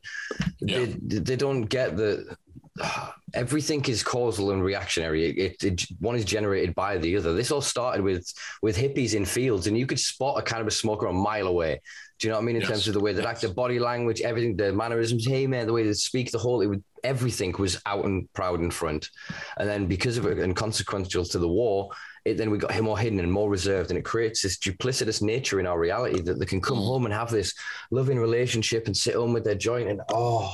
Yeah. 0.59 0.85
they, 1.01 1.19
they 1.19 1.35
don't 1.37 1.63
get 1.63 1.95
the 1.95 2.35
everything 3.33 3.83
is 3.85 4.03
causal 4.03 4.51
and 4.51 4.63
reactionary. 4.63 5.29
It, 5.29 5.63
it, 5.63 5.85
one 5.99 6.15
is 6.15 6.25
generated 6.25 6.75
by 6.75 6.97
the 6.97 7.15
other. 7.17 7.33
This 7.33 7.51
all 7.51 7.61
started 7.61 8.01
with 8.03 8.31
with 8.61 8.77
hippies 8.77 9.13
in 9.13 9.25
fields, 9.25 9.67
and 9.67 9.77
you 9.77 9.85
could 9.85 9.99
spot 9.99 10.37
a 10.39 10.41
cannabis 10.41 10.77
smoker 10.77 11.07
a 11.07 11.13
mile 11.13 11.47
away. 11.47 11.81
Do 12.19 12.27
you 12.27 12.31
know 12.31 12.37
what 12.37 12.43
I 12.43 12.45
mean? 12.45 12.55
In 12.57 12.61
Yes. 12.61 12.69
terms 12.69 12.87
of 12.87 12.93
the 12.93 12.99
way 12.99 13.13
they 13.13 13.25
act, 13.25 13.41
their 13.41 13.53
body 13.53 13.79
language, 13.79 14.21
everything, 14.21 14.55
their 14.55 14.73
mannerisms. 14.73 15.25
Hey 15.25 15.47
man, 15.47 15.65
the 15.65 15.73
way 15.73 15.83
they 15.83 15.93
speak, 15.93 16.31
the 16.31 16.37
whole 16.37 16.61
it 16.61 16.67
would, 16.67 16.83
everything 17.03 17.53
was 17.57 17.81
out 17.85 18.05
and 18.05 18.31
proud 18.33 18.59
in 18.59 18.69
front. 18.69 19.09
And 19.57 19.67
then 19.67 19.87
because 19.87 20.17
of 20.17 20.25
it 20.27 20.37
and 20.37 20.55
consequential 20.55 21.25
to 21.25 21.39
the 21.39 21.47
war, 21.47 21.89
it 22.23 22.37
then 22.37 22.51
we 22.51 22.59
got 22.59 22.71
him 22.73 22.85
more 22.85 22.99
hidden 22.99 23.19
and 23.19 23.31
more 23.31 23.49
reserved, 23.49 23.89
and 23.89 23.97
it 23.97 24.05
creates 24.05 24.43
this 24.43 24.59
duplicitous 24.59 25.23
nature 25.23 25.59
in 25.59 25.65
our 25.65 25.79
reality 25.79 26.21
that 26.21 26.37
they 26.37 26.45
can 26.45 26.61
come 26.61 26.77
Mm. 26.77 26.85
home 26.85 27.05
and 27.05 27.13
have 27.15 27.31
this 27.31 27.55
loving 27.89 28.19
relationship 28.19 28.85
and 28.85 28.95
sit 28.95 29.15
home 29.15 29.33
with 29.33 29.43
their 29.43 29.55
joint 29.55 29.89
and 29.89 30.01
oh. 30.11 30.53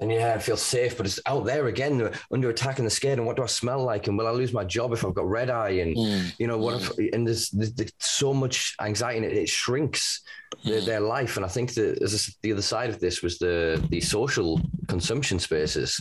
And 0.00 0.10
yeah, 0.10 0.32
I 0.34 0.38
feel 0.38 0.56
safe, 0.56 0.96
but 0.96 1.04
it's 1.04 1.20
out 1.26 1.44
there 1.44 1.66
again, 1.66 2.10
under 2.32 2.48
attack 2.48 2.78
and 2.78 2.86
they're 2.86 2.90
scared. 2.90 3.18
And 3.18 3.26
what 3.26 3.36
do 3.36 3.42
I 3.42 3.46
smell 3.46 3.84
like? 3.84 4.06
And 4.06 4.16
will 4.16 4.26
I 4.26 4.30
lose 4.30 4.52
my 4.52 4.64
job 4.64 4.92
if 4.92 5.04
I've 5.04 5.14
got 5.14 5.28
red 5.28 5.50
eye? 5.50 5.80
And 5.82 5.96
Mm, 5.96 6.32
you 6.38 6.46
know 6.46 6.56
what? 6.56 6.74
If, 6.80 7.14
and 7.14 7.26
there's, 7.26 7.50
there's, 7.50 7.72
there's 7.74 7.92
so 7.98 8.32
much 8.32 8.74
anxiety, 8.80 9.18
and 9.18 9.26
it, 9.26 9.36
it 9.36 9.48
shrinks 9.48 10.22
their, 10.64 10.80
mm. 10.80 10.86
their 10.86 11.00
life. 11.00 11.36
And 11.36 11.44
I 11.44 11.48
think 11.48 11.74
that 11.74 12.00
as 12.02 12.34
the 12.42 12.52
other 12.52 12.62
side 12.62 12.90
of 12.90 12.98
this 12.98 13.22
was 13.22 13.38
the 13.38 13.84
the 13.90 14.00
social 14.00 14.60
consumption 14.88 15.38
spaces. 15.38 16.00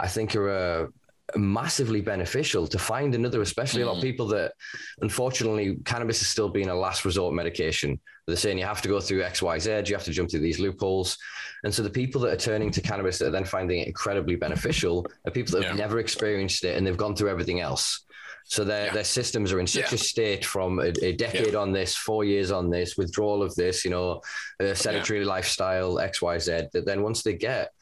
I 0.00 0.08
think 0.08 0.34
are 0.34 0.48
a, 0.48 0.88
massively 1.36 2.00
beneficial 2.00 2.66
to 2.66 2.78
find 2.78 3.14
another, 3.14 3.40
especially 3.40 3.80
mm. 3.80 3.84
a 3.84 3.86
lot 3.86 3.96
of 3.96 3.98
mm. 3.98 4.10
people 4.10 4.26
that 4.28 4.52
unfortunately 5.00 5.76
cannabis 5.84 6.20
is 6.20 6.28
still 6.28 6.48
being 6.48 6.68
a 6.68 6.74
last 6.74 7.04
resort 7.04 7.34
medication. 7.34 7.98
They're 8.26 8.36
saying 8.36 8.58
you 8.58 8.64
have 8.64 8.82
to 8.82 8.88
go 8.88 9.00
through 9.00 9.22
X, 9.22 9.42
Y, 9.42 9.58
Z, 9.58 9.82
you 9.86 9.94
have 9.94 10.04
to 10.04 10.12
jump 10.12 10.30
through 10.30 10.40
these 10.40 10.58
loopholes. 10.58 11.18
And 11.64 11.74
so 11.74 11.82
the 11.82 11.90
people 11.90 12.20
that 12.22 12.32
are 12.32 12.36
turning 12.36 12.70
to 12.70 12.80
cannabis 12.80 13.18
that 13.18 13.28
are 13.28 13.30
then 13.30 13.44
finding 13.44 13.80
it 13.80 13.86
incredibly 13.86 14.36
beneficial 14.36 15.06
are 15.26 15.30
people 15.30 15.58
that 15.58 15.66
have 15.66 15.76
never 15.76 15.98
experienced 15.98 16.64
it 16.64 16.76
and 16.76 16.86
they've 16.86 16.96
gone 16.96 17.14
through 17.14 17.30
everything 17.30 17.60
else. 17.60 18.04
So 18.46 18.62
their 18.62 18.86
yeah. 18.86 18.92
their 18.92 19.04
systems 19.04 19.52
are 19.52 19.60
in 19.60 19.66
such 19.66 19.90
yeah. 19.90 19.94
a 19.94 19.98
state 19.98 20.44
from 20.44 20.78
a, 20.78 20.92
a 21.02 21.12
decade 21.12 21.54
yeah. 21.54 21.58
on 21.58 21.72
this, 21.72 21.96
four 21.96 22.24
years 22.24 22.50
on 22.50 22.68
this, 22.68 22.96
withdrawal 22.96 23.42
of 23.42 23.54
this, 23.54 23.84
you 23.84 23.90
know, 23.90 24.20
a 24.60 24.74
sedentary 24.74 25.24
lifestyle, 25.24 25.98
X, 25.98 26.20
Y, 26.20 26.38
Z. 26.38 26.64
That 26.72 26.84
then 26.84 27.02
once 27.02 27.22
they 27.22 27.32
get 27.32 27.72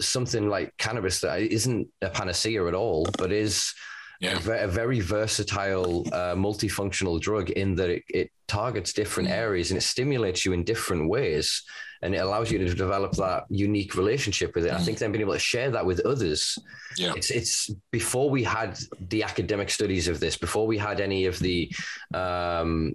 something 0.00 0.48
like 0.48 0.76
cannabis 0.78 1.20
that 1.20 1.40
isn't 1.40 1.88
a 2.02 2.10
panacea 2.10 2.66
at 2.66 2.74
all, 2.74 3.06
but 3.18 3.32
is 3.32 3.74
yeah. 4.20 4.38
a, 4.48 4.68
very 4.68 5.00
versatile, 5.00 6.06
uh, 6.12 6.34
multifunctional 6.34 7.20
drug 7.20 7.50
in 7.50 7.74
that 7.76 7.90
it, 7.90 8.02
it 8.08 8.30
targets 8.48 8.92
different 8.92 9.28
mm. 9.28 9.32
areas 9.32 9.70
and 9.70 9.78
it 9.78 9.82
stimulates 9.82 10.44
you 10.44 10.52
in 10.52 10.64
different 10.64 11.08
ways 11.08 11.62
and 12.02 12.14
it 12.14 12.18
allows 12.18 12.50
you 12.50 12.58
to 12.58 12.74
develop 12.74 13.12
that 13.12 13.44
unique 13.48 13.94
relationship 13.94 14.54
with 14.54 14.66
it. 14.66 14.72
Mm. 14.72 14.76
I 14.76 14.80
think 14.80 14.98
then 14.98 15.10
being 15.10 15.22
able 15.22 15.32
to 15.32 15.38
share 15.38 15.70
that 15.70 15.86
with 15.86 16.00
others. 16.00 16.58
Yeah. 16.98 17.14
It's 17.16 17.30
it's 17.30 17.70
before 17.90 18.28
we 18.28 18.44
had 18.44 18.78
the 19.08 19.22
academic 19.22 19.70
studies 19.70 20.06
of 20.06 20.20
this, 20.20 20.36
before 20.36 20.66
we 20.66 20.76
had 20.76 21.00
any 21.00 21.24
of 21.24 21.38
the 21.38 21.72
um, 22.12 22.92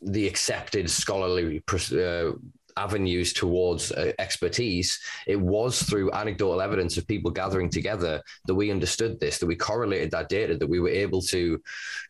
the 0.00 0.26
accepted 0.28 0.88
scholarly 0.88 1.62
uh, 1.68 2.32
avenues 2.76 3.32
towards 3.32 3.92
uh, 3.92 4.12
expertise, 4.18 4.98
it 5.26 5.40
was 5.40 5.82
through 5.82 6.12
anecdotal 6.12 6.60
evidence 6.60 6.96
of 6.96 7.06
people 7.06 7.30
gathering 7.30 7.70
together 7.70 8.22
that 8.46 8.54
we 8.54 8.70
understood 8.70 9.18
this, 9.20 9.38
that 9.38 9.46
we 9.46 9.56
correlated 9.56 10.10
that 10.10 10.28
data, 10.28 10.56
that 10.56 10.68
we 10.68 10.80
were 10.80 10.88
able 10.88 11.20
to 11.22 11.60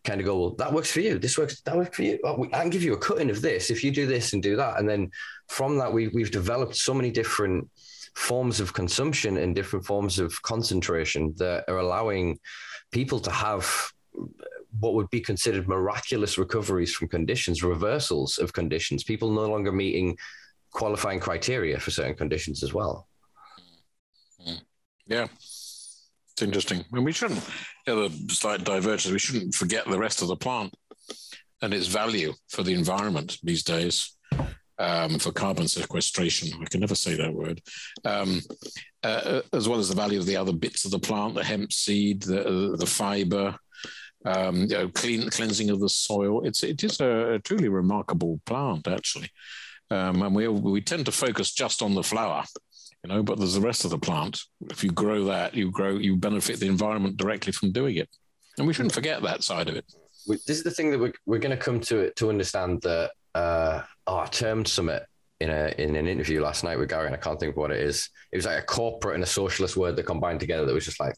kind 0.05 0.21
of 0.21 0.27
go, 0.27 0.39
well, 0.39 0.51
that 0.55 0.73
works 0.73 0.91
for 0.91 1.01
you. 1.01 1.19
This 1.19 1.39
works. 1.39 1.61
That 1.63 1.77
works 1.77 1.97
for 1.97 2.03
you. 2.03 2.19
I 2.53 2.61
can 2.63 2.71
give 2.71 2.83
you 2.83 2.95
a 2.95 2.99
cutting 2.99 3.31
of 3.31 3.43
this 3.43 3.71
if 3.71 3.83
you 3.85 3.91
do 3.91 4.07
this 4.07 4.33
and 4.33 4.43
do 4.43 4.57
that. 4.57 4.79
And 4.79 4.89
then 4.89 5.11
from 5.49 5.79
that, 5.79 5.93
we, 5.93 6.09
we've 6.09 6.31
developed 6.31 6.77
so 6.77 6.95
many 6.95 7.11
different 7.11 7.69
forms 8.15 8.61
of 8.61 8.75
consumption 8.75 9.39
and 9.39 9.55
different 9.55 9.85
forms 9.87 10.19
of 10.19 10.41
concentration 10.43 11.35
that 11.39 11.65
are 11.69 11.79
allowing 11.79 12.39
people 12.91 13.19
to 13.21 13.31
have 13.31 13.93
what 14.81 14.95
would 14.95 15.11
be 15.11 15.21
considered 15.21 15.69
miraculous 15.69 16.39
recoveries 16.39 16.95
from 16.95 17.09
conditions, 17.09 17.63
reversals 17.63 18.39
of 18.39 18.53
conditions, 18.53 19.05
people 19.05 19.31
no 19.31 19.47
longer 19.47 19.73
meeting 19.73 20.17
qualifying 20.73 21.21
criteria 21.21 21.79
for 21.79 21.91
certain 21.91 22.15
conditions 22.15 22.63
as 22.63 22.75
well. 22.75 23.09
Yeah, 25.07 25.27
it's 25.35 26.43
interesting. 26.43 26.81
I 26.81 26.97
mean, 26.97 27.05
we 27.05 27.13
shouldn't, 27.13 27.47
the 27.87 27.93
other 27.93 28.15
slight 28.29 28.65
divergence, 28.65 29.13
we 29.13 29.19
shouldn't 29.19 29.55
forget 29.55 29.85
the 29.87 29.99
rest 29.99 30.23
of 30.23 30.29
the 30.29 30.37
plant 30.37 30.75
and 31.61 31.75
its 31.75 31.87
value 31.87 32.33
for 32.49 32.63
the 32.63 32.75
environment 32.75 33.39
these 33.43 33.63
days. 33.63 34.17
Um, 34.79 35.19
for 35.21 35.31
carbon 35.31 35.69
sequestration, 35.69 36.49
I 36.61 36.65
can 36.65 36.81
never 36.81 36.97
say 36.97 37.15
that 37.15 37.33
word, 37.33 37.61
um, 38.05 38.41
uh, 39.05 39.43
as 39.53 39.69
well 39.69 39.79
as 39.79 39.89
the 39.89 39.95
value 39.95 40.19
of 40.19 40.27
the 40.27 40.37
other 40.37 40.53
bits 40.53 40.85
of 40.85 40.91
the 40.91 40.99
plant, 40.99 41.35
the 41.35 41.45
hemp 41.45 41.73
seed, 41.73 42.23
the, 42.23 42.75
the 42.77 42.87
fiber, 42.87 43.55
um, 44.25 44.63
you 44.63 44.69
know, 44.69 44.89
clean 44.89 45.29
cleansing 45.29 45.71
of 45.71 45.79
the 45.79 45.89
soil. 45.89 46.45
It's 46.45 46.65
it 46.65 46.83
is 46.83 47.01
a, 47.01 47.35
a 47.35 47.39
truly 47.39 47.69
remarkable 47.69 48.41
plant, 48.45 48.89
actually. 48.89 49.29
Um, 49.93 50.23
and 50.23 50.35
we, 50.35 50.49
we 50.49 50.81
tend 50.81 51.05
to 51.07 51.13
focus 51.13 51.53
just 51.53 51.83
on 51.83 51.95
the 51.95 52.03
flower, 52.03 52.45
you 53.05 53.13
know, 53.13 53.23
but 53.23 53.39
there's 53.39 53.55
the 53.55 53.61
rest 53.61 53.85
of 53.85 53.91
the 53.91 53.99
plant. 53.99 54.41
If 54.71 54.83
you 54.83 54.91
grow 54.91 55.25
that, 55.25 55.55
you 55.55 55.71
grow, 55.71 55.97
you 55.97 56.17
benefit 56.17 56.61
the 56.61 56.67
environment 56.67 57.19
directly 57.19 57.53
from 57.53 57.73
doing 57.73 57.97
it. 57.97 58.09
And 58.57 58.67
we 58.67 58.73
shouldn't 58.73 58.95
forget 58.95 59.23
that 59.23 59.45
side 59.45 59.69
of 59.69 59.77
it. 59.77 59.85
This 60.27 60.57
is 60.57 60.63
the 60.63 60.71
thing 60.71 60.91
that 60.91 60.99
we're, 60.99 61.13
we're 61.27 61.39
going 61.39 61.57
to 61.57 61.63
come 61.63 61.81
to 61.81 61.99
it 61.99 62.17
to 62.17 62.31
understand 62.31 62.81
that 62.83 63.11
uh, 63.35 63.83
our 64.07 64.29
term 64.29 64.65
summit 64.65 65.05
in 65.41 65.51
a 65.51 65.75
in 65.77 65.97
an 65.97 66.07
interview 66.07 66.41
last 66.41 66.63
night 66.63 66.79
with 66.79 66.89
Gary, 66.89 67.07
and 67.07 67.15
I 67.15 67.19
can't 67.19 67.39
think 67.39 67.51
of 67.51 67.57
what 67.57 67.73
it 67.73 67.81
is. 67.81 68.09
It 68.31 68.37
was 68.37 68.47
like 68.47 68.63
a 68.63 68.67
corporate 68.67 69.17
and 69.17 69.25
a 69.25 69.27
socialist 69.27 69.77
word 69.77 69.97
that 69.97 70.05
combined 70.05 70.39
together. 70.39 70.65
That 70.65 70.75
was 70.75 70.85
just 70.85 71.01
like 71.01 71.17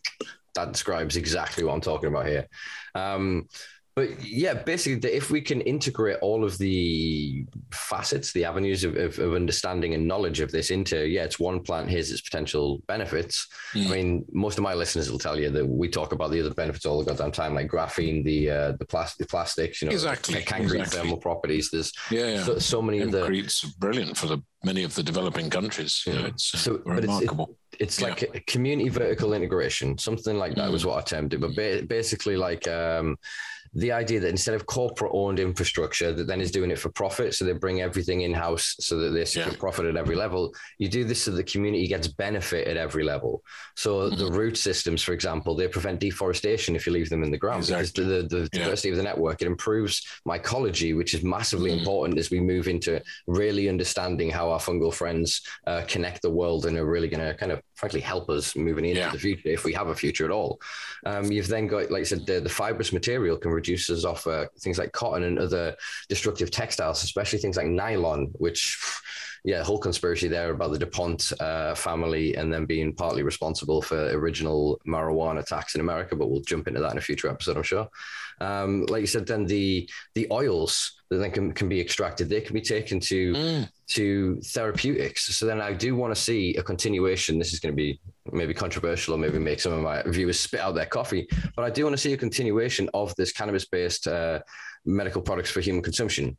that 0.54 0.72
describes 0.72 1.16
exactly 1.16 1.62
what 1.62 1.74
I'm 1.74 1.80
talking 1.80 2.08
about 2.08 2.26
here. 2.26 2.46
Um, 2.94 3.48
but 3.96 4.24
yeah, 4.24 4.54
basically, 4.54 5.12
if 5.12 5.30
we 5.30 5.40
can 5.40 5.60
integrate 5.60 6.18
all 6.20 6.42
of 6.42 6.58
the 6.58 7.46
facets, 7.70 8.32
the 8.32 8.44
avenues 8.44 8.82
of, 8.82 8.96
of, 8.96 9.16
of, 9.20 9.34
understanding 9.34 9.94
and 9.94 10.08
knowledge 10.08 10.40
of 10.40 10.50
this 10.50 10.72
into, 10.72 11.06
yeah, 11.06 11.22
it's 11.22 11.38
one 11.38 11.60
plant, 11.60 11.88
here's 11.88 12.10
its 12.10 12.20
potential 12.20 12.82
benefits. 12.88 13.46
Mm. 13.72 13.86
I 13.86 13.90
mean, 13.90 14.24
most 14.32 14.58
of 14.58 14.64
my 14.64 14.74
listeners 14.74 15.12
will 15.12 15.20
tell 15.20 15.38
you 15.38 15.48
that 15.50 15.64
we 15.64 15.88
talk 15.88 16.12
about 16.12 16.32
the 16.32 16.40
other 16.40 16.52
benefits 16.52 16.86
all 16.86 16.98
the 16.98 17.04
goddamn 17.04 17.30
time, 17.30 17.54
like 17.54 17.70
graphene, 17.70 18.24
the 18.24 18.50
uh, 18.50 18.72
the, 18.72 18.84
plastic, 18.84 19.18
the 19.18 19.30
plastics, 19.30 19.80
you 19.80 19.88
know, 19.88 19.94
exactly, 19.94 20.42
concrete 20.42 20.80
exactly. 20.80 20.98
thermal 20.98 21.18
properties. 21.18 21.70
There's 21.70 21.92
yeah, 22.10 22.26
yeah. 22.26 22.42
So, 22.42 22.58
so 22.58 22.82
many 22.82 22.98
Concrete's 22.98 23.62
of 23.62 23.70
the. 23.70 23.76
Brilliant 23.78 24.16
for 24.16 24.26
the 24.26 24.38
many 24.64 24.82
of 24.82 24.94
the 24.96 25.04
developing 25.04 25.50
countries. 25.50 26.02
You 26.04 26.14
know, 26.14 26.24
it's 26.24 26.52
uh, 26.52 26.58
so, 26.58 26.82
remarkable. 26.84 27.56
It's, 27.72 27.98
it's 27.98 28.00
yeah. 28.00 28.08
like 28.08 28.22
a 28.34 28.40
community 28.40 28.88
vertical 28.88 29.34
integration, 29.34 29.98
something 29.98 30.36
like 30.36 30.56
that 30.56 30.70
mm. 30.70 30.72
was 30.72 30.84
what 30.84 30.98
I 30.98 31.02
termed 31.02 31.34
it. 31.34 31.40
But 31.40 31.54
ba- 31.54 31.84
basically, 31.86 32.36
like 32.36 32.66
um, 32.66 33.16
the 33.74 33.92
idea 33.92 34.20
that 34.20 34.28
instead 34.28 34.54
of 34.54 34.66
corporate 34.66 35.10
owned 35.14 35.40
infrastructure 35.40 36.12
that 36.12 36.26
then 36.26 36.40
is 36.40 36.50
doing 36.50 36.70
it 36.70 36.78
for 36.78 36.90
profit, 36.90 37.34
so 37.34 37.44
they 37.44 37.52
bring 37.52 37.80
everything 37.80 38.22
in 38.22 38.32
house 38.32 38.76
so 38.78 38.96
that 38.98 39.10
they 39.10 39.24
secure 39.24 39.52
yeah. 39.52 39.58
profit 39.58 39.86
at 39.86 39.96
every 39.96 40.16
level, 40.16 40.54
you 40.78 40.88
do 40.88 41.04
this 41.04 41.22
so 41.22 41.30
the 41.30 41.42
community 41.42 41.86
gets 41.86 42.08
benefit 42.08 42.68
at 42.68 42.76
every 42.76 43.04
level. 43.04 43.42
So 43.76 44.10
mm-hmm. 44.10 44.18
the 44.18 44.30
root 44.30 44.56
systems, 44.56 45.02
for 45.02 45.12
example, 45.12 45.54
they 45.54 45.68
prevent 45.68 46.00
deforestation 46.00 46.76
if 46.76 46.86
you 46.86 46.92
leave 46.92 47.10
them 47.10 47.22
in 47.22 47.30
the 47.30 47.38
ground 47.38 47.62
exactly. 47.62 48.04
because 48.04 48.28
the, 48.28 48.36
the 48.36 48.48
yeah. 48.52 48.64
diversity 48.64 48.90
of 48.90 48.96
the 48.96 49.02
network 49.02 49.42
it 49.42 49.46
improves 49.46 50.06
mycology, 50.26 50.96
which 50.96 51.14
is 51.14 51.24
massively 51.24 51.70
mm-hmm. 51.70 51.80
important 51.80 52.18
as 52.18 52.30
we 52.30 52.40
move 52.40 52.68
into 52.68 53.02
really 53.26 53.68
understanding 53.68 54.30
how 54.30 54.50
our 54.50 54.60
fungal 54.60 54.94
friends 54.94 55.42
uh, 55.66 55.82
connect 55.88 56.22
the 56.22 56.30
world 56.30 56.66
and 56.66 56.76
are 56.76 56.86
really 56.86 57.08
going 57.08 57.26
to 57.26 57.34
kind 57.34 57.52
of 57.52 57.60
frankly 57.74 58.00
help 58.00 58.30
us 58.30 58.56
moving 58.56 58.84
into 58.84 59.00
yeah. 59.00 59.10
the 59.10 59.18
future 59.18 59.48
if 59.48 59.64
we 59.64 59.72
have 59.72 59.88
a 59.88 59.94
future 59.94 60.24
at 60.24 60.30
all. 60.30 60.60
Um, 61.06 61.30
you've 61.30 61.48
then 61.48 61.66
got, 61.66 61.90
like 61.90 62.00
I 62.00 62.04
said, 62.04 62.26
the, 62.26 62.40
the 62.40 62.48
fibrous 62.48 62.92
material 62.92 63.36
can 63.36 63.50
reduce 63.50 63.90
us 63.90 64.04
off 64.04 64.26
uh, 64.26 64.46
things 64.60 64.78
like 64.78 64.92
cotton 64.92 65.24
and 65.24 65.38
other 65.38 65.76
destructive 66.08 66.50
textiles, 66.50 67.02
especially 67.02 67.38
things 67.38 67.56
like 67.56 67.66
nylon, 67.66 68.32
which 68.34 68.78
yeah, 69.44 69.62
whole 69.62 69.78
conspiracy 69.78 70.26
there 70.26 70.50
about 70.52 70.72
the 70.72 70.78
DuPont 70.78 71.30
uh, 71.38 71.74
family 71.74 72.34
and 72.34 72.50
then 72.50 72.64
being 72.64 72.94
partly 72.94 73.22
responsible 73.22 73.82
for 73.82 74.08
original 74.12 74.80
marijuana 74.86 75.44
tax 75.44 75.74
in 75.74 75.82
America. 75.82 76.16
But 76.16 76.30
we'll 76.30 76.40
jump 76.40 76.66
into 76.66 76.80
that 76.80 76.92
in 76.92 76.98
a 76.98 77.02
future 77.02 77.28
episode, 77.28 77.58
I'm 77.58 77.62
sure. 77.62 77.86
Um, 78.40 78.86
like 78.86 79.02
you 79.02 79.06
said, 79.06 79.26
then 79.26 79.44
the 79.44 79.88
the 80.14 80.26
oils 80.30 80.92
that 81.10 81.18
then 81.18 81.30
can, 81.30 81.52
can 81.52 81.68
be 81.68 81.78
extracted, 81.78 82.30
they 82.30 82.40
can 82.40 82.54
be 82.54 82.62
taken 82.62 82.98
to 83.00 83.32
mm. 83.34 83.68
to 83.88 84.40
therapeutics. 84.40 85.36
So 85.36 85.44
then 85.44 85.60
I 85.60 85.74
do 85.74 85.94
want 85.94 86.14
to 86.14 86.20
see 86.20 86.56
a 86.56 86.62
continuation. 86.62 87.38
This 87.38 87.52
is 87.52 87.60
going 87.60 87.72
to 87.72 87.76
be 87.76 88.00
maybe 88.32 88.54
controversial 88.54 89.14
or 89.14 89.18
maybe 89.18 89.38
make 89.38 89.60
some 89.60 89.74
of 89.74 89.82
my 89.82 90.02
viewers 90.06 90.40
spit 90.40 90.60
out 90.60 90.74
their 90.74 90.86
coffee, 90.86 91.28
but 91.54 91.66
I 91.66 91.70
do 91.70 91.84
want 91.84 91.92
to 91.92 92.00
see 92.00 92.14
a 92.14 92.16
continuation 92.16 92.88
of 92.94 93.14
this 93.16 93.30
cannabis 93.30 93.66
based. 93.66 94.06
Uh, 94.06 94.40
medical 94.84 95.22
products 95.22 95.50
for 95.50 95.60
human 95.60 95.82
consumption 95.82 96.36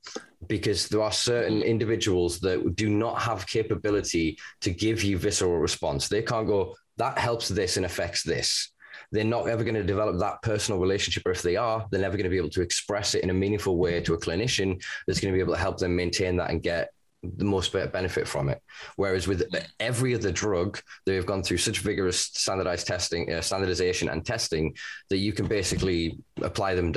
because 0.47 0.87
there 0.87 1.01
are 1.01 1.11
certain 1.11 1.61
individuals 1.61 2.39
that 2.39 2.75
do 2.75 2.89
not 2.89 3.21
have 3.21 3.47
capability 3.47 4.37
to 4.61 4.69
give 4.69 5.03
you 5.03 5.17
visceral 5.17 5.57
response. 5.57 6.07
They 6.07 6.21
can't 6.21 6.47
go, 6.47 6.75
that 6.97 7.17
helps 7.17 7.49
this 7.49 7.77
and 7.77 7.85
affects 7.85 8.23
this. 8.23 8.71
They're 9.11 9.23
not 9.23 9.47
ever 9.47 9.63
going 9.63 9.75
to 9.75 9.83
develop 9.83 10.19
that 10.19 10.41
personal 10.41 10.79
relationship, 10.79 11.23
or 11.25 11.31
if 11.31 11.41
they 11.41 11.55
are, 11.55 11.85
they're 11.89 12.01
never 12.01 12.17
going 12.17 12.25
to 12.25 12.29
be 12.29 12.37
able 12.37 12.49
to 12.49 12.61
express 12.61 13.15
it 13.15 13.23
in 13.23 13.29
a 13.29 13.33
meaningful 13.33 13.77
way 13.77 14.01
to 14.01 14.13
a 14.13 14.19
clinician 14.19 14.81
that's 15.05 15.19
going 15.19 15.33
to 15.33 15.37
be 15.37 15.41
able 15.41 15.53
to 15.53 15.59
help 15.59 15.77
them 15.77 15.95
maintain 15.95 16.37
that 16.37 16.49
and 16.49 16.61
get 16.61 16.89
the 17.37 17.45
most 17.45 17.71
benefit 17.73 18.27
from 18.27 18.49
it. 18.49 18.61
Whereas 18.95 19.27
with 19.27 19.43
every 19.79 20.13
other 20.15 20.31
drug, 20.31 20.79
they've 21.05 21.25
gone 21.25 21.43
through 21.43 21.57
such 21.57 21.79
vigorous 21.79 22.19
standardized 22.19 22.87
testing, 22.87 23.31
uh, 23.33 23.41
standardization 23.41 24.09
and 24.09 24.25
testing 24.25 24.75
that 25.09 25.17
you 25.17 25.33
can 25.33 25.47
basically 25.47 26.19
apply 26.41 26.75
them 26.75 26.93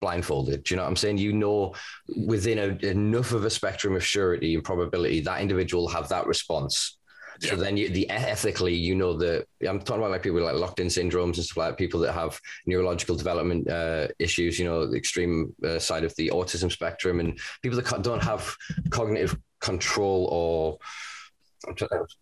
blindfolded. 0.00 0.64
Do 0.64 0.74
you 0.74 0.76
know 0.76 0.84
what 0.84 0.90
I'm 0.90 0.96
saying? 0.96 1.18
You 1.18 1.32
know, 1.32 1.74
within 2.26 2.58
a, 2.58 2.86
enough 2.86 3.32
of 3.32 3.44
a 3.44 3.50
spectrum 3.50 3.96
of 3.96 4.04
surety 4.04 4.54
and 4.54 4.64
probability, 4.64 5.20
that 5.20 5.40
individual 5.40 5.84
will 5.84 5.90
have 5.90 6.08
that 6.08 6.26
response. 6.26 6.98
Yeah. 7.40 7.50
So 7.50 7.56
then, 7.56 7.76
you, 7.76 7.88
the 7.88 8.08
ethically, 8.10 8.74
you 8.74 8.94
know 8.94 9.14
that 9.14 9.46
I'm 9.66 9.80
talking 9.80 10.02
about 10.02 10.10
like 10.10 10.22
people 10.22 10.42
like 10.42 10.56
locked 10.56 10.78
in 10.78 10.88
syndromes 10.88 11.36
and 11.36 11.44
stuff 11.44 11.56
like 11.56 11.70
that, 11.70 11.78
people 11.78 12.00
that 12.00 12.12
have 12.12 12.38
neurological 12.66 13.16
development 13.16 13.68
uh, 13.68 14.08
issues. 14.18 14.58
You 14.58 14.66
know, 14.66 14.86
the 14.86 14.96
extreme 14.96 15.54
uh, 15.64 15.78
side 15.78 16.04
of 16.04 16.14
the 16.16 16.30
autism 16.34 16.70
spectrum, 16.70 17.18
and 17.18 17.38
people 17.62 17.80
that 17.80 18.02
don't 18.02 18.22
have 18.22 18.54
cognitive 18.90 19.38
control 19.60 20.28
or 20.30 20.78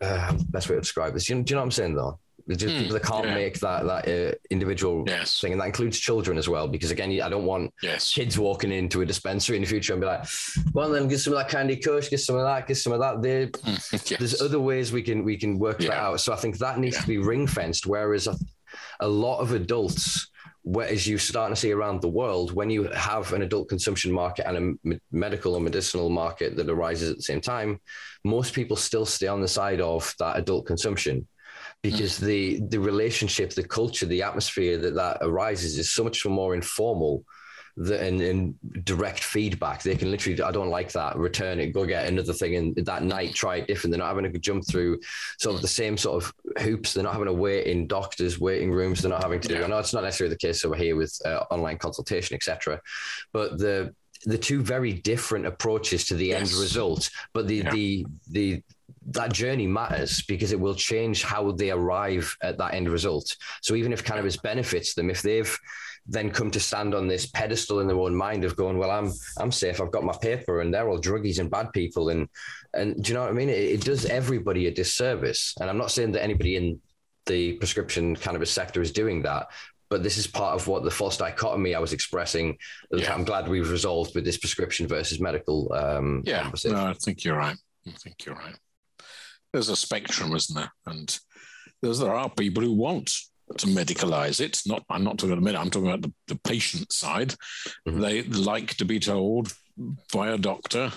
uh, 0.01 0.33
best 0.51 0.68
way 0.68 0.76
to 0.76 0.81
describe 0.81 1.14
this. 1.14 1.29
You 1.29 1.37
know, 1.37 1.43
do 1.43 1.51
you 1.51 1.57
know 1.57 1.62
what 1.62 1.66
I'm 1.66 1.70
saying 1.72 1.95
though? 1.95 2.18
Just 2.57 2.74
mm, 2.74 2.78
people 2.78 2.94
that 2.94 3.03
can't 3.03 3.26
yeah. 3.26 3.34
make 3.34 3.61
that 3.61 3.84
that 3.84 4.09
uh, 4.09 4.34
individual 4.51 5.05
yes. 5.07 5.40
thing, 5.40 5.53
and 5.53 5.61
that 5.61 5.66
includes 5.66 5.99
children 5.99 6.38
as 6.38 6.49
well. 6.49 6.66
Because 6.66 6.90
again, 6.90 7.11
I 7.20 7.28
don't 7.28 7.44
want 7.44 7.74
yes. 7.82 8.14
kids 8.14 8.38
walking 8.38 8.72
into 8.72 9.03
a 9.03 9.07
dispensary 9.07 9.57
in 9.57 9.62
the 9.62 9.68
future 9.68 9.92
and 9.92 10.01
be 10.01 10.07
like, 10.07 10.26
"Well, 10.72 10.90
then 10.90 11.09
get 11.09 11.20
some 11.20 11.34
of 11.34 11.38
that 11.38 11.51
candy 11.51 11.76
kush, 11.76 12.09
get 12.09 12.20
some 12.20 12.36
of 12.36 12.42
that, 12.42 12.66
get 12.66 12.76
some 12.76 12.92
of 12.92 13.01
that." 13.01 13.20
There, 13.20 13.51
yes. 13.92 14.09
there's 14.18 14.40
other 14.40 14.61
ways 14.61 14.92
we 14.92 15.03
can 15.03 15.24
we 15.24 15.36
can 15.36 15.59
work 15.59 15.82
yeah. 15.82 15.88
that 15.88 15.99
out. 15.99 16.20
So 16.20 16.32
I 16.32 16.36
think 16.36 16.59
that 16.59 16.78
needs 16.78 16.96
yeah. 16.96 17.03
to 17.03 17.07
be 17.07 17.18
ring 17.18 17.46
fenced. 17.46 17.86
Whereas 17.86 18.28
a 19.01 19.09
lot 19.09 19.40
of 19.40 19.53
adults 19.53 20.28
whereas 20.62 21.07
you're 21.09 21.18
starting 21.18 21.55
to 21.55 21.61
see 21.61 21.72
around 21.72 22.03
the 22.03 22.09
world, 22.09 22.53
when 22.53 22.68
you 22.68 22.84
have 22.90 23.32
an 23.32 23.40
adult 23.40 23.70
consumption 23.70 24.12
market 24.12 24.46
and 24.46 24.78
a 24.84 24.99
medical 25.11 25.55
or 25.55 25.61
medicinal 25.61 26.11
market 26.11 26.57
that 26.57 26.68
arises 26.68 27.11
at 27.11 27.16
the 27.16 27.22
same 27.22 27.40
time, 27.40 27.80
most 28.22 28.53
people 28.53 28.76
still 28.76 29.07
stay 29.07 29.28
on 29.28 29.40
the 29.40 29.49
side 29.49 29.80
of 29.80 30.14
that 30.18 30.36
adult 30.36 30.66
consumption 30.66 31.26
because 31.83 32.18
mm. 32.18 32.26
the 32.26 32.61
the 32.68 32.81
relationship, 32.81 33.51
the 33.51 33.66
culture, 33.66 34.07
the 34.07 34.22
atmosphere 34.22 34.79
that 34.79 34.95
that 34.95 35.18
arises 35.22 35.79
is 35.79 35.91
so 35.91 36.05
much 36.05 36.24
more 36.26 36.55
informal 36.55 37.24
the, 37.79 38.01
and, 38.01 38.20
and, 38.20 38.55
direct 38.85 39.22
feedback. 39.22 39.83
They 39.83 39.95
can 39.95 40.11
literally, 40.11 40.43
I 40.43 40.51
don't 40.51 40.68
like 40.68 40.91
that, 40.93 41.16
return 41.16 41.61
it, 41.61 41.72
go 41.72 41.87
get 41.87 42.09
another 42.09 42.33
thing, 42.33 42.57
and 42.57 42.76
that 42.76 43.05
night 43.05 43.35
try 43.35 43.57
it 43.57 43.68
different. 43.68 43.93
They're 43.93 44.01
not 44.01 44.09
having 44.09 44.31
to 44.33 44.39
jump 44.39 44.66
through 44.66 44.99
sort 45.39 45.55
of 45.55 45.62
the 45.62 45.68
same 45.68 45.97
sort 45.97 46.24
of 46.24 46.33
hoops. 46.61 46.93
They're 46.93 47.05
not 47.05 47.12
having 47.12 47.29
to 47.29 47.33
wait 47.33 47.66
in 47.66 47.87
doctors' 47.87 48.41
waiting 48.41 48.72
rooms. 48.72 49.01
They're 49.01 49.11
not 49.11 49.22
having 49.22 49.41
to 49.41 49.49
do. 49.49 49.62
I 49.62 49.68
know 49.68 49.79
it's 49.79 49.95
not 49.95 50.03
necessarily 50.03 50.35
the 50.35 50.47
case 50.47 50.64
over 50.64 50.74
here 50.74 50.97
with 50.97 51.16
uh, 51.24 51.45
online 51.51 51.79
consultation, 51.79 52.35
etc. 52.35 52.81
But 53.33 53.59
the 53.59 53.95
the 54.24 54.39
two 54.39 54.62
very 54.62 54.95
different 54.95 55.47
approaches 55.47 56.07
to 56.07 56.14
the 56.14 56.26
yes. 56.26 56.51
end 56.51 56.61
result, 56.61 57.09
but 57.33 57.47
the 57.47 57.57
yeah. 57.57 57.70
the 57.70 58.07
the 58.31 58.62
that 59.11 59.32
journey 59.32 59.66
matters 59.66 60.22
because 60.22 60.52
it 60.52 60.61
will 60.61 60.74
change 60.74 61.22
how 61.22 61.50
they 61.52 61.70
arrive 61.70 62.36
at 62.42 62.59
that 62.59 62.74
end 62.74 62.88
result. 62.88 63.36
So 63.62 63.74
even 63.74 63.92
if 63.92 64.04
cannabis 64.04 64.36
benefits 64.36 64.94
them, 64.94 65.11
if 65.11 65.22
they've 65.22 65.59
then 66.11 66.30
come 66.30 66.50
to 66.50 66.59
stand 66.59 66.94
on 66.94 67.06
this 67.06 67.26
pedestal 67.26 67.80
in 67.80 67.86
their 67.86 67.98
own 67.98 68.14
mind 68.14 68.42
of 68.44 68.56
going, 68.56 68.78
well, 68.78 68.90
I'm 68.90 69.12
I'm 69.38 69.52
safe. 69.52 69.80
I've 69.80 69.92
got 69.92 70.04
my 70.04 70.16
paper, 70.20 70.62
and 70.62 70.72
they're 70.72 70.88
all 70.88 71.00
druggies 71.00 71.38
and 71.38 71.50
bad 71.50 71.72
people, 71.72 72.09
and 72.09 72.28
and 72.72 73.02
do 73.02 73.11
you 73.11 73.14
know 73.14 73.22
what 73.22 73.30
I 73.30 73.34
mean? 73.34 73.50
It, 73.50 73.59
it 73.59 73.84
does 73.84 74.06
everybody 74.06 74.66
a 74.66 74.70
disservice. 74.70 75.54
And 75.61 75.68
I'm 75.68 75.78
not 75.78 75.90
saying 75.90 76.12
that 76.12 76.22
anybody 76.22 76.56
in 76.56 76.80
the 77.26 77.54
prescription 77.54 78.16
cannabis 78.16 78.50
sector 78.50 78.80
is 78.80 78.90
doing 78.90 79.22
that, 79.22 79.48
but 79.90 80.02
this 80.02 80.16
is 80.16 80.26
part 80.26 80.54
of 80.54 80.66
what 80.66 80.82
the 80.82 80.90
false 80.90 81.18
dichotomy 81.18 81.74
I 81.74 81.78
was 81.78 81.92
expressing. 81.92 82.56
Yeah. 82.90 83.12
I'm 83.12 83.24
glad 83.24 83.46
we've 83.46 83.70
resolved 83.70 84.14
with 84.14 84.24
this 84.24 84.38
prescription 84.38 84.86
versus 84.86 85.20
medical. 85.20 85.70
Um, 85.74 86.22
yeah, 86.24 86.50
no, 86.64 86.86
I 86.86 86.94
think 86.94 87.22
you're 87.22 87.36
right. 87.36 87.56
I 87.86 87.90
think 87.90 88.24
you're 88.24 88.34
right. 88.34 88.56
There's 89.53 89.68
a 89.68 89.76
spectrum, 89.76 90.34
isn't 90.34 90.55
there? 90.55 90.72
And 90.86 91.18
there's, 91.82 91.99
there 91.99 92.14
are 92.14 92.28
people 92.28 92.62
who 92.62 92.72
want 92.72 93.11
to 93.57 93.66
medicalize 93.66 94.40
it. 94.40 94.61
Not, 94.66 94.84
I'm 94.90 95.05
not 95.05 95.18
talking 95.18 95.38
about 95.38 95.53
the 95.53 95.59
I'm 95.59 95.70
talking 95.70 95.88
about 95.88 96.03
the, 96.03 96.12
the 96.26 96.36
patient 96.36 96.92
side. 96.92 97.34
Mm-hmm. 97.86 98.01
They 98.01 98.22
like 98.22 98.74
to 98.76 98.84
be 98.84 99.01
told 99.01 99.53
by 100.12 100.28
a 100.30 100.38
doctor, 100.38 100.92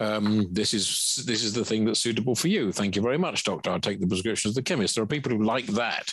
um, 0.00 0.48
this 0.50 0.72
is 0.72 1.22
this 1.26 1.44
is 1.44 1.52
the 1.52 1.64
thing 1.64 1.84
that's 1.84 2.00
suitable 2.00 2.34
for 2.34 2.48
you. 2.48 2.72
Thank 2.72 2.96
you 2.96 3.02
very 3.02 3.18
much, 3.18 3.44
doctor. 3.44 3.70
I'll 3.70 3.80
take 3.80 4.00
the 4.00 4.06
prescription 4.06 4.48
of 4.48 4.54
the 4.54 4.62
chemist. 4.62 4.94
There 4.94 5.04
are 5.04 5.06
people 5.06 5.32
who 5.32 5.44
like 5.44 5.66
that. 5.66 6.12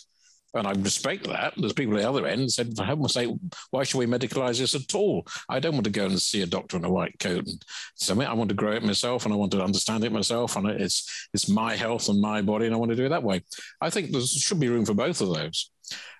And 0.53 0.65
I 0.65 0.71
respect 0.71 1.25
that. 1.27 1.53
There's 1.57 1.73
people 1.73 1.95
at 1.97 2.01
the 2.01 2.09
other 2.09 2.25
end 2.25 2.51
said, 2.51 2.75
for 2.75 2.83
heaven's 2.83 3.13
sake, 3.13 3.29
why 3.71 3.83
should 3.83 3.97
we 3.97 4.05
medicalize 4.05 4.59
this 4.59 4.75
at 4.75 4.95
all? 4.95 5.27
I 5.49 5.59
don't 5.59 5.73
want 5.73 5.83
to 5.85 5.91
go 5.91 6.05
and 6.05 6.21
see 6.21 6.41
a 6.41 6.47
doctor 6.47 6.77
in 6.77 6.85
a 6.85 6.91
white 6.91 7.19
coat 7.19 7.45
and 7.47 7.63
say, 7.95 8.13
I 8.13 8.33
want 8.33 8.49
to 8.49 8.55
grow 8.55 8.71
it 8.71 8.83
myself 8.83 9.25
and 9.25 9.33
I 9.33 9.37
want 9.37 9.51
to 9.51 9.63
understand 9.63 10.03
it 10.03 10.11
myself. 10.11 10.55
And 10.55 10.67
it's 10.67 11.27
it's 11.33 11.49
my 11.49 11.75
health 11.75 12.09
and 12.09 12.21
my 12.21 12.41
body, 12.41 12.65
and 12.65 12.73
I 12.73 12.77
want 12.77 12.91
to 12.91 12.95
do 12.95 13.05
it 13.05 13.09
that 13.09 13.23
way. 13.23 13.43
I 13.81 13.89
think 13.89 14.11
there 14.11 14.21
should 14.21 14.59
be 14.59 14.69
room 14.69 14.85
for 14.85 14.93
both 14.93 15.21
of 15.21 15.33
those. 15.33 15.71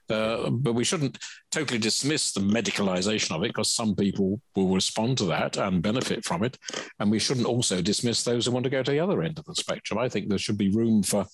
Uh, 0.10 0.50
but 0.50 0.74
we 0.74 0.86
shouldn't 0.86 1.18
totally 1.52 1.78
dismiss 1.78 2.32
the 2.32 2.40
medicalization 2.40 3.36
of 3.36 3.44
it 3.44 3.50
because 3.50 3.72
some 3.72 3.94
people 3.94 4.40
will 4.56 4.74
respond 4.74 5.18
to 5.18 5.26
that 5.26 5.58
and 5.58 5.82
benefit 5.82 6.24
from 6.24 6.44
it. 6.44 6.58
And 7.00 7.12
we 7.12 7.20
shouldn't 7.20 7.46
also 7.46 7.82
dismiss 7.82 8.24
those 8.24 8.46
who 8.46 8.54
want 8.54 8.64
to 8.64 8.70
go 8.70 8.84
to 8.84 8.92
the 8.92 9.02
other 9.02 9.22
end 9.22 9.38
of 9.38 9.46
the 9.46 9.56
spectrum. 9.56 10.00
I 10.00 10.08
think 10.08 10.30
there 10.30 10.38
should 10.38 10.58
be 10.58 10.70
room 10.70 11.04
for 11.04 11.26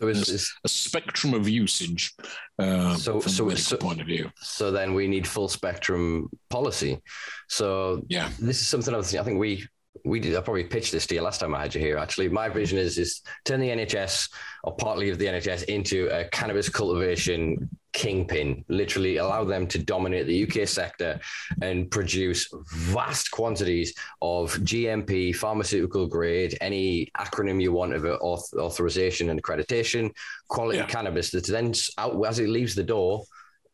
so 0.00 0.08
is, 0.08 0.52
a 0.64 0.68
spectrum 0.68 1.34
of 1.34 1.48
usage 1.48 2.14
uh, 2.58 2.94
so, 2.96 3.20
from 3.20 3.32
so, 3.32 3.50
a 3.50 3.56
so, 3.56 3.76
point 3.76 4.00
of 4.00 4.06
view. 4.06 4.30
So 4.40 4.70
then 4.70 4.94
we 4.94 5.06
need 5.06 5.26
full 5.26 5.48
spectrum 5.48 6.28
policy. 6.48 7.00
So 7.48 8.02
yeah, 8.08 8.30
this 8.38 8.60
is 8.60 8.66
something. 8.66 8.94
I 8.94 9.02
think 9.02 9.38
we 9.38 9.66
we 10.04 10.20
did. 10.20 10.36
I 10.36 10.40
probably 10.40 10.64
pitched 10.64 10.92
this 10.92 11.06
to 11.08 11.14
you 11.14 11.22
last 11.22 11.40
time 11.40 11.54
I 11.54 11.62
had 11.62 11.74
you 11.74 11.80
here. 11.80 11.98
Actually, 11.98 12.28
my 12.28 12.48
vision 12.48 12.78
is 12.78 12.98
is 12.98 13.22
turn 13.44 13.60
the 13.60 13.68
NHS 13.68 14.30
or 14.64 14.74
partly 14.76 15.10
of 15.10 15.18
the 15.18 15.26
NHS 15.26 15.64
into 15.64 16.08
a 16.08 16.24
cannabis 16.24 16.68
cultivation 16.68 17.68
kingpin. 18.00 18.64
Literally, 18.68 19.18
allow 19.18 19.44
them 19.44 19.66
to 19.66 19.78
dominate 19.78 20.26
the 20.26 20.42
UK 20.44 20.66
sector 20.66 21.20
and 21.60 21.90
produce 21.90 22.50
vast 22.72 23.30
quantities 23.30 23.94
of 24.22 24.54
GMP 24.60 25.36
pharmaceutical 25.36 26.06
grade, 26.06 26.56
any 26.62 27.10
acronym 27.18 27.60
you 27.60 27.72
want 27.72 27.92
of 27.92 28.06
it, 28.06 28.18
authorization 28.22 29.28
and 29.28 29.42
accreditation, 29.42 30.10
quality 30.48 30.78
yeah. 30.78 30.86
cannabis 30.86 31.30
that 31.32 31.46
then 31.46 31.74
out 31.98 32.24
as 32.24 32.38
it 32.38 32.48
leaves 32.48 32.74
the 32.74 32.82
door. 32.82 33.22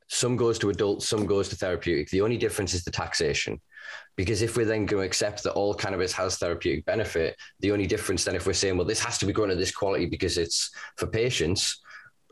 Some 0.08 0.36
goes 0.36 0.58
to 0.58 0.70
adults, 0.70 1.06
some 1.06 1.26
goes 1.26 1.48
to 1.50 1.56
therapeutic. 1.56 2.10
The 2.10 2.20
only 2.20 2.36
difference 2.36 2.74
is 2.74 2.82
the 2.82 2.90
taxation. 2.90 3.60
Because 4.16 4.42
if 4.42 4.56
we're 4.56 4.66
then 4.66 4.86
going 4.86 5.02
to 5.02 5.06
accept 5.06 5.44
that 5.44 5.52
all 5.52 5.72
cannabis 5.72 6.12
has 6.14 6.36
therapeutic 6.36 6.84
benefit, 6.84 7.36
the 7.60 7.70
only 7.70 7.86
difference 7.86 8.24
then, 8.24 8.34
if 8.34 8.44
we're 8.44 8.54
saying, 8.54 8.76
well, 8.76 8.86
this 8.86 9.04
has 9.04 9.18
to 9.18 9.26
be 9.26 9.32
grown 9.32 9.52
at 9.52 9.58
this 9.58 9.70
quality 9.70 10.06
because 10.06 10.36
it's 10.36 10.70
for 10.96 11.06
patients, 11.06 11.80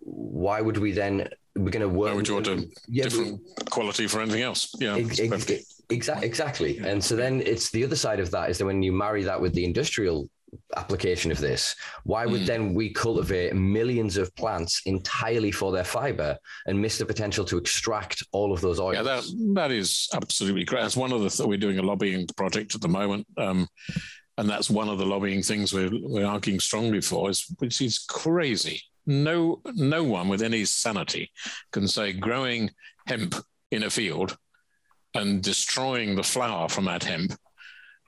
why 0.01 0.61
would 0.61 0.79
we 0.79 0.91
then 0.91 1.29
we're 1.57 1.71
going 1.71 1.81
to 1.83 1.89
work? 1.89 2.11
Why 2.11 2.17
would 2.17 2.29
you 2.29 2.35
want 2.35 2.47
a 2.49 2.69
yeah, 2.89 3.05
different 3.05 3.41
quality 3.71 4.07
for 4.07 4.21
anything 4.21 4.43
else? 4.43 4.75
Yeah, 4.79 4.97
ex- 4.97 5.19
exactly, 5.19 5.61
exactly. 6.23 6.79
And 6.79 7.03
so 7.03 7.17
then 7.17 7.41
it's 7.43 7.71
the 7.71 7.85
other 7.85 7.97
side 7.97 8.21
of 8.21 8.31
that 8.33 8.51
is 8.51 8.59
that 8.59 8.67
when 8.67 8.83
you 8.83 8.93
marry 8.93 9.23
that 9.25 9.41
with 9.41 9.55
the 9.55 9.65
industrial 9.65 10.29
application 10.77 11.31
of 11.31 11.39
this. 11.39 11.75
Why 12.05 12.27
would 12.27 12.43
mm. 12.43 12.47
then 12.47 12.75
we 12.75 12.93
cultivate 12.93 13.55
millions 13.55 14.17
of 14.17 14.35
plants 14.37 14.83
entirely 14.87 15.51
for 15.51 15.73
their 15.73 15.85
fiber 15.85 16.37
and 16.67 16.81
miss 16.81 16.99
the 16.99 17.07
potential 17.07 17.45
to 17.47 17.59
extract 17.59 18.23
all 18.33 18.53
of 18.53 18.61
those 18.61 18.81
oils? 18.81 18.97
Yeah, 18.97 19.03
that, 19.03 19.25
that 19.55 19.71
is 19.71 20.09
absolutely 20.15 20.65
correct. 20.65 20.85
That's 20.85 20.97
one 20.97 21.13
of 21.13 21.23
the 21.23 21.31
th- 21.31 21.47
we're 21.47 21.59
doing 21.59 21.79
a 21.79 21.83
lobbying 21.83 22.27
project 22.37 22.75
at 22.75 22.81
the 22.81 22.89
moment. 22.89 23.27
Um, 23.37 23.69
and 24.37 24.49
that's 24.49 24.69
one 24.69 24.89
of 24.89 24.99
the 24.99 25.07
lobbying 25.07 25.43
things 25.43 25.73
we're, 25.73 25.91
we're 25.93 26.27
arguing 26.27 26.59
strongly 26.59 27.01
for, 27.01 27.31
is, 27.31 27.47
which 27.59 27.81
is 27.81 27.99
crazy. 27.99 28.83
No, 29.07 29.61
no 29.75 30.05
one 30.05 30.29
with 30.29 30.43
any 30.43 30.65
sanity 30.65 31.31
can 31.73 31.87
say 31.89 32.13
growing 32.13 32.71
hemp 33.07 33.35
in 33.71 33.83
a 33.83 33.91
field 33.91 34.37
and 35.15 35.43
destroying 35.43 36.17
the 36.17 36.23
flower 36.23 36.69
from 36.69 36.87
that 36.87 37.05
hemp 37.05 37.35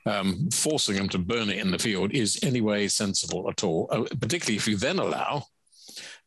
um, 0.07 0.49
forcing 0.51 0.97
them 0.97 1.09
to 1.11 1.19
burn 1.19 1.51
it 1.51 1.59
in 1.59 1.71
the 1.71 1.79
field 1.79 2.13
is 2.13 2.39
anyway 2.43 2.89
sensible 2.89 3.49
at 3.51 3.65
all, 3.65 3.89
uh, 3.91 4.05
particularly 4.21 4.57
if 4.57 4.69
you 4.69 4.77
then 4.77 4.99
allow 4.99 5.43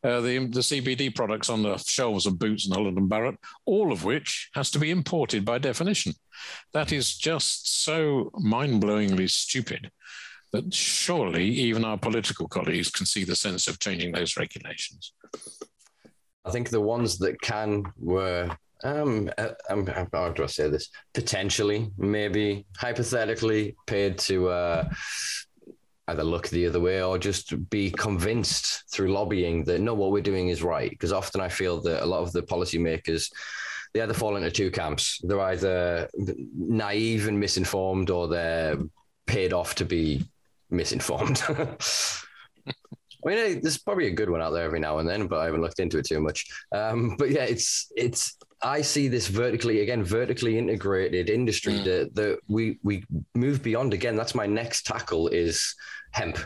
uh, 0.04 0.20
the, 0.20 0.38
the 0.38 0.60
CBD 0.60 1.14
products 1.14 1.50
on 1.50 1.62
the 1.62 1.76
shelves 1.78 2.26
of 2.26 2.38
Boots 2.38 2.66
and 2.66 2.74
Holland 2.74 2.98
and 2.98 3.08
Barrett, 3.08 3.36
all 3.66 3.92
of 3.92 4.04
which 4.04 4.50
has 4.54 4.70
to 4.72 4.78
be 4.78 4.90
imported 4.90 5.44
by 5.44 5.58
definition. 5.58 6.12
That 6.72 6.92
is 6.92 7.16
just 7.16 7.84
so 7.84 8.30
mind 8.34 8.80
blowingly 8.80 9.28
stupid 9.28 9.90
that 10.52 10.72
surely 10.72 11.44
even 11.44 11.84
our 11.84 11.98
political 11.98 12.48
colleagues 12.48 12.90
can 12.90 13.06
see 13.06 13.24
the 13.24 13.36
sense 13.36 13.68
of 13.68 13.78
changing 13.78 14.12
those 14.12 14.36
regulations. 14.36 15.12
I 16.44 16.50
think 16.50 16.70
the 16.70 16.80
ones 16.80 17.18
that 17.18 17.40
can 17.40 17.84
were 17.98 18.50
um, 18.82 19.30
uh, 19.36 19.50
um, 19.68 19.86
how 19.86 20.30
do 20.30 20.42
I 20.42 20.46
say 20.46 20.68
this? 20.68 20.88
Potentially, 21.12 21.90
maybe 21.98 22.64
hypothetically, 22.76 23.76
paid 23.86 24.18
to 24.20 24.48
uh, 24.48 24.88
either 26.08 26.24
look 26.24 26.48
the 26.48 26.66
other 26.66 26.80
way 26.80 27.02
or 27.02 27.18
just 27.18 27.68
be 27.68 27.90
convinced 27.90 28.84
through 28.92 29.12
lobbying 29.12 29.64
that 29.64 29.80
no, 29.80 29.94
what 29.94 30.12
we're 30.12 30.22
doing 30.22 30.48
is 30.48 30.62
right. 30.62 30.90
Because 30.90 31.12
often 31.12 31.40
I 31.40 31.48
feel 31.48 31.80
that 31.82 32.02
a 32.02 32.06
lot 32.06 32.22
of 32.22 32.32
the 32.32 32.42
policymakers 32.42 33.30
they 33.92 34.00
either 34.00 34.14
fall 34.14 34.36
into 34.36 34.50
two 34.50 34.70
camps. 34.70 35.20
They're 35.24 35.40
either 35.40 36.08
naive 36.56 37.26
and 37.26 37.38
misinformed, 37.38 38.08
or 38.08 38.28
they're 38.28 38.78
paid 39.26 39.52
off 39.52 39.74
to 39.76 39.84
be 39.84 40.24
misinformed. 40.70 41.42
I 41.48 43.28
mean, 43.28 43.60
there's 43.60 43.78
probably 43.78 44.06
a 44.06 44.12
good 44.12 44.30
one 44.30 44.40
out 44.40 44.50
there 44.50 44.64
every 44.64 44.80
now 44.80 44.98
and 44.98 45.08
then, 45.08 45.26
but 45.26 45.40
I 45.40 45.44
haven't 45.44 45.60
looked 45.60 45.78
into 45.78 45.98
it 45.98 46.06
too 46.06 46.20
much. 46.20 46.46
Um, 46.72 47.16
but 47.18 47.30
yeah, 47.30 47.44
it's 47.44 47.92
it's 47.94 48.36
I 48.62 48.80
see 48.80 49.08
this 49.08 49.26
vertically 49.26 49.80
again, 49.80 50.02
vertically 50.02 50.58
integrated 50.58 51.28
industry 51.28 51.74
mm. 51.74 51.84
that 51.84 52.14
that 52.14 52.38
we 52.48 52.78
we 52.82 53.04
move 53.34 53.62
beyond. 53.62 53.92
Again, 53.92 54.16
that's 54.16 54.34
my 54.34 54.46
next 54.46 54.86
tackle 54.86 55.28
is 55.28 55.74
hemp. 56.12 56.38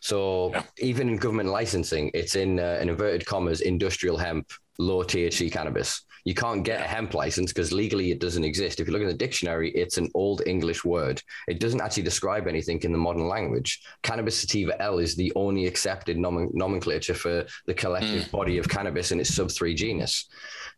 So 0.00 0.50
yeah. 0.50 0.62
even 0.78 1.08
in 1.08 1.16
government 1.16 1.50
licensing, 1.50 2.10
it's 2.14 2.34
in, 2.34 2.58
uh, 2.58 2.78
in 2.80 2.88
inverted 2.88 3.26
commas 3.26 3.60
industrial 3.60 4.16
hemp, 4.16 4.50
low 4.78 5.02
THC 5.02 5.52
cannabis. 5.52 6.04
You 6.24 6.34
can't 6.34 6.64
get 6.64 6.80
a 6.80 6.88
hemp 6.88 7.14
license 7.14 7.52
because 7.52 7.72
legally 7.72 8.10
it 8.10 8.20
doesn't 8.20 8.44
exist. 8.44 8.80
If 8.80 8.86
you 8.86 8.92
look 8.92 9.02
in 9.02 9.08
the 9.08 9.14
dictionary, 9.14 9.70
it's 9.70 9.98
an 9.98 10.10
old 10.14 10.42
English 10.46 10.84
word. 10.84 11.22
It 11.48 11.60
doesn't 11.60 11.80
actually 11.80 12.02
describe 12.04 12.46
anything 12.46 12.80
in 12.82 12.92
the 12.92 12.98
modern 12.98 13.28
language. 13.28 13.82
Cannabis 14.02 14.40
sativa 14.40 14.80
L 14.82 14.98
is 14.98 15.16
the 15.16 15.32
only 15.34 15.66
accepted 15.66 16.18
nom- 16.18 16.50
nomenclature 16.52 17.14
for 17.14 17.46
the 17.66 17.74
collective 17.74 18.24
mm. 18.24 18.30
body 18.30 18.58
of 18.58 18.68
cannabis 18.68 19.12
in 19.12 19.20
its 19.20 19.34
sub 19.34 19.50
three 19.50 19.74
genus. 19.74 20.28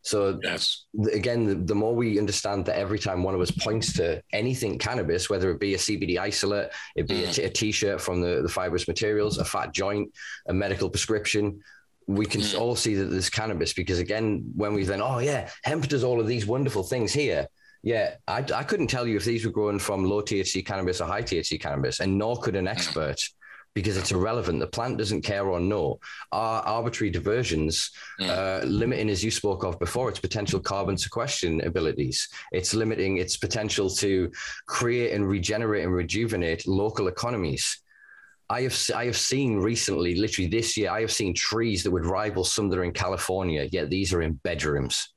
So 0.02 0.38
yes. 0.42 0.84
again, 1.12 1.44
the, 1.44 1.54
the, 1.54 1.74
more 1.74 1.94
we 1.94 2.18
understand 2.18 2.66
that 2.66 2.76
every 2.76 2.98
time 2.98 3.22
one 3.22 3.34
of 3.34 3.40
us 3.40 3.52
points 3.52 3.92
to 3.94 4.22
anything 4.32 4.78
cannabis, 4.78 5.30
whether 5.30 5.50
it 5.50 5.60
be 5.60 5.74
a 5.74 5.78
CBD 5.78 6.18
isolate, 6.18 6.70
it 6.96 7.06
be 7.06 7.20
mm. 7.20 7.28
a 7.28 7.32
t- 7.32 7.42
a 7.44 7.48
t-shirt 7.48 8.00
from 8.00 8.20
the, 8.20 8.42
the 8.42 8.48
fibrous 8.48 8.88
materials, 8.88 9.38
a 9.38 9.44
fat 9.44 9.72
joint, 9.72 10.12
a 10.46 10.52
medical 10.52 10.90
prescription, 10.90 11.60
we 12.06 12.26
can 12.26 12.40
Mm. 12.40 12.58
all 12.60 12.76
see 12.76 12.94
that 12.94 13.06
there's 13.06 13.30
cannabis 13.30 13.72
because 13.72 13.98
again, 13.98 14.44
when 14.56 14.74
we 14.74 14.84
then, 14.84 15.00
oh 15.02 15.18
yeah, 15.18 15.48
hemp 15.64 15.88
does 15.88 16.04
all 16.04 16.20
of 16.20 16.26
these 16.26 16.46
wonderful 16.46 16.82
things 16.82 17.12
here. 17.12 17.46
Yeah, 17.84 18.14
I, 18.28 18.44
I 18.54 18.62
couldn't 18.62 18.86
tell 18.88 19.06
you 19.06 19.16
if 19.16 19.24
these 19.24 19.44
were 19.44 19.50
grown 19.50 19.78
from 19.78 20.04
low 20.04 20.22
THC 20.22 20.64
cannabis 20.64 21.00
or 21.00 21.06
high 21.06 21.22
THC 21.22 21.60
cannabis, 21.60 22.00
and 22.00 22.16
nor 22.16 22.36
could 22.40 22.54
an 22.56 22.68
expert 22.68 23.20
because 23.74 23.96
it's 23.96 24.12
irrelevant. 24.12 24.60
The 24.60 24.66
plant 24.66 24.98
doesn't 24.98 25.22
care 25.22 25.46
or 25.48 25.58
know. 25.58 25.98
Our 26.30 26.60
arbitrary 26.62 27.10
diversions, 27.10 27.90
Mm. 28.20 28.28
uh, 28.28 28.64
limiting, 28.66 29.08
as 29.08 29.24
you 29.24 29.30
spoke 29.30 29.64
of 29.64 29.78
before, 29.78 30.10
its 30.10 30.18
potential 30.20 30.60
carbon 30.60 30.96
sequestration 30.98 31.60
abilities. 31.62 32.28
It's 32.52 32.74
limiting 32.74 33.16
its 33.16 33.36
potential 33.36 33.88
to 33.90 34.30
create 34.66 35.12
and 35.14 35.26
regenerate 35.26 35.84
and 35.84 35.92
rejuvenate 35.94 36.66
local 36.68 37.08
economies. 37.08 37.78
I 38.52 38.60
have 38.60 38.78
I 38.94 39.06
have 39.06 39.16
seen 39.16 39.56
recently, 39.56 40.14
literally 40.14 40.46
this 40.46 40.76
year, 40.76 40.90
I 40.90 41.00
have 41.00 41.10
seen 41.10 41.32
trees 41.32 41.82
that 41.82 41.90
would 41.90 42.04
rival 42.04 42.44
some 42.44 42.68
that 42.68 42.78
are 42.78 42.84
in 42.84 42.92
California. 42.92 43.66
Yet 43.72 43.88
these 43.88 44.12
are 44.12 44.20
in 44.20 44.34
bedrooms. 44.44 45.11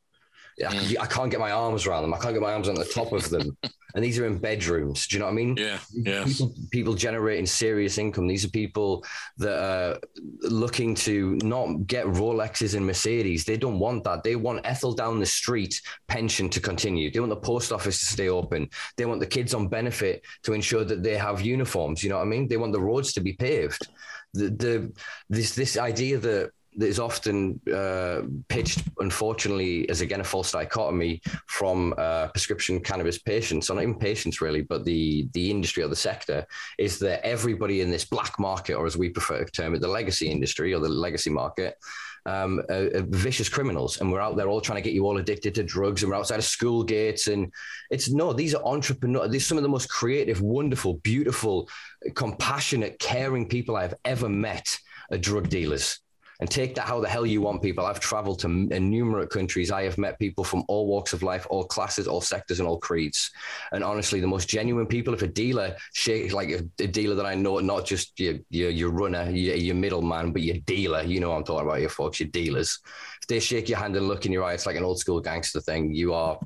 I, 0.60 0.74
Mm. 0.74 0.98
I 1.02 1.06
can't 1.06 1.30
get 1.32 1.40
my 1.40 1.52
arms 1.52 1.86
around 1.86 2.04
them. 2.04 2.14
I 2.14 2.18
can't 2.18 2.34
get 2.34 2.42
my 2.42 2.54
arms 2.54 2.70
on 2.70 2.76
the 2.76 2.86
top 2.86 3.12
of 3.12 3.30
them. 3.30 3.58
and 3.96 4.04
these 4.04 4.18
are 4.20 4.26
in 4.26 4.38
bedrooms. 4.38 5.08
Do 5.08 5.16
you 5.16 5.20
know 5.20 5.26
what 5.26 5.32
I 5.32 5.36
mean? 5.36 5.56
Yeah, 5.58 5.80
yeah. 5.92 6.24
People, 6.26 6.54
people 6.72 6.94
generating 6.94 7.46
serious 7.46 7.98
income. 7.98 8.28
These 8.28 8.46
are 8.46 8.50
people 8.50 9.04
that 9.38 9.58
are 9.58 10.00
looking 10.42 10.96
to 10.96 11.38
not 11.44 11.88
get 11.88 12.06
Rolexes 12.06 12.76
and 12.76 12.86
Mercedes. 12.86 13.44
They 13.44 13.58
don't 13.58 13.80
want 13.80 14.04
that. 14.06 14.24
They 14.24 14.36
want 14.36 14.62
Ethel 14.66 14.94
down 14.94 15.20
the 15.20 15.26
street 15.26 15.82
pension 16.08 16.50
to 16.50 16.62
continue. 16.62 17.12
They 17.12 17.20
want 17.20 17.32
the 17.32 17.36
post 17.38 17.72
office 17.74 18.00
to 18.00 18.06
stay 18.06 18.30
open. 18.30 18.70
They 18.96 19.06
want 19.06 19.20
the 19.20 19.28
kids 19.28 19.54
on 19.54 19.68
benefit 19.68 20.24
to 20.44 20.54
ensure 20.54 20.86
that 20.86 21.04
they 21.04 21.18
have 21.18 21.42
uniforms. 21.42 22.04
You 22.04 22.10
know 22.12 22.18
what 22.18 22.28
I 22.28 22.30
mean? 22.30 22.48
They 22.48 22.58
want 22.58 22.72
the 22.74 22.82
roads 22.82 23.12
to 23.14 23.22
be 23.22 23.34
paved. 23.34 23.88
The, 24.34 24.50
the 24.50 24.92
this 25.30 25.56
this 25.56 25.78
idea 25.78 26.18
that 26.18 26.52
that 26.78 26.88
is 26.88 27.00
often 27.00 27.60
uh, 27.74 28.22
pitched, 28.50 28.80
unfortunately, 29.00 29.90
as 29.90 30.02
again 30.02 30.22
a 30.22 30.24
false 30.24 30.52
dichotomy 30.52 31.22
from 31.48 31.94
uh, 31.98 32.28
prescription 32.28 32.80
cannabis 32.80 33.18
patients, 33.18 33.70
or 33.70 33.76
not 33.76 33.84
even 33.84 33.96
patients 33.96 34.42
really, 34.42 34.62
but 34.62 34.84
the 34.86 35.28
the 35.34 35.50
industry 35.50 35.84
or 35.84 35.88
the 35.88 35.96
sector, 35.96 36.46
is 36.78 37.00
that 37.00 37.26
everybody 37.26 37.82
in 37.82 37.92
this 37.92 38.06
black 38.06 38.38
market, 38.40 38.74
or 38.74 38.86
as 38.86 38.98
we 38.98 39.10
prefer 39.10 39.44
to 39.44 39.52
term 39.52 39.76
it, 39.76 39.82
the 39.82 39.88
legacy 39.88 40.30
industry 40.30 40.74
or 40.74 40.80
the 40.80 40.90
legacy 40.90 41.30
market, 41.30 41.78
um, 42.26 42.62
vicious 42.70 43.48
criminals, 43.48 44.02
and 44.02 44.12
we're 44.12 44.22
out 44.22 44.36
there 44.36 44.50
all 44.50 44.62
trying 44.62 44.82
to 44.82 44.88
get 44.88 44.94
you 44.94 45.06
all 45.06 45.18
addicted 45.18 45.56
to 45.56 45.64
drugs, 45.64 46.04
and 46.04 46.12
we're 46.12 46.18
outside 46.18 46.40
of 46.40 46.46
school 46.46 46.84
gates, 46.84 47.28
and 47.28 47.52
it's 47.90 48.10
no, 48.10 48.34
these 48.34 48.54
are 48.54 48.66
entrepreneurs. 48.66 49.32
These 49.32 49.44
are 49.44 49.48
some 49.48 49.58
of 49.58 49.64
the 49.64 49.70
most 49.70 49.90
creative, 49.90 50.42
wonderful, 50.42 50.96
beautiful, 50.96 51.70
compassionate, 52.16 53.00
caring 53.00 53.48
people 53.48 53.78
I've 53.78 53.96
ever 54.04 54.28
met 54.28 54.78
are 55.12 55.18
drug 55.18 55.50
dealers 55.50 56.00
and 56.40 56.50
take 56.50 56.76
that 56.76 56.88
how 56.88 57.00
the 57.00 57.08
hell 57.08 57.26
you 57.26 57.42
want 57.42 57.62
people. 57.62 57.86
I've 57.86 58.00
traveled 58.00 58.40
to 58.40 58.48
innumerable 58.48 59.28
countries. 59.28 59.72
I 59.72 59.84
have 59.84 59.98
met 59.98 60.20
people 60.20 60.44
from 60.44 60.64
all 60.68 60.88
walks 60.88 61.14
of 61.14 61.24
life, 61.24 61.48
all 61.50 61.66
classes, 61.66 62.08
all 62.08 62.22
sectors, 62.22 62.60
and 62.60 62.68
all 62.68 62.78
creeds. 62.78 63.32
And 63.72 63.84
honestly, 63.84 64.20
the 64.20 64.28
most 64.28 64.50
genuine 64.50 64.88
people. 64.88 65.14
If 65.14 65.22
a 65.22 65.28
dealer 65.28 65.76
shake 65.94 66.34
like 66.34 66.50
a, 66.50 66.64
a 66.84 66.88
dealer 66.88 67.16
that 67.16 67.26
I 67.26 67.36
know, 67.36 67.60
not 67.60 67.86
just 67.86 68.20
your 68.20 68.36
your, 68.50 68.70
your 68.70 68.92
runner, 68.92 69.30
your, 69.30 69.56
your 69.56 69.76
middleman, 69.76 70.32
but 70.32 70.42
your 70.42 70.58
dealer. 70.66 71.04
You 71.04 71.20
know 71.20 71.30
what 71.30 71.38
I'm 71.38 71.44
talking 71.44 71.68
about, 71.68 71.82
your 71.82 71.90
folks, 71.90 72.20
your 72.20 72.30
dealers. 72.30 72.80
If 73.22 73.28
they 73.28 73.40
shake 73.40 73.70
your 73.70 73.80
hand 73.80 73.96
and 73.96 74.08
look 74.08 74.26
in 74.26 74.32
your 74.32 74.44
eye, 74.44 74.54
it's 74.54 74.66
like 74.66 74.76
an 74.76 74.84
old 74.84 75.00
school 75.00 75.22
gangster 75.22 75.62
thing. 75.62 75.94
You 75.94 76.14
are. 76.14 76.40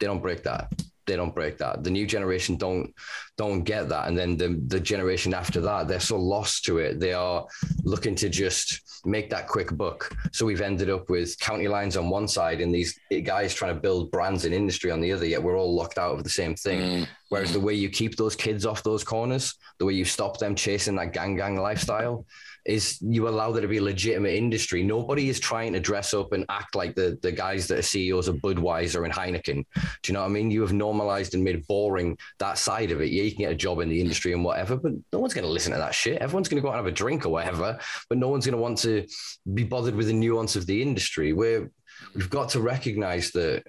They 0.00 0.06
don't 0.06 0.22
break 0.22 0.44
that 0.44 0.72
they 1.08 1.16
don't 1.16 1.34
break 1.34 1.58
that. 1.58 1.82
The 1.82 1.90
new 1.90 2.06
generation 2.06 2.56
don't 2.56 2.94
don't 3.36 3.64
get 3.64 3.88
that, 3.88 4.06
and 4.06 4.16
then 4.16 4.36
the 4.36 4.62
the 4.68 4.78
generation 4.78 5.34
after 5.34 5.60
that, 5.62 5.88
they're 5.88 5.98
so 5.98 6.16
lost 6.16 6.64
to 6.66 6.78
it. 6.78 7.00
They 7.00 7.14
are 7.14 7.46
looking 7.82 8.14
to 8.16 8.28
just 8.28 8.82
make 9.04 9.30
that 9.30 9.48
quick 9.48 9.76
buck. 9.76 10.14
So 10.32 10.46
we've 10.46 10.60
ended 10.60 10.90
up 10.90 11.08
with 11.10 11.38
county 11.38 11.68
lines 11.68 11.96
on 11.96 12.10
one 12.10 12.28
side 12.28 12.60
and 12.60 12.74
these 12.74 12.98
guys 13.24 13.54
trying 13.54 13.74
to 13.74 13.80
build 13.80 14.10
brands 14.10 14.44
and 14.44 14.54
industry 14.54 14.90
on 14.90 15.00
the 15.00 15.12
other. 15.12 15.26
Yet 15.26 15.42
we're 15.42 15.58
all 15.58 15.74
locked 15.74 15.98
out 15.98 16.16
of 16.16 16.24
the 16.24 16.30
same 16.30 16.54
thing. 16.54 16.80
Mm. 16.80 17.08
Whereas 17.28 17.52
the 17.52 17.60
way 17.60 17.74
you 17.74 17.90
keep 17.90 18.16
those 18.16 18.34
kids 18.34 18.64
off 18.64 18.82
those 18.82 19.04
corners, 19.04 19.54
the 19.78 19.84
way 19.84 19.92
you 19.92 20.04
stop 20.04 20.38
them 20.38 20.54
chasing 20.54 20.96
that 20.96 21.12
gang 21.12 21.36
gang 21.36 21.56
lifestyle, 21.56 22.26
is 22.68 22.98
you 23.00 23.28
allow 23.28 23.50
there 23.50 23.62
to 23.62 23.68
be 23.68 23.78
a 23.78 23.82
legitimate 23.82 24.34
industry. 24.34 24.82
Nobody 24.82 25.30
is 25.30 25.40
trying 25.40 25.72
to 25.72 25.80
dress 25.80 26.12
up 26.12 26.32
and 26.32 26.44
act 26.50 26.74
like 26.74 26.94
the, 26.94 27.18
the 27.22 27.32
guys 27.32 27.66
that 27.66 27.78
are 27.78 27.82
CEOs 27.82 28.28
of 28.28 28.36
Budweiser 28.36 29.04
and 29.04 29.12
Heineken. 29.12 29.64
Do 29.74 29.82
you 30.06 30.12
know 30.12 30.20
what 30.20 30.26
I 30.26 30.32
mean? 30.32 30.50
You 30.50 30.60
have 30.60 30.74
normalized 30.74 31.34
and 31.34 31.42
made 31.42 31.66
boring 31.66 32.18
that 32.38 32.58
side 32.58 32.90
of 32.90 33.00
it. 33.00 33.10
Yeah, 33.10 33.22
you 33.22 33.30
can 33.30 33.40
get 33.40 33.52
a 33.52 33.56
job 33.56 33.80
in 33.80 33.88
the 33.88 33.98
industry 33.98 34.34
and 34.34 34.44
whatever, 34.44 34.76
but 34.76 34.92
no 35.14 35.18
one's 35.18 35.32
going 35.32 35.46
to 35.46 35.50
listen 35.50 35.72
to 35.72 35.78
that 35.78 35.94
shit. 35.94 36.20
Everyone's 36.20 36.48
going 36.48 36.60
to 36.60 36.62
go 36.62 36.68
out 36.68 36.78
and 36.78 36.84
have 36.84 36.92
a 36.92 36.96
drink 36.96 37.24
or 37.24 37.30
whatever, 37.30 37.78
but 38.10 38.18
no 38.18 38.28
one's 38.28 38.44
going 38.44 38.56
to 38.56 38.62
want 38.62 38.76
to 38.78 39.06
be 39.54 39.64
bothered 39.64 39.94
with 39.94 40.08
the 40.08 40.12
nuance 40.12 40.54
of 40.54 40.66
the 40.66 40.82
industry. 40.82 41.32
Where 41.32 41.70
we've 42.14 42.30
got 42.30 42.50
to 42.50 42.60
recognize 42.60 43.30
that 43.30 43.64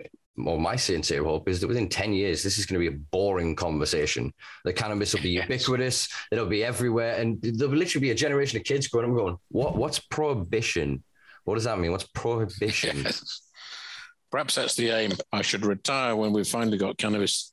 well, 0.45 0.57
my 0.57 0.75
sincere 0.75 1.23
hope 1.23 1.49
is 1.49 1.59
that 1.61 1.67
within 1.67 1.89
10 1.89 2.13
years, 2.13 2.43
this 2.43 2.57
is 2.57 2.65
going 2.65 2.81
to 2.81 2.89
be 2.89 2.95
a 2.95 2.99
boring 3.11 3.55
conversation. 3.55 4.33
The 4.65 4.73
cannabis 4.73 5.13
will 5.13 5.21
be 5.21 5.29
ubiquitous, 5.41 6.09
it'll 6.31 6.45
be 6.45 6.63
everywhere, 6.63 7.15
and 7.15 7.41
there'll 7.41 7.73
literally 7.73 8.07
be 8.07 8.11
a 8.11 8.15
generation 8.15 8.57
of 8.57 8.63
kids 8.63 8.87
growing 8.87 9.11
up 9.11 9.17
going, 9.17 9.37
What 9.49 9.75
what's 9.75 9.99
prohibition? 9.99 11.03
What 11.43 11.55
does 11.55 11.63
that 11.63 11.79
mean? 11.79 11.91
What's 11.91 12.07
prohibition? 12.07 13.05
Perhaps 14.31 14.55
that's 14.55 14.75
the 14.75 14.91
aim. 14.91 15.11
I 15.31 15.41
should 15.41 15.65
retire 15.65 16.15
when 16.15 16.33
we've 16.33 16.47
finally 16.47 16.77
got 16.77 16.97
cannabis 16.97 17.49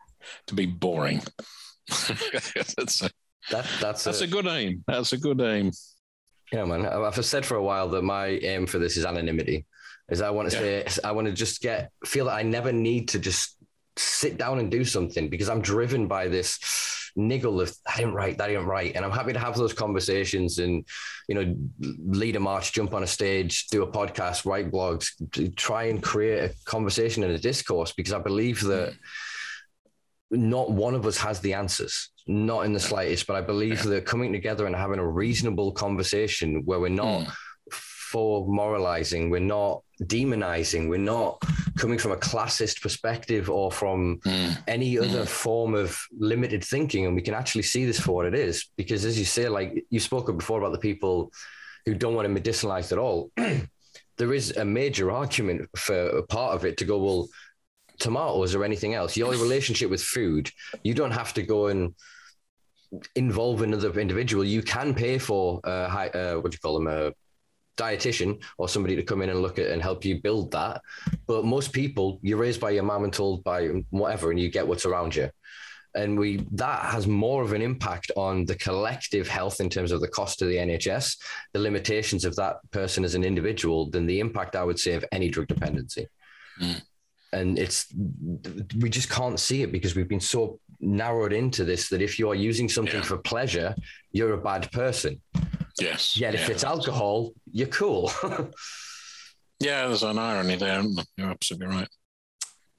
to 0.47 0.55
be 0.55 0.67
boring. 0.67 1.23
that's 1.89 3.03
a, 3.03 3.11
That 3.51 3.67
that's 3.81 4.05
that's 4.05 4.21
a, 4.21 4.25
a 4.25 4.27
good 4.27 4.47
aim. 4.47 4.85
That's 4.87 5.13
a 5.13 5.19
good 5.19 5.41
aim. 5.41 5.71
yeah, 6.53 6.65
man. 6.65 6.85
I've 6.85 7.25
said 7.25 7.47
for 7.47 7.57
a 7.57 7.63
while 7.63 7.89
that 7.91 8.03
my 8.03 8.27
aim 8.27 8.67
for 8.67 8.79
this 8.79 8.97
is 8.97 9.07
anonymity. 9.07 9.65
Is 10.09 10.21
I 10.21 10.31
want 10.31 10.51
to 10.51 10.57
Yeah. 10.57 10.89
say 10.89 11.01
I 11.03 11.13
want 11.13 11.27
to 11.27 11.33
just 11.33 11.61
get 11.61 11.91
feel 12.05 12.27
that 12.27 12.35
I 12.35 12.43
never 12.43 12.73
need 12.73 13.09
to 13.09 13.19
just 13.19 13.57
sit 13.97 14.37
down 14.39 14.59
and 14.59 14.71
do 14.71 14.85
something 14.85 15.29
because 15.29 15.49
I'm 15.49 15.61
driven 15.63 16.07
by 16.07 16.29
this 16.29 16.59
niggle 17.17 17.63
of 17.63 17.75
I 17.93 17.97
didn't 17.97 18.13
write, 18.15 18.37
that 18.39 18.49
didn't 18.49 18.67
write. 18.67 18.95
And 18.95 19.05
I'm 19.05 19.11
happy 19.11 19.33
to 19.33 19.39
have 19.39 19.57
those 19.57 19.73
conversations 19.73 20.59
and, 20.59 20.85
you 21.29 21.35
know, 21.35 21.57
lead 22.05 22.37
a 22.37 22.41
march, 22.41 22.73
jump 22.75 22.93
on 22.93 23.03
a 23.03 23.07
stage, 23.07 23.69
do 23.69 23.83
a 23.83 23.87
podcast, 23.91 24.45
write 24.45 24.71
blogs, 24.71 25.07
try 25.57 25.85
and 25.85 26.03
create 26.03 26.51
a 26.51 26.55
conversation 26.67 27.23
and 27.25 27.33
a 27.33 27.39
discourse 27.39 27.93
because 27.93 28.13
I 28.13 28.19
believe 28.19 28.61
that 28.65 28.93
not 30.31 30.71
one 30.71 30.95
of 30.95 31.07
us 31.07 31.17
has 31.19 31.41
the 31.41 31.55
answers, 31.55 32.11
not 32.27 32.67
in 32.67 32.73
the 32.75 32.81
slightest, 32.81 33.27
but 33.27 33.37
I 33.37 33.41
believe 33.41 33.83
that 33.85 34.05
coming 34.05 34.33
together 34.33 34.67
and 34.67 34.75
having 34.77 34.99
a 34.99 35.07
reasonable 35.09 35.73
conversation 35.73 36.63
where 36.65 36.81
we're 36.81 36.89
not 36.91 37.27
Mm. 37.27 37.33
For 38.17 38.47
moralizing, 38.49 39.29
we're 39.29 39.51
not 39.59 39.83
demonizing, 40.05 40.89
we're 40.89 41.11
not 41.17 41.33
coming 41.77 41.99
from 41.99 42.13
a 42.13 42.17
classist 42.31 42.81
perspective 42.81 43.51
or 43.51 43.71
from 43.71 43.99
Mm. 44.25 44.57
any 44.77 44.99
other 44.99 45.27
form 45.27 45.75
of 45.75 45.89
limited 46.33 46.65
thinking 46.65 47.05
and 47.05 47.15
we 47.15 47.21
can 47.29 47.35
actually 47.35 47.67
see 47.73 47.85
this 47.85 48.01
for 48.01 48.13
what 48.17 48.25
it 48.25 48.35
is. 48.35 48.55
Because 48.81 49.05
as 49.05 49.19
you 49.19 49.27
say 49.27 49.51
like 49.59 49.71
you 49.91 50.01
spoke 50.01 50.27
before 50.43 50.59
about 50.61 50.73
the 50.73 50.87
people 50.91 51.31
who 51.85 51.93
don't 52.03 52.15
want 52.15 52.27
to 52.27 52.35
medicinalize 52.41 52.91
at 52.93 52.99
all. 53.07 53.31
There 54.21 54.33
is 54.41 54.47
a 54.57 54.65
major 54.65 55.07
argument 55.23 55.69
for 55.87 55.99
a 56.23 56.25
part 56.37 56.53
of 56.57 56.65
it 56.69 56.75
to 56.79 56.87
go 56.93 56.97
well 57.07 57.23
tomatoes 57.99 58.55
or 58.57 58.65
anything 58.65 58.93
else. 58.95 59.15
Your 59.15 59.33
relationship 59.33 59.89
with 59.95 60.03
food 60.17 60.45
you 60.87 60.95
don't 61.01 61.17
have 61.21 61.33
to 61.35 61.43
go 61.55 61.59
and 61.73 61.83
involve 63.15 63.59
another 63.61 63.93
individual. 64.01 64.43
You 64.57 64.63
can 64.75 64.89
pay 65.05 65.19
for 65.29 65.61
uh, 65.65 65.87
high, 65.97 66.11
uh 66.21 66.35
what 66.41 66.49
do 66.51 66.55
you 66.57 66.63
call 66.67 66.77
them 66.81 66.89
a 67.01 67.13
dietitian 67.77 68.43
or 68.59 68.69
somebody 68.69 68.97
to 68.97 69.03
come 69.03 69.23
in 69.23 69.31
and 69.31 69.43
look 69.43 69.59
at 69.59 69.71
and 69.71 69.83
help 69.83 70.05
you 70.05 70.21
build 70.21 70.51
that 70.51 70.81
but 71.27 71.45
most 71.45 71.73
people 71.73 72.19
you're 72.23 72.39
raised 72.39 72.61
by 72.61 72.71
your 72.71 72.83
mom 72.83 73.05
and 73.05 73.13
told 73.13 73.45
by 73.45 73.67
whatever 73.91 74.31
and 74.31 74.41
you 74.41 74.49
get 74.51 74.67
what's 74.67 74.87
around 74.87 75.15
you 75.15 75.29
and 75.97 76.19
we 76.19 76.47
that 76.53 76.85
has 76.85 77.07
more 77.07 77.43
of 77.43 77.53
an 77.55 77.63
impact 77.63 78.11
on 78.17 78.45
the 78.45 78.55
collective 78.55 79.27
health 79.27 79.61
in 79.61 79.71
terms 79.71 79.91
of 79.91 80.01
the 80.01 80.09
cost 80.09 80.43
of 80.43 80.49
the 80.49 80.57
NHS, 80.57 81.17
the 81.55 81.59
limitations 81.59 82.25
of 82.27 82.37
that 82.37 82.57
person 82.71 83.03
as 83.03 83.15
an 83.15 83.25
individual, 83.25 83.89
than 83.91 84.05
the 84.07 84.21
impact 84.21 84.57
I 84.57 84.63
would 84.63 84.79
say 84.79 84.93
of 84.93 85.05
any 85.11 85.31
drug 85.31 85.49
dependency. 85.49 86.07
Mm. 86.61 86.83
And 87.33 87.59
it's 87.59 87.87
we 88.79 88.91
just 88.91 89.09
can't 89.09 89.41
see 89.41 89.63
it 89.63 89.73
because 89.73 89.97
we've 89.97 90.09
been 90.09 90.21
so 90.21 90.61
narrowed 90.81 91.33
into 91.33 91.65
this 91.65 91.89
that 91.89 92.03
if 92.03 92.19
you 92.19 92.29
are 92.29 92.35
using 92.35 92.69
something 92.69 93.01
Yeah. 93.01 93.03
for 93.11 93.17
pleasure, 93.17 93.75
you're 94.13 94.35
a 94.35 94.39
bad 94.39 94.71
person. 94.73 95.21
Yes. 95.81 96.17
Yet 96.17 96.35
if 96.35 96.49
Yeah. 96.49 96.55
it's 96.55 96.65
alcohol, 96.65 97.33
you're 97.53 97.69
cool. 97.69 98.11
Yeah, 99.59 99.87
there's 99.87 100.03
an 100.03 100.19
irony 100.19 100.57
there? 100.57 100.83
You're 101.17 101.31
absolutely 101.31 101.69
right. 101.75 101.89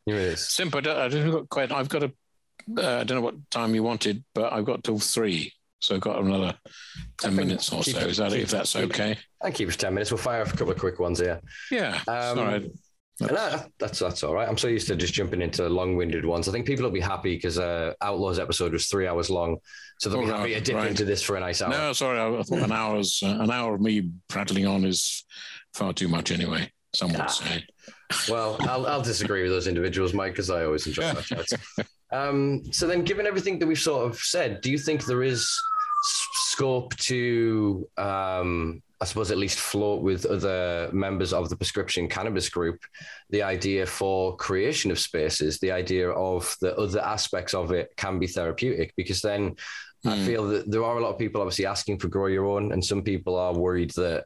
Here 0.06 0.16
it 0.18 0.22
is. 0.34 0.48
Simple. 0.48 0.78
I 0.78 0.82
don't- 0.82 0.98
I 1.00 1.08
didn't 1.08 1.32
got 1.32 1.50
quite. 1.50 1.72
I've 1.72 1.90
got 1.90 2.04
a. 2.04 2.12
Uh, 2.78 3.00
I 3.00 3.04
don't 3.04 3.16
know 3.18 3.22
what 3.22 3.50
time 3.50 3.74
you 3.74 3.82
wanted, 3.82 4.24
but 4.36 4.54
I've 4.54 4.66
got 4.66 4.84
till 4.84 5.00
three, 5.00 5.52
so 5.80 5.96
I've 5.96 6.02
got 6.02 6.20
another 6.24 6.56
ten 7.18 7.36
minutes 7.36 7.74
or 7.74 7.84
so. 7.84 7.98
it- 7.98 8.08
Is 8.12 8.18
that 8.18 8.32
keep 8.32 8.42
if 8.44 8.52
that's 8.52 8.76
okay? 8.76 9.18
I'll 9.42 9.52
keep 9.52 9.70
it 9.70 9.80
10 9.80 9.92
minutes. 9.96 10.12
We'll 10.12 10.20
fire 10.20 10.42
off 10.44 10.54
a 10.54 10.58
couple 10.58 10.72
of 10.74 10.80
quick 10.80 11.00
ones 11.00 11.20
here. 11.20 11.42
Yeah. 11.72 11.96
Um, 12.08 12.38
Sorry. 12.38 12.72
That's, 13.20 13.34
that, 13.34 13.72
that's 13.80 14.00
that's 14.00 14.24
all 14.24 14.34
right. 14.34 14.48
I'm 14.48 14.58
so 14.58 14.68
used 14.68 14.88
to 14.88 14.96
just 14.96 15.14
jumping 15.14 15.42
into 15.42 15.68
long-winded 15.68 16.24
ones. 16.24 16.48
I 16.48 16.52
think 16.52 16.68
people 16.68 16.84
will 16.84 16.92
be 16.92 17.00
happy 17.00 17.36
because 17.36 17.58
uh, 17.58 17.94
Outlaws 18.02 18.38
episode 18.38 18.74
was 18.74 18.88
three 18.88 19.08
hours 19.08 19.32
long, 19.32 19.58
so 20.00 20.10
they'll 20.10 20.22
be 20.22 20.28
happy 20.28 20.54
to 20.54 20.62
dip 20.62 20.76
right. 20.76 20.90
into 20.90 21.04
this 21.04 21.24
for 21.24 21.36
a 21.36 21.40
nice 21.40 21.62
hour. 21.62 21.70
No, 21.70 21.94
sorry, 21.94 22.20
I 22.20 22.44
thought 22.44 22.60
an 22.60 22.72
hour's 22.72 23.22
uh, 23.24 23.40
an 23.40 23.50
hour 23.50 23.74
of 23.74 23.82
me 23.82 24.12
prattling 24.28 24.68
on 24.68 24.86
is 24.86 25.26
far 25.74 25.94
too 25.94 26.08
much 26.08 26.32
anyway. 26.32 26.72
Some 26.94 27.12
would 27.12 27.22
ah. 27.22 27.28
say. 27.28 27.66
Well, 28.30 28.58
I'll, 28.62 28.86
I'll 28.86 29.02
disagree 29.02 29.42
with 29.44 29.52
those 29.52 29.68
individuals, 29.68 30.14
Mike, 30.14 30.34
because 30.34 30.50
I 30.50 30.64
always 30.64 30.86
enjoy 30.86 31.02
that 31.02 31.24
chat. 31.26 31.90
Um, 32.12 32.64
so 32.72 32.88
then, 32.88 33.04
given 33.04 33.26
everything 33.26 33.58
that 33.60 33.68
we've 33.68 33.80
sort 33.80 34.10
of 34.10 34.20
said, 34.20 34.62
do 34.62 34.72
you 34.72 34.78
think 34.78 35.06
there 35.06 35.24
is 35.24 35.60
scope 36.58 36.96
to 36.96 37.88
um, 37.98 38.82
I 39.00 39.06
suppose 39.06 39.30
at 39.30 39.38
least 39.38 39.60
float 39.60 40.02
with 40.02 40.26
other 40.26 40.90
members 40.92 41.32
of 41.32 41.50
the 41.50 41.56
prescription 41.56 42.10
cannabis 42.10 42.50
group 42.50 42.80
the 43.30 43.44
idea 43.44 43.86
for 43.86 44.36
creation 44.38 44.90
of 44.90 44.98
spaces, 44.98 45.60
the 45.60 45.72
idea 45.72 46.10
of 46.10 46.56
the 46.62 46.76
other 46.76 47.00
aspects 47.02 47.54
of 47.54 47.72
it 47.72 47.90
can 47.96 48.18
be 48.18 48.26
therapeutic 48.26 48.92
because 48.98 49.22
then 49.22 49.52
mm. 49.52 50.12
I 50.12 50.18
hmm. 50.18 50.26
feel 50.26 50.48
that 50.48 50.72
there 50.72 50.84
are 50.84 50.98
a 50.98 51.02
lot 51.04 51.12
of 51.14 51.20
people 51.20 51.42
obviously 51.42 51.68
asking 51.68 52.00
for 52.00 52.08
grow 52.08 52.26
your 52.26 52.48
own, 52.48 52.72
and 52.72 52.84
some 52.84 53.04
people 53.04 53.36
are 53.36 53.54
worried 53.54 53.92
that 53.92 54.26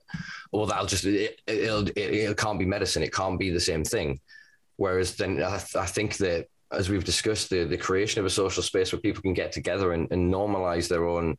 well 0.53 0.65
that'll 0.65 0.85
just 0.85 1.03
it, 1.03 1.41
it'll, 1.47 1.87
it, 1.89 1.97
it 1.97 2.37
can't 2.37 2.59
be 2.59 2.65
medicine, 2.65 3.03
it 3.03 3.13
can't 3.13 3.39
be 3.39 3.49
the 3.49 3.67
same 3.71 3.83
thing. 3.83 4.21
Whereas 4.77 5.17
then 5.17 5.43
I, 5.43 5.55
I 5.85 5.87
think 5.97 6.15
that 6.17 6.47
as 6.71 6.89
we've 6.89 7.11
discussed, 7.13 7.49
the 7.49 7.65
the 7.65 7.83
creation 7.87 8.21
of 8.21 8.25
a 8.25 8.37
social 8.41 8.63
space 8.63 8.93
where 8.93 9.01
people 9.01 9.21
can 9.21 9.33
get 9.33 9.51
together 9.51 9.91
and, 9.91 10.09
and 10.13 10.33
normalize 10.33 10.87
their 10.87 11.05
own 11.05 11.37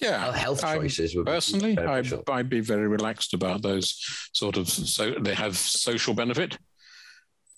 yeah, 0.00 0.36
health 0.36 0.62
choices. 0.62 1.16
I, 1.16 1.22
personally, 1.24 1.78
I'd, 1.78 2.12
I'd, 2.28 2.48
be 2.48 2.60
very 2.60 2.88
relaxed 2.88 3.34
about 3.34 3.62
those 3.62 3.94
sort 4.32 4.56
of. 4.56 4.68
So 4.68 5.14
they 5.20 5.34
have 5.34 5.56
social 5.56 6.14
benefit. 6.14 6.58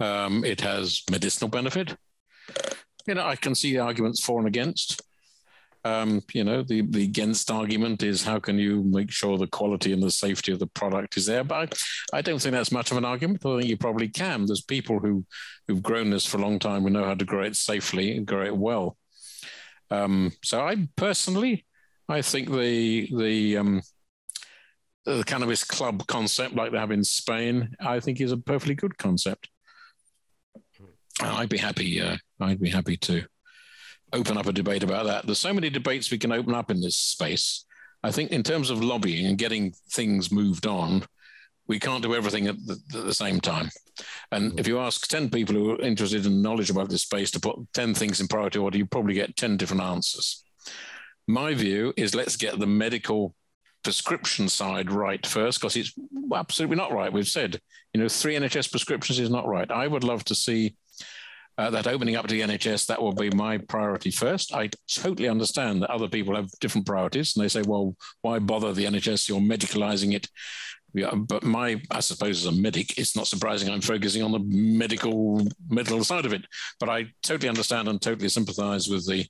Um, 0.00 0.44
it 0.44 0.60
has 0.60 1.02
medicinal 1.10 1.48
benefit. 1.48 1.96
You 3.06 3.14
know, 3.14 3.26
I 3.26 3.36
can 3.36 3.54
see 3.54 3.78
arguments 3.78 4.24
for 4.24 4.38
and 4.38 4.48
against. 4.48 5.00
Um, 5.84 6.22
you 6.32 6.44
know, 6.44 6.62
the 6.62 6.82
the 6.82 7.02
against 7.02 7.50
argument 7.50 8.02
is 8.02 8.24
how 8.24 8.38
can 8.38 8.58
you 8.58 8.84
make 8.84 9.10
sure 9.10 9.36
the 9.36 9.48
quality 9.48 9.92
and 9.92 10.02
the 10.02 10.10
safety 10.10 10.52
of 10.52 10.58
the 10.58 10.66
product 10.66 11.16
is 11.16 11.26
there? 11.26 11.44
But 11.44 11.76
I, 12.12 12.18
I 12.18 12.22
don't 12.22 12.40
think 12.40 12.52
that's 12.52 12.72
much 12.72 12.90
of 12.90 12.96
an 12.96 13.04
argument. 13.04 13.44
I 13.44 13.58
think 13.58 13.70
you 13.70 13.76
probably 13.76 14.08
can. 14.08 14.46
There's 14.46 14.62
people 14.62 15.00
who 15.00 15.24
who've 15.66 15.82
grown 15.82 16.10
this 16.10 16.26
for 16.26 16.38
a 16.38 16.40
long 16.42 16.58
time 16.58 16.82
who 16.82 16.90
know 16.90 17.04
how 17.04 17.14
to 17.14 17.24
grow 17.24 17.42
it 17.42 17.56
safely 17.56 18.16
and 18.16 18.26
grow 18.26 18.44
it 18.44 18.56
well. 18.56 18.96
Um, 19.90 20.32
so 20.42 20.60
I 20.60 20.88
personally, 20.96 21.66
I 22.08 22.22
think 22.22 22.50
the 22.50 23.08
the 23.16 23.56
um, 23.56 23.82
the 25.04 25.24
cannabis 25.24 25.64
club 25.64 26.06
concept, 26.06 26.54
like 26.54 26.72
they 26.72 26.78
have 26.78 26.90
in 26.90 27.04
Spain, 27.04 27.74
I 27.80 28.00
think 28.00 28.20
is 28.20 28.32
a 28.32 28.36
perfectly 28.36 28.74
good 28.74 28.98
concept. 28.98 29.48
I'd 31.20 31.48
be 31.48 31.58
happy. 31.58 32.00
Uh, 32.00 32.16
I'd 32.40 32.60
be 32.60 32.70
happy 32.70 32.96
to 32.98 33.24
open 34.12 34.36
up 34.36 34.46
a 34.46 34.52
debate 34.52 34.82
about 34.82 35.06
that. 35.06 35.26
There's 35.26 35.38
so 35.38 35.52
many 35.52 35.70
debates 35.70 36.10
we 36.10 36.18
can 36.18 36.32
open 36.32 36.54
up 36.54 36.70
in 36.70 36.80
this 36.80 36.96
space. 36.96 37.64
I 38.02 38.10
think 38.10 38.30
in 38.30 38.42
terms 38.42 38.70
of 38.70 38.82
lobbying 38.82 39.26
and 39.26 39.38
getting 39.38 39.72
things 39.90 40.32
moved 40.32 40.66
on, 40.66 41.04
we 41.68 41.78
can't 41.78 42.02
do 42.02 42.14
everything 42.14 42.48
at 42.48 42.56
the, 42.66 42.78
at 42.94 43.04
the, 43.04 43.14
same 43.14 43.40
time. 43.40 43.70
And 44.32 44.58
if 44.58 44.66
you 44.66 44.80
ask 44.80 45.06
10 45.06 45.30
people 45.30 45.54
who 45.54 45.70
are 45.72 45.80
interested 45.80 46.26
in 46.26 46.42
knowledge 46.42 46.70
about 46.70 46.88
this 46.88 47.02
space 47.02 47.30
to 47.30 47.40
put 47.40 47.56
10 47.72 47.94
things 47.94 48.20
in 48.20 48.26
priority 48.26 48.58
order, 48.58 48.76
you 48.76 48.84
probably 48.84 49.14
get 49.14 49.36
10 49.36 49.56
different 49.56 49.82
answers. 49.82 50.42
My 51.26 51.54
view 51.54 51.92
is 51.96 52.14
let's 52.14 52.36
get 52.36 52.58
the 52.58 52.66
medical 52.66 53.34
prescription 53.82 54.48
side 54.48 54.90
right 54.90 55.24
first 55.26 55.60
because 55.60 55.76
it's 55.76 55.92
absolutely 56.34 56.76
not 56.76 56.92
right. 56.92 57.12
We've 57.12 57.26
said, 57.26 57.60
you 57.92 58.00
know, 58.00 58.08
three 58.08 58.34
NHS 58.34 58.70
prescriptions 58.70 59.18
is 59.18 59.30
not 59.30 59.46
right. 59.46 59.70
I 59.70 59.86
would 59.86 60.04
love 60.04 60.24
to 60.26 60.34
see 60.34 60.76
uh, 61.58 61.70
that 61.70 61.86
opening 61.86 62.16
up 62.16 62.26
to 62.26 62.34
the 62.34 62.40
NHS, 62.40 62.86
that 62.86 63.00
will 63.00 63.12
be 63.12 63.30
my 63.30 63.58
priority 63.58 64.10
first. 64.10 64.54
I 64.54 64.70
totally 64.88 65.28
understand 65.28 65.82
that 65.82 65.90
other 65.90 66.08
people 66.08 66.34
have 66.34 66.50
different 66.60 66.86
priorities 66.86 67.36
and 67.36 67.44
they 67.44 67.48
say, 67.48 67.62
well, 67.62 67.94
why 68.22 68.38
bother 68.38 68.72
the 68.72 68.86
NHS? 68.86 69.28
You're 69.28 69.40
medicalizing 69.40 70.14
it. 70.14 70.28
Yeah, 70.94 71.14
but 71.14 71.42
my, 71.42 71.80
I 71.90 72.00
suppose, 72.00 72.46
as 72.46 72.52
a 72.54 72.60
medic, 72.60 72.98
it's 72.98 73.16
not 73.16 73.26
surprising 73.26 73.70
I'm 73.70 73.80
focusing 73.80 74.22
on 74.22 74.32
the 74.32 74.40
medical 74.40 75.46
medical 75.70 76.04
side 76.04 76.26
of 76.26 76.34
it. 76.34 76.44
But 76.78 76.90
I 76.90 77.06
totally 77.22 77.48
understand 77.48 77.88
and 77.88 78.00
totally 78.00 78.28
sympathise 78.28 78.88
with 78.88 79.06
the 79.06 79.26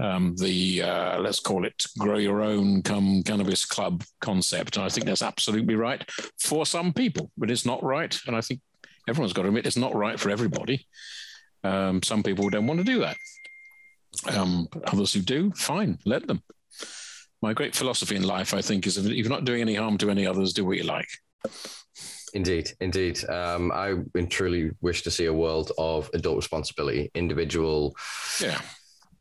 um, 0.00 0.34
the 0.36 0.82
uh, 0.82 1.20
let's 1.20 1.40
call 1.40 1.64
it 1.64 1.84
grow 1.98 2.18
your 2.18 2.42
own 2.42 2.82
come 2.82 3.22
cannabis 3.22 3.64
club 3.64 4.02
concept. 4.20 4.76
And 4.76 4.84
I 4.84 4.88
think 4.88 5.06
that's 5.06 5.22
absolutely 5.22 5.76
right 5.76 6.04
for 6.38 6.66
some 6.66 6.92
people, 6.92 7.30
but 7.36 7.50
it's 7.50 7.66
not 7.66 7.82
right. 7.82 8.18
And 8.26 8.36
I 8.36 8.40
think 8.40 8.60
everyone's 9.08 9.32
got 9.32 9.42
to 9.42 9.48
admit 9.48 9.66
it's 9.66 9.76
not 9.76 9.94
right 9.94 10.18
for 10.18 10.30
everybody. 10.30 10.86
Um, 11.62 12.02
some 12.02 12.22
people 12.22 12.48
don't 12.48 12.66
want 12.66 12.78
to 12.78 12.84
do 12.84 13.00
that. 13.00 13.16
Um, 14.36 14.68
others 14.86 15.12
who 15.12 15.20
do, 15.20 15.52
fine, 15.52 15.98
let 16.04 16.26
them 16.26 16.42
my 17.42 17.52
great 17.54 17.74
philosophy 17.74 18.16
in 18.16 18.22
life, 18.22 18.52
I 18.52 18.60
think, 18.60 18.86
is 18.86 18.96
if 18.98 19.06
you're 19.06 19.28
not 19.28 19.44
doing 19.44 19.60
any 19.60 19.74
harm 19.74 19.98
to 19.98 20.10
any 20.10 20.26
others, 20.26 20.52
do 20.52 20.64
what 20.64 20.76
you 20.76 20.84
like. 20.84 21.08
Indeed, 22.34 22.70
indeed. 22.80 23.28
Um, 23.28 23.72
I 23.72 23.96
truly 24.28 24.70
wish 24.80 25.02
to 25.02 25.10
see 25.10 25.24
a 25.26 25.32
world 25.32 25.72
of 25.78 26.10
adult 26.14 26.36
responsibility, 26.36 27.10
individual 27.14 27.96
yeah. 28.40 28.60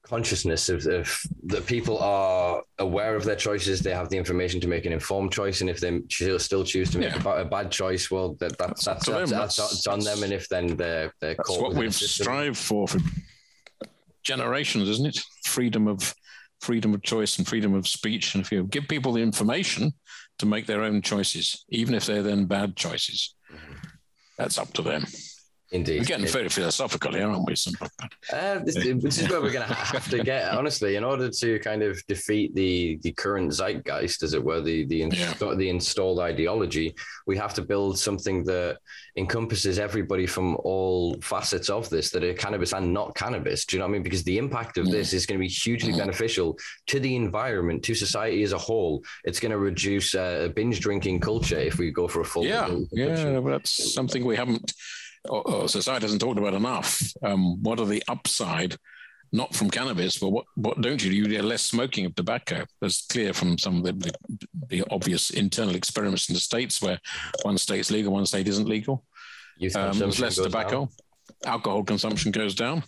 Consciousness 0.10 0.70
of, 0.70 0.86
of 0.88 1.22
that 1.44 1.66
people 1.66 2.00
are 2.00 2.64
aware 2.80 3.16
of 3.16 3.24
their 3.24 3.36
choices. 3.36 3.82
They 3.82 3.94
have 3.94 4.10
the 4.10 4.18
information 4.18 4.60
to 4.62 4.68
make 4.68 4.86
an 4.86 4.94
informed 4.94 5.32
choice, 5.32 5.62
and 5.62 5.70
if 5.70 5.80
they 5.80 6.02
still 6.38 6.64
choose 6.64 6.90
to 6.92 6.98
make 6.98 7.14
yeah. 7.14 7.24
a, 7.26 7.42
a, 7.42 7.46
bad 7.46 7.72
choice, 7.72 8.10
well, 8.10 8.34
that, 8.40 8.58
that's 8.58 8.86
that's, 8.86 9.06
that's, 9.06 9.32
that's, 9.32 9.56
that's, 9.56 9.88
on 9.88 10.00
them. 10.00 10.24
And 10.24 10.34
if 10.34 10.50
then 10.50 10.76
they're 10.76 11.14
they're 11.22 11.36
that's 11.36 11.58
what 11.58 11.76
we've 11.76 11.94
strived 11.94 12.58
for 12.58 12.88
for 12.88 13.00
generations, 14.24 14.90
isn't 14.90 15.08
it? 15.08 15.20
Freedom 15.46 15.88
of 15.88 16.14
freedom 16.62 16.94
of 16.94 17.02
choice 17.04 17.38
and 17.38 17.48
freedom 17.48 17.74
of 17.74 17.88
speech. 17.88 18.36
And 18.36 18.44
if 18.44 18.52
you 18.52 18.64
give 18.64 18.88
people 18.88 19.14
the 19.14 19.22
information 19.22 19.94
to 20.40 20.46
make 20.46 20.66
their 20.66 20.84
own 20.84 21.02
choices, 21.02 21.66
even 21.70 21.94
if 21.94 22.06
they're 22.06 22.24
then 22.24 22.46
bad 22.46 22.76
choices, 22.76 23.36
mm-hmm. 23.52 23.74
that's 24.38 24.58
up 24.58 24.74
to 24.74 24.82
them. 24.82 25.06
Indeed. 25.72 26.00
We're 26.00 26.06
getting 26.06 26.26
very 26.26 26.50
philosophical 26.50 27.14
here, 27.14 27.30
aren't 27.30 27.46
we? 27.46 27.54
Uh, 28.34 28.60
this, 28.60 28.74
this, 28.74 29.20
is 29.20 29.30
where 29.30 29.40
we're 29.40 29.52
going 29.52 29.68
to 29.68 29.74
have 29.74 30.10
to 30.10 30.24
get, 30.24 30.52
honestly, 30.52 30.96
in 30.96 31.04
order 31.04 31.30
to 31.30 31.60
kind 31.60 31.84
of 31.84 32.04
defeat 32.08 32.56
the 32.56 32.98
the 33.04 33.12
current 33.12 33.52
zeitgeist, 33.52 34.24
as 34.24 34.34
it 34.34 34.44
were, 34.44 34.62
the 34.62 34.86
the, 34.86 34.98
yeah. 35.12 35.34
the 35.38 35.70
installed 35.70 36.20
ideology. 36.20 36.96
We 37.28 37.38
have 37.38 37.54
to 37.54 37.62
build 37.62 38.00
something 38.00 38.44
that 38.46 38.80
encompasses 39.16 39.78
everybody 39.78 40.26
from 40.26 40.56
all 40.64 41.16
facets 41.22 41.70
of 41.70 41.88
this 41.90 42.10
that 42.12 42.24
are 42.24 42.34
cannabis 42.34 42.74
and 42.74 42.92
not 42.92 43.14
cannabis. 43.14 43.66
Do 43.66 43.76
you 43.76 43.80
know 43.80 43.86
what 43.86 43.92
I 43.92 43.94
mean? 43.94 44.04
Because 44.04 44.24
the 44.24 44.40
impact 44.40 44.80
of 44.80 44.88
mm. 44.88 44.92
this 44.92 45.14
is 45.14 45.28
going 45.28 45.40
to 45.40 45.44
be 45.44 45.48
hugely 45.48 45.94
mm. 45.94 46.00
beneficial 46.00 46.58
to 46.88 47.00
the 47.00 47.16
environment, 47.16 47.84
to 47.84 47.94
society 47.94 48.42
as 48.42 48.54
a 48.54 48.58
whole. 48.58 49.04
It's 49.24 49.40
going 49.40 49.52
to 49.52 49.60
reduce 49.60 50.16
uh, 50.16 50.50
binge 50.56 50.80
drinking 50.80 51.20
culture 51.20 51.60
if 51.60 51.78
we 51.78 51.92
go 51.92 52.08
for 52.08 52.22
a 52.22 52.26
full. 52.26 52.44
Yeah, 52.44 52.76
yeah, 52.92 53.40
that's 53.40 53.94
something 53.94 54.26
we 54.26 54.36
haven't 54.36 54.74
society 55.68 56.06
hasn't 56.06 56.22
talked 56.22 56.40
about 56.40 56.54
enough. 56.54 57.02
Um, 57.24 57.62
what 57.62 57.80
are 57.80 57.86
the 57.86 58.04
upside, 58.08 58.76
not 59.32 59.54
from 59.54 59.70
cannabis, 59.70 60.18
but 60.18 60.30
what, 60.30 60.46
what 60.56 60.82
don't 60.82 61.04
you 61.04 61.10
do? 61.10 61.16
You 61.16 61.28
get 61.28 61.44
less 61.44 61.62
smoking 61.62 62.06
of 62.06 62.16
tobacco. 62.16 62.66
That's 62.82 63.06
clear 63.08 63.34
from 63.34 63.58
some 63.58 63.78
of 63.78 63.84
the, 63.84 63.94
the, 63.94 64.48
the, 64.70 64.84
obvious 64.92 65.30
internal 65.30 65.76
experiments 65.76 66.30
in 66.30 66.34
the 66.34 66.40
states 66.40 66.82
where 66.82 67.00
one 67.44 67.58
state's 67.58 67.92
legal, 67.92 68.14
one 68.14 68.26
state 68.26 68.48
isn't 68.48 68.68
legal. 68.68 69.04
Um, 69.76 70.00
there's 70.00 70.20
less 70.20 70.36
tobacco. 70.36 70.86
Down. 70.86 70.90
Alcohol 71.46 71.84
consumption 71.84 72.32
goes 72.32 72.56
down 72.56 72.84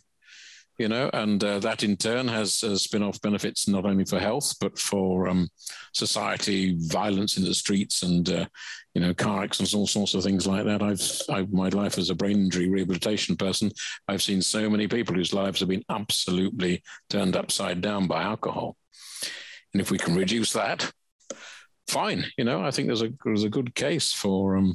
you 0.82 0.88
know, 0.88 1.11
and 1.13 1.43
uh, 1.43 1.59
that 1.59 1.84
in 1.84 1.95
turn 1.95 2.27
has 2.27 2.63
uh, 2.63 2.75
spin-off 2.75 3.21
benefits 3.21 3.67
not 3.67 3.86
only 3.86 4.03
for 4.03 4.17
health 4.17 4.55
but 4.59 4.79
for 4.79 5.27
um, 5.27 5.47
society, 5.93 6.75
violence 6.88 7.38
in 7.38 7.43
the 7.43 7.53
streets, 7.53 8.01
and 8.01 8.27
uh, 8.32 8.47
you 8.95 9.01
know, 9.01 9.13
car 9.13 9.43
accidents, 9.43 9.75
all 9.75 9.86
sorts 9.86 10.15
of 10.15 10.23
things 10.23 10.47
like 10.47 10.65
that. 10.65 10.82
I've, 10.82 11.01
I've 11.29 11.53
my 11.53 11.69
life 11.69 11.99
as 11.99 12.09
a 12.09 12.15
brain 12.15 12.38
injury 12.38 12.67
rehabilitation 12.67 13.36
person, 13.36 13.71
I've 14.07 14.23
seen 14.23 14.41
so 14.41 14.71
many 14.71 14.88
people 14.88 15.13
whose 15.13 15.36
lives 15.36 15.59
have 15.59 15.69
been 15.69 15.86
absolutely 15.88 16.82
turned 17.11 17.36
upside 17.36 17.82
down 17.82 18.07
by 18.07 18.23
alcohol, 18.23 18.75
and 19.73 19.82
if 19.82 19.91
we 19.91 19.99
can 19.99 20.15
reduce 20.15 20.51
that, 20.53 20.91
fine. 21.88 22.25
You 22.39 22.45
know, 22.45 22.65
I 22.65 22.71
think 22.71 22.88
there's 22.88 23.03
a 23.03 23.13
there's 23.23 23.43
a 23.43 23.49
good 23.49 23.75
case 23.75 24.13
for 24.13 24.57
um, 24.57 24.73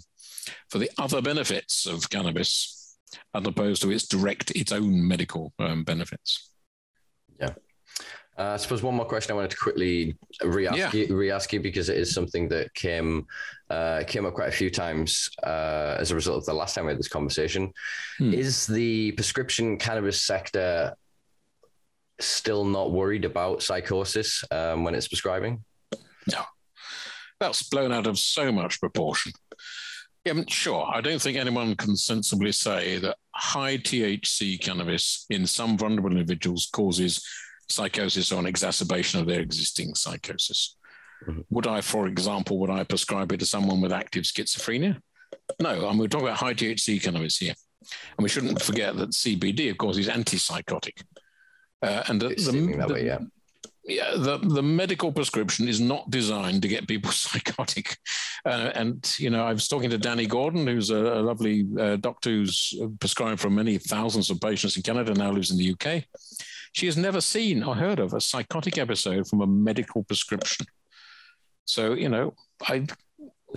for 0.70 0.78
the 0.78 0.90
other 0.98 1.20
benefits 1.20 1.84
of 1.84 2.09
cannabis 2.11 2.75
as 3.34 3.46
opposed 3.46 3.82
to 3.82 3.90
its 3.90 4.07
direct, 4.07 4.50
its 4.52 4.72
own 4.72 5.07
medical 5.07 5.52
um, 5.59 5.84
benefits. 5.84 6.50
Yeah. 7.40 7.54
Uh, 8.38 8.52
I 8.52 8.57
suppose 8.59 8.82
one 8.82 8.94
more 8.94 9.07
question 9.07 9.32
I 9.32 9.34
wanted 9.34 9.52
to 9.52 9.57
quickly 9.57 10.14
re-ask, 10.44 10.76
yeah. 10.76 10.92
you, 10.92 11.16
re-ask 11.16 11.50
you 11.54 11.61
because 11.61 11.88
it 11.88 11.96
is 11.96 12.12
something 12.12 12.48
that 12.48 12.72
came 12.74 13.26
uh, 13.70 14.02
came 14.07 14.26
up 14.26 14.34
quite 14.34 14.48
a 14.48 14.52
few 14.52 14.70
times 14.70 15.30
uh, 15.42 15.96
as 15.98 16.11
a 16.11 16.14
result 16.14 16.38
of 16.38 16.44
the 16.44 16.52
last 16.52 16.74
time 16.74 16.84
we 16.84 16.92
had 16.92 16.98
this 16.98 17.09
conversation. 17.09 17.72
Hmm. 18.18 18.34
Is 18.34 18.66
the 18.66 19.12
prescription 19.12 19.78
cannabis 19.78 20.22
sector 20.22 20.94
still 22.20 22.64
not 22.64 22.92
worried 22.92 23.24
about 23.24 23.62
psychosis 23.62 24.44
um, 24.50 24.84
when 24.84 24.94
it's 24.94 25.09
prescribing? 25.09 25.64
No, 26.30 26.42
that's 27.40 27.62
blown 27.70 27.90
out 27.90 28.07
of 28.07 28.18
so 28.18 28.52
much 28.52 28.80
proportion. 28.80 29.32
Yeah, 30.26 30.42
sure. 30.48 30.90
I 30.92 31.00
don't 31.00 31.22
think 31.22 31.38
anyone 31.38 31.76
can 31.76 31.94
sensibly 31.94 32.50
say 32.50 32.98
that 32.98 33.16
high 33.30 33.76
THC 33.76 34.60
cannabis 34.60 35.24
in 35.30 35.46
some 35.46 35.78
vulnerable 35.78 36.10
individuals 36.10 36.68
causes 36.72 37.24
psychosis 37.68 38.32
or 38.32 38.40
an 38.40 38.46
exacerbation 38.46 39.20
of 39.20 39.28
their 39.28 39.38
existing 39.38 39.94
psychosis. 39.94 40.76
Mm-hmm. 41.28 41.42
Would 41.50 41.68
I, 41.68 41.80
for 41.80 42.08
example, 42.08 42.58
would 42.58 42.70
I 42.70 42.82
prescribe 42.82 43.30
it 43.30 43.38
to 43.38 43.46
someone 43.46 43.80
with 43.80 43.92
active 43.92 44.24
schizophrenia? 44.24 45.00
No, 45.60 45.88
mean, 45.90 45.98
we're 45.98 46.08
talking 46.08 46.26
about 46.26 46.40
high 46.40 46.54
THC 46.54 47.00
cannabis 47.00 47.38
here. 47.38 47.54
And 48.18 48.24
we 48.24 48.28
shouldn't 48.28 48.60
forget 48.60 48.96
that 48.96 49.10
CBD, 49.10 49.70
of 49.70 49.78
course, 49.78 49.96
is 49.96 50.08
antipsychotic. 50.08 51.04
Uh, 51.80 52.02
and 52.08 52.20
the, 52.20 52.30
the, 52.30 52.84
the, 52.84 52.92
way, 52.92 53.06
yeah 53.06 53.18
yeah, 53.86 54.14
the, 54.16 54.38
the 54.38 54.62
medical 54.62 55.12
prescription 55.12 55.68
is 55.68 55.80
not 55.80 56.10
designed 56.10 56.62
to 56.62 56.68
get 56.68 56.88
people 56.88 57.10
psychotic. 57.12 57.96
Uh, 58.47 58.70
and, 58.74 59.16
you 59.18 59.28
know, 59.28 59.44
I 59.44 59.53
was 59.53 59.66
talking 59.66 59.90
to 59.90 59.99
Dani 59.99 60.28
Gordon, 60.28 60.66
who's 60.66 60.90
a, 60.90 60.97
a 60.97 61.20
lovely 61.20 61.66
uh, 61.78 61.97
doctor 61.97 62.30
who's 62.30 62.72
prescribed 63.01 63.40
for 63.40 63.51
many 63.51 63.76
thousands 63.76 64.30
of 64.30 64.40
patients 64.40 64.76
in 64.76 64.82
Canada, 64.82 65.12
now 65.14 65.32
lives 65.32 65.51
in 65.51 65.59
the 65.59 65.72
UK. 65.72 66.05
She 66.72 66.86
has 66.86 66.97
never 66.97 67.20
seen 67.20 67.64
or 67.64 67.74
heard 67.74 67.99
of 67.99 68.14
a 68.14 68.20
psychotic 68.20 68.78
episode 68.78 69.26
from 69.26 69.40
a 69.40 69.47
medical 69.47 70.05
prescription. 70.05 70.66
So, 71.64 71.94
you 71.94 72.09
know, 72.09 72.34
I, 72.62 72.86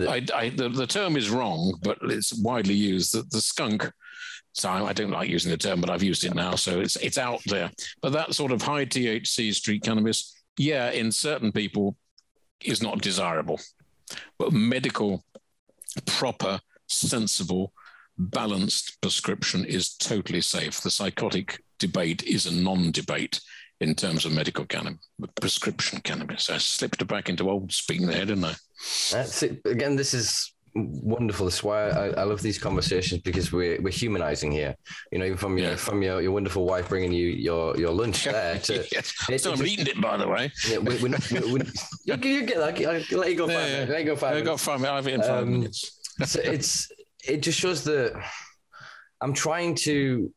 I, 0.00 0.26
I 0.34 0.48
the, 0.48 0.68
the 0.68 0.86
term 0.86 1.16
is 1.16 1.30
wrong, 1.30 1.78
but 1.82 1.98
it's 2.02 2.34
widely 2.34 2.74
used. 2.74 3.14
that 3.14 3.30
the 3.30 3.40
skunk 3.40 3.88
so 4.52 4.68
I 4.68 4.92
don't 4.92 5.10
like 5.10 5.28
using 5.28 5.50
the 5.50 5.56
term, 5.56 5.80
but 5.80 5.90
I've 5.90 6.02
used 6.02 6.24
it 6.24 6.34
now, 6.34 6.56
so 6.56 6.80
it's 6.80 6.96
it's 6.96 7.18
out 7.18 7.40
there. 7.46 7.70
But 8.02 8.12
that 8.12 8.34
sort 8.34 8.50
of 8.52 8.60
high 8.60 8.84
THC 8.84 9.54
street 9.54 9.84
cannabis, 9.84 10.34
yeah, 10.58 10.90
in 10.90 11.12
certain 11.12 11.52
people, 11.52 11.96
is 12.64 12.82
not 12.82 13.00
desirable. 13.00 13.60
But 14.38 14.52
medical, 14.52 15.24
proper, 16.06 16.60
sensible, 16.86 17.72
balanced 18.18 19.00
prescription 19.00 19.64
is 19.64 19.94
totally 19.94 20.40
safe. 20.40 20.80
The 20.80 20.90
psychotic 20.90 21.62
debate 21.78 22.22
is 22.24 22.46
a 22.46 22.54
non-debate 22.54 23.40
in 23.80 23.94
terms 23.94 24.26
of 24.26 24.32
medical 24.32 24.66
cannabis, 24.66 25.00
prescription 25.40 26.00
cannabis. 26.00 26.50
I 26.50 26.58
slipped 26.58 27.00
it 27.00 27.08
back 27.08 27.28
into 27.30 27.48
old 27.48 27.72
speaking 27.72 28.06
there, 28.06 28.26
didn't 28.26 28.44
I? 28.44 28.54
That's 29.10 29.42
it. 29.42 29.60
Again, 29.64 29.96
this 29.96 30.12
is 30.12 30.52
wonderful. 30.74 31.46
That's 31.46 31.62
why 31.62 31.88
I, 31.88 32.08
I, 32.10 32.22
love 32.24 32.42
these 32.42 32.58
conversations 32.58 33.22
because 33.22 33.52
we're 33.52 33.80
we're 33.80 33.90
humanizing 33.92 34.52
here. 34.52 34.76
You 35.10 35.18
know, 35.18 35.24
even 35.24 35.36
from 35.36 35.58
your 35.58 35.70
yeah. 35.70 35.76
from 35.76 36.02
your, 36.02 36.20
your 36.20 36.32
wonderful 36.32 36.64
wife 36.64 36.88
bringing 36.88 37.12
you 37.12 37.28
your 37.28 37.76
your 37.76 37.90
lunch 37.90 38.24
there. 38.24 38.58
To, 38.58 38.86
yes. 38.92 39.14
Still, 39.36 39.54
I'm 39.54 39.66
eating 39.66 39.86
it 39.86 40.00
by 40.00 40.16
the 40.16 40.28
way. 40.28 40.52
Yeah, 40.68 40.78
we, 40.78 40.96
we're 40.96 41.10
we're, 41.30 41.52
we're, 41.52 41.66
you, 42.04 42.16
get 42.42 42.58
that. 42.58 42.86
I'll 43.12 43.18
let 43.18 43.30
you 43.30 43.36
go 43.36 43.46
five 43.46 43.56
yeah, 43.56 43.72
minutes. 43.72 43.90
Let 43.90 44.00
you 44.00 44.06
go 44.06 44.16
five. 44.16 44.36
I 44.36 44.40
got 44.42 44.60
five. 44.60 44.84
I've 44.84 45.08
eaten 45.08 45.22
five 45.22 45.42
um, 45.42 45.52
minutes. 45.52 46.00
so 46.24 46.40
it's 46.40 46.90
it 47.26 47.42
just 47.42 47.58
shows 47.58 47.84
that 47.84 48.20
I'm 49.20 49.32
trying 49.32 49.74
to 49.76 50.32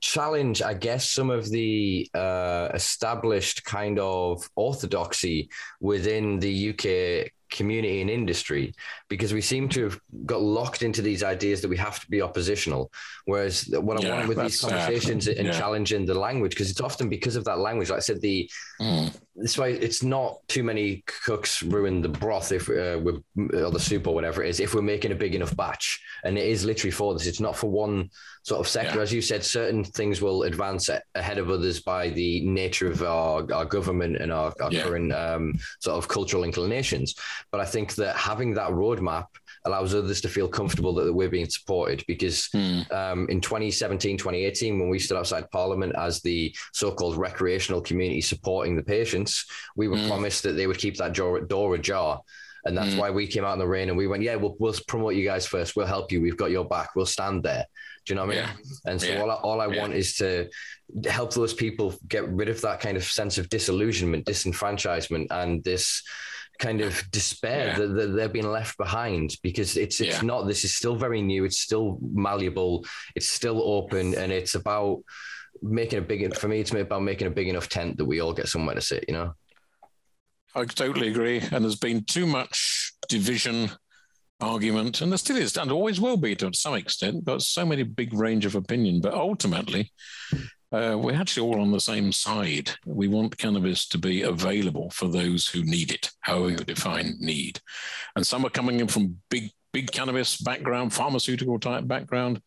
challenge, 0.00 0.62
I 0.62 0.74
guess, 0.74 1.10
some 1.10 1.30
of 1.30 1.48
the 1.50 2.08
uh, 2.14 2.68
established 2.74 3.64
kind 3.64 3.98
of 3.98 4.48
orthodoxy 4.54 5.50
within 5.80 6.38
the 6.38 6.70
UK 6.70 7.32
community 7.50 8.00
and 8.00 8.10
industry 8.10 8.74
because 9.08 9.32
we 9.32 9.40
seem 9.40 9.68
to 9.68 9.84
have 9.84 10.00
got 10.24 10.40
locked 10.40 10.82
into 10.82 11.02
these 11.02 11.22
ideas 11.22 11.60
that 11.60 11.68
we 11.68 11.76
have 11.76 12.00
to 12.00 12.10
be 12.10 12.22
oppositional. 12.22 12.90
Whereas 13.24 13.68
what 13.68 14.04
I 14.04 14.10
want 14.10 14.28
with 14.28 14.38
these 14.38 14.60
conversations 14.60 15.28
and 15.28 15.46
yeah. 15.46 15.52
challenging 15.52 16.06
the 16.06 16.14
language, 16.14 16.52
because 16.52 16.70
it's 16.70 16.80
often 16.80 17.08
because 17.08 17.36
of 17.36 17.44
that 17.44 17.58
language. 17.58 17.90
Like 17.90 17.98
I 17.98 18.00
said, 18.00 18.20
the 18.20 18.50
mm. 18.80 19.16
this 19.34 19.58
way 19.58 19.74
it's 19.74 20.02
not 20.02 20.38
too 20.48 20.62
many 20.62 21.04
cooks 21.24 21.62
ruin 21.62 22.02
the 22.02 22.08
broth 22.08 22.52
if 22.52 22.68
uh, 22.68 22.98
we're 23.02 23.20
or 23.36 23.70
the 23.70 23.80
soup 23.80 24.06
or 24.06 24.14
whatever 24.14 24.42
it 24.42 24.50
is 24.50 24.60
if 24.60 24.74
we're 24.74 24.82
making 24.82 25.12
a 25.12 25.16
big 25.16 25.34
enough 25.34 25.56
batch, 25.56 26.00
and 26.24 26.36
it 26.38 26.46
is 26.46 26.64
literally 26.64 26.90
for 26.90 27.14
this. 27.14 27.26
It's 27.26 27.40
not 27.40 27.56
for 27.56 27.70
one 27.70 28.10
sort 28.46 28.60
of 28.60 28.68
sector. 28.68 28.98
Yeah. 28.98 29.02
As 29.02 29.12
you 29.12 29.20
said, 29.20 29.44
certain 29.44 29.82
things 29.82 30.22
will 30.22 30.44
advance 30.44 30.88
ahead 31.16 31.38
of 31.38 31.50
others 31.50 31.80
by 31.80 32.10
the 32.10 32.46
nature 32.46 32.88
of 32.88 33.02
our, 33.02 33.44
our 33.52 33.64
government 33.64 34.18
and 34.18 34.32
our, 34.32 34.54
our 34.62 34.72
yeah. 34.72 34.84
current 34.84 35.12
um, 35.12 35.58
sort 35.80 35.96
of 35.96 36.06
cultural 36.06 36.44
inclinations. 36.44 37.16
But 37.50 37.60
I 37.60 37.64
think 37.64 37.96
that 37.96 38.14
having 38.14 38.54
that 38.54 38.70
roadmap 38.70 39.26
allows 39.64 39.96
others 39.96 40.20
to 40.20 40.28
feel 40.28 40.46
comfortable 40.46 40.94
that 40.94 41.12
we're 41.12 41.28
being 41.28 41.48
supported 41.48 42.04
because 42.06 42.48
mm. 42.54 42.88
um, 42.92 43.26
in 43.28 43.40
2017 43.40 44.16
2018 44.16 44.78
when 44.78 44.88
we 44.88 45.00
stood 45.00 45.18
outside 45.18 45.50
parliament 45.50 45.92
as 45.98 46.20
the 46.20 46.54
so-called 46.72 47.16
recreational 47.16 47.80
community 47.80 48.20
supporting 48.20 48.76
the 48.76 48.82
patients 48.82 49.44
we 49.74 49.88
were 49.88 49.96
mm. 49.96 50.06
promised 50.06 50.44
that 50.44 50.52
they 50.52 50.68
would 50.68 50.78
keep 50.78 50.96
that 50.96 51.14
door, 51.14 51.40
door 51.40 51.74
ajar 51.74 52.20
and 52.64 52.78
that's 52.78 52.94
mm. 52.94 52.98
why 52.98 53.10
we 53.10 53.26
came 53.26 53.44
out 53.44 53.54
in 53.54 53.58
the 53.58 53.66
rain 53.66 53.88
and 53.88 53.98
we 53.98 54.06
went 54.06 54.22
yeah 54.22 54.36
we'll, 54.36 54.54
we'll 54.60 54.74
promote 54.86 55.14
you 55.14 55.24
guys 55.24 55.48
first 55.48 55.74
we'll 55.74 55.84
help 55.84 56.12
you 56.12 56.20
we've 56.20 56.36
got 56.36 56.52
your 56.52 56.64
back 56.64 56.94
we'll 56.94 57.04
stand 57.04 57.42
there 57.42 57.66
do 58.06 58.12
you 58.12 58.16
know 58.16 58.24
what 58.24 58.36
I 58.36 58.40
mean? 58.40 58.48
Yeah. 58.48 58.90
And 58.90 59.00
so 59.00 59.08
yeah. 59.08 59.20
all 59.20 59.30
I, 59.30 59.34
all 59.34 59.60
I 59.60 59.66
yeah. 59.66 59.80
want 59.80 59.94
is 59.94 60.16
to 60.16 60.48
help 61.08 61.34
those 61.34 61.52
people 61.52 61.94
get 62.06 62.28
rid 62.28 62.48
of 62.48 62.60
that 62.60 62.80
kind 62.80 62.96
of 62.96 63.02
sense 63.04 63.36
of 63.36 63.48
disillusionment, 63.48 64.24
disenfranchisement, 64.26 65.26
and 65.30 65.62
this 65.64 66.02
kind 66.58 66.80
of 66.80 67.02
despair 67.10 67.68
yeah. 67.68 67.86
that, 67.86 68.14
they're 68.14 68.28
being 68.28 68.50
left 68.50 68.78
behind 68.78 69.36
because 69.42 69.76
it's 69.76 70.00
it's 70.00 70.22
yeah. 70.22 70.26
not 70.26 70.46
this 70.46 70.64
is 70.64 70.74
still 70.74 70.96
very 70.96 71.20
new 71.20 71.44
it's 71.44 71.60
still 71.60 71.98
malleable 72.00 72.82
it's 73.14 73.28
still 73.28 73.60
open 73.62 74.14
and 74.14 74.32
it's 74.32 74.54
about 74.54 75.02
making 75.60 75.98
a 75.98 76.02
big 76.02 76.34
for 76.34 76.48
me 76.48 76.60
it's 76.60 76.72
about 76.72 77.02
making 77.02 77.26
a 77.26 77.30
big 77.30 77.48
enough 77.48 77.68
tent 77.68 77.98
that 77.98 78.06
we 78.06 78.20
all 78.20 78.32
get 78.32 78.48
somewhere 78.48 78.74
to 78.74 78.80
sit 78.80 79.04
you 79.06 79.12
know 79.12 79.34
i 80.54 80.64
totally 80.64 81.08
agree 81.08 81.42
and 81.52 81.62
there's 81.62 81.76
been 81.76 82.02
too 82.04 82.26
much 82.26 82.94
division 83.08 83.70
argument 84.40 85.00
and 85.00 85.10
there 85.10 85.18
still 85.18 85.36
is 85.36 85.56
and 85.56 85.72
always 85.72 86.00
will 86.00 86.16
be 86.16 86.36
to 86.36 86.52
some 86.52 86.74
extent 86.74 87.24
but 87.24 87.40
so 87.40 87.64
many 87.64 87.82
big 87.82 88.12
range 88.12 88.44
of 88.44 88.54
opinion 88.54 89.00
but 89.00 89.14
ultimately 89.14 89.90
uh, 90.72 90.98
we're 90.98 91.14
actually 91.14 91.46
all 91.46 91.60
on 91.60 91.70
the 91.70 91.80
same 91.80 92.10
side. 92.10 92.70
We 92.84 93.08
want 93.08 93.38
cannabis 93.38 93.86
to 93.88 93.98
be 93.98 94.22
available 94.22 94.90
for 94.90 95.06
those 95.06 95.46
who 95.46 95.62
need 95.62 95.92
it, 95.92 96.10
however 96.20 96.50
you 96.50 96.56
define 96.56 97.14
need. 97.20 97.60
And 98.16 98.26
some 98.26 98.44
are 98.44 98.50
coming 98.50 98.80
in 98.80 98.88
from 98.88 99.18
big, 99.30 99.52
big 99.72 99.92
cannabis 99.92 100.36
background, 100.38 100.92
pharmaceutical 100.92 101.60
type 101.60 101.86
background, 101.86 102.42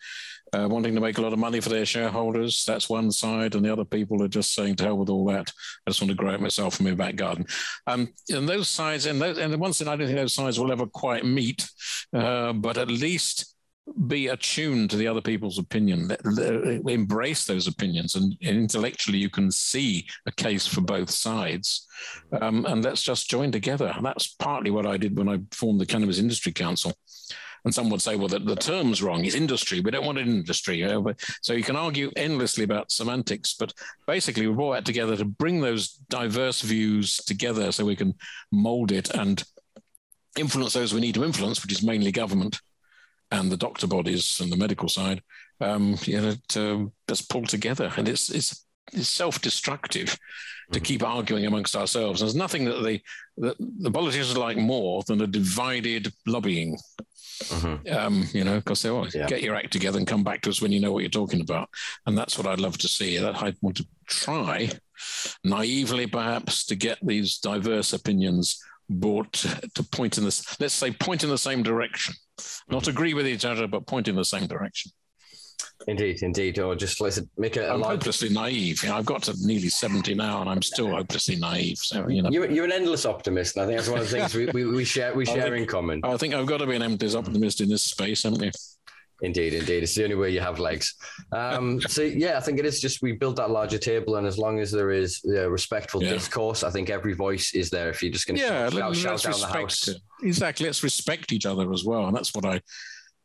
uh, 0.54 0.68
wanting 0.70 0.95
to 0.95 1.02
make 1.02 1.18
a 1.18 1.22
lot 1.22 1.34
of 1.34 1.39
money 1.39 1.60
for 1.60 1.70
their 1.70 1.86
shareholders. 1.86 2.64
That's 2.66 2.89
one 2.89 3.12
side. 3.12 3.56
And 3.56 3.64
the 3.64 3.72
other 3.72 3.86
people 3.86 4.24
are 4.24 4.28
just 4.28 4.54
saying, 4.54 4.76
to 4.78 4.86
hell 4.86 4.97
with 4.97 5.10
all 5.10 5.26
that. 5.26 5.52
I 5.86 5.89
just 5.91 6.02
want 6.02 6.10
to 6.12 6.18
grow 6.18 6.34
it 6.34 6.41
myself 6.41 6.80
in 6.80 6.86
my 6.86 6.95
back 6.95 7.16
garden. 7.16 7.45
Um, 7.88 8.10
and 8.30 8.47
those 8.47 8.70
sides, 8.70 9.06
and, 9.06 9.22
those, 9.22 9.38
and 9.38 9.54
the 9.54 9.58
ones 9.58 9.78
that 9.80 9.88
I 9.88 9.95
don't 9.95 10.08
think 10.08 10.20
those 10.20 10.34
sides 10.34 10.60
will 10.60 10.72
ever 10.72 10.86
quite 10.86 11.26
meet, 11.26 11.70
uh, 12.14 12.54
but 12.54 12.78
at 12.78 12.89
least 12.89 13.56
be 14.08 14.28
attuned 14.28 14.89
to 14.91 14.97
the 14.97 15.08
other 15.08 15.22
people's 15.22 15.58
opinion, 15.58 16.16
embrace 16.88 17.45
those 17.45 17.68
opinions, 17.68 18.16
and 18.16 18.38
intellectually 18.41 19.18
you 19.18 19.30
can 19.30 19.52
see 19.52 20.06
a 20.28 20.32
case 20.32 20.68
for 20.68 20.82
both 20.82 21.10
sides. 21.10 21.88
Um, 22.39 22.66
and 22.66 22.84
let's 22.84 23.02
just 23.02 23.30
join 23.30 23.52
together. 23.52 23.91
And 23.95 24.06
that's 24.06 24.28
partly 24.36 24.72
what 24.72 24.86
I 24.86 24.97
did 24.97 25.18
when 25.18 25.28
I 25.28 25.39
formed 25.52 25.82
the 25.82 25.86
Cannabis 25.86 26.20
Industry 26.20 26.52
Council. 26.52 26.93
And 27.66 27.74
some 27.74 27.89
would 27.89 28.01
say, 28.01 28.16
well, 28.16 28.28
the, 28.28 28.39
the 28.39 28.55
term's 28.55 29.03
wrong. 29.03 29.26
It's 29.26 29.36
industry. 29.36 29.80
We 29.82 29.91
don't 29.91 30.05
want 30.05 30.18
an 30.18 30.28
industry. 30.28 30.78
You 30.78 30.88
know? 30.88 31.14
so 31.41 31.53
you 31.53 31.64
can 31.64 31.76
argue 31.76 32.12
endlessly 32.16 32.64
about 32.64 32.91
semantics. 32.91 33.53
But 33.53 33.74
basically, 34.07 34.47
we 34.47 34.53
brought 34.53 34.74
that 34.74 34.86
together 34.86 35.18
to 35.18 35.26
bring 35.26 35.62
those 35.62 35.89
diverse 36.10 36.62
views 36.62 37.18
together 37.18 37.72
so 37.72 37.86
we 37.86 37.95
can 37.95 38.16
mold 38.51 38.91
it 38.91 39.10
and 39.10 39.43
influence 40.38 40.74
those 40.74 40.93
we 40.93 41.01
need 41.01 41.16
to 41.16 41.26
influence, 41.26 41.62
which 41.62 41.72
is 41.72 41.84
mainly 41.84 42.12
government 42.12 42.62
and 43.32 43.51
the 43.51 43.57
doctor 43.57 43.88
bodies 43.88 44.39
and 44.39 44.51
the 44.51 44.57
medical 44.57 44.89
side, 44.89 45.22
um, 45.62 45.97
you 46.03 46.20
know, 46.20 46.34
to 46.49 46.91
just 47.07 47.30
pull 47.30 47.45
together. 47.45 47.91
And 47.97 48.07
it's 48.07 48.30
it's, 48.30 48.66
it's 48.91 49.10
self-destructive 49.10 50.18
to 50.72 50.80
mm. 50.80 50.84
keep 50.84 51.03
arguing 51.03 51.45
amongst 51.45 51.76
ourselves. 51.76 52.20
There's 52.20 52.36
nothing 52.36 52.66
that 52.66 52.84
the 52.84 53.01
that 53.38 53.55
the 53.60 53.91
politicians 53.91 54.38
like 54.38 54.57
more 54.57 55.03
than 55.07 55.22
a 55.22 55.28
divided 55.28 56.12
lobbying. 56.26 56.78
Mm-hmm. 57.44 57.94
Um, 57.94 58.26
you 58.34 58.44
know, 58.44 58.58
because 58.58 58.82
they 58.82 58.90
always 58.90 59.16
yeah. 59.16 59.28
get 59.28 59.42
your 59.42 59.56
act 59.56 59.72
together 59.72 59.98
and 59.98 60.08
come 60.08 60.24
back 60.24 60.42
to 60.42 60.50
us 60.50 60.62
when 60.62 60.72
you 60.72 60.80
know 60.80 60.92
what 60.92 61.00
you're 61.00 61.10
talking 61.10 61.42
about, 61.42 61.70
and 62.06 62.18
that's 62.18 62.38
what 62.38 62.48
I'd 62.48 62.60
love 62.60 62.78
to 62.80 62.88
see. 62.88 63.18
That 63.18 63.42
I 63.42 63.54
want 63.62 63.78
to 63.78 63.88
try, 64.08 64.70
naively 65.44 66.08
perhaps, 66.08 66.66
to 66.68 66.76
get 66.76 66.98
these 67.02 67.38
diverse 67.38 67.94
opinions 67.94 68.62
brought 68.90 69.34
to 69.34 69.84
point 69.84 70.18
in 70.18 70.26
this. 70.26 70.60
Let's 70.60 70.74
say 70.74 70.92
point 70.92 71.24
in 71.24 71.30
the 71.30 71.38
same 71.38 71.64
direction 71.64 72.16
not 72.70 72.88
agree 72.88 73.14
with 73.14 73.28
each 73.28 73.46
other, 73.46 73.68
but 73.68 73.88
point 73.88 74.08
in 74.08 74.16
the 74.16 74.26
same 74.26 74.48
direction. 74.48 74.92
Indeed, 75.88 76.22
indeed. 76.22 76.60
Or 76.60 76.76
just 76.76 77.01
let's 77.01 77.20
make 77.38 77.57
it. 77.57 77.70
I'm 77.70 77.82
hopelessly 77.82 78.30
naive. 78.30 78.84
You 78.84 78.89
know, 78.89 78.97
I've 78.97 79.05
got 79.05 79.24
to 79.24 79.36
nearly 79.39 79.70
seventy 79.70 80.14
now, 80.14 80.41
and 80.41 80.49
I'm 80.49 80.62
still 80.62 80.89
hopelessly 80.89 81.38
naive. 81.38 81.78
So 81.78 82.07
you 82.07 82.22
know, 82.22 82.30
you're, 82.30 82.49
you're 82.49 82.66
an 82.66 82.72
endless 82.72 83.05
optimist, 83.05 83.55
and 83.55 83.64
I 83.64 83.68
think 83.68 83.78
that's 83.78 83.89
one 83.89 83.99
of 83.99 84.10
the 84.10 84.18
things 84.18 84.36
we, 84.36 84.45
we, 84.47 84.66
we 84.66 84.86
share 84.86 85.14
we 85.14 85.26
share 85.26 85.43
think, 85.43 85.57
in 85.57 85.66
common. 85.66 86.01
I 86.03 86.18
think 86.18 86.34
I've 86.34 86.45
got 86.45 86.57
to 86.57 86.68
be 86.68 86.76
an 86.76 86.84
endless 86.84 87.16
optimist 87.16 87.62
in 87.62 87.70
this 87.70 87.84
space, 87.84 88.24
haven't 88.24 88.43
you? 88.43 88.51
Indeed, 89.22 89.53
indeed. 89.53 89.84
It's 89.84 89.95
the 89.95 90.03
only 90.03 90.16
way 90.16 90.30
you 90.30 90.39
have 90.39 90.60
legs. 90.60 90.95
Um, 91.32 91.82
so 91.88 92.01
yeah, 92.01 92.38
I 92.38 92.39
think 92.39 92.60
it 92.60 92.66
is 92.66 92.80
just 92.80 93.01
we 93.01 93.14
build 93.14 93.36
that 93.38 93.49
larger 93.49 93.78
table, 93.78 94.16
and 94.16 94.26
as 94.26 94.38
long 94.38 94.60
as 94.60 94.72
there 94.72 94.91
is 94.91 95.22
uh, 95.28 95.49
respectful 95.49 96.03
yeah. 96.03 96.12
discourse, 96.12 96.64
I 96.64 96.70
think 96.70 96.89
every 96.89 97.14
voice 97.14 97.53
is 97.53 97.70
there. 97.70 97.89
If 97.89 98.01
you're 98.01 98.12
just 98.12 98.28
going 98.28 98.38
to 98.38 98.43
yeah, 98.43 98.70
shout, 98.70 98.95
shout 98.95 99.22
down 99.22 99.32
respect, 99.34 99.53
the 99.53 99.60
house, 99.60 99.89
exactly. 100.24 100.66
Let's 100.66 100.84
respect 100.84 101.32
each 101.32 101.45
other 101.45 101.72
as 101.74 101.84
well, 101.84 102.05
and 102.05 102.16
that's 102.16 102.34
what 102.34 102.45
I, 102.45 102.62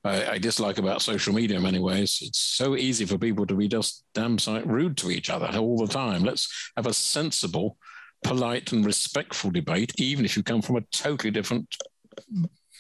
I, 0.05 0.33
I 0.33 0.39
dislike 0.39 0.79
about 0.79 1.03
social 1.03 1.33
media 1.33 1.57
in 1.57 1.63
many 1.63 1.79
ways. 1.79 2.19
It's 2.23 2.39
so 2.39 2.77
easy 2.77 3.07
for 3.07 3.19
people 3.19 3.47
to 3.47 3.55
be 3.55 3.69
just 3.69 4.05
damn 4.15 4.39
sight 4.39 4.67
rude 4.67 4.97
to 4.99 5.11
each 5.11 5.31
other 5.31 5.47
all 5.59 5.79
the 5.79 5.93
time. 5.93 6.25
Let's 6.25 6.73
have 6.77 6.87
a 6.87 6.93
sensible, 6.93 7.79
polite, 8.23 8.73
and 8.73 8.85
respectful 8.85 9.51
debate, 9.51 9.93
even 9.99 10.25
if 10.25 10.37
you 10.37 10.43
come 10.43 10.63
from 10.63 10.77
a 10.77 10.83
totally 10.93 11.31
different 11.31 11.75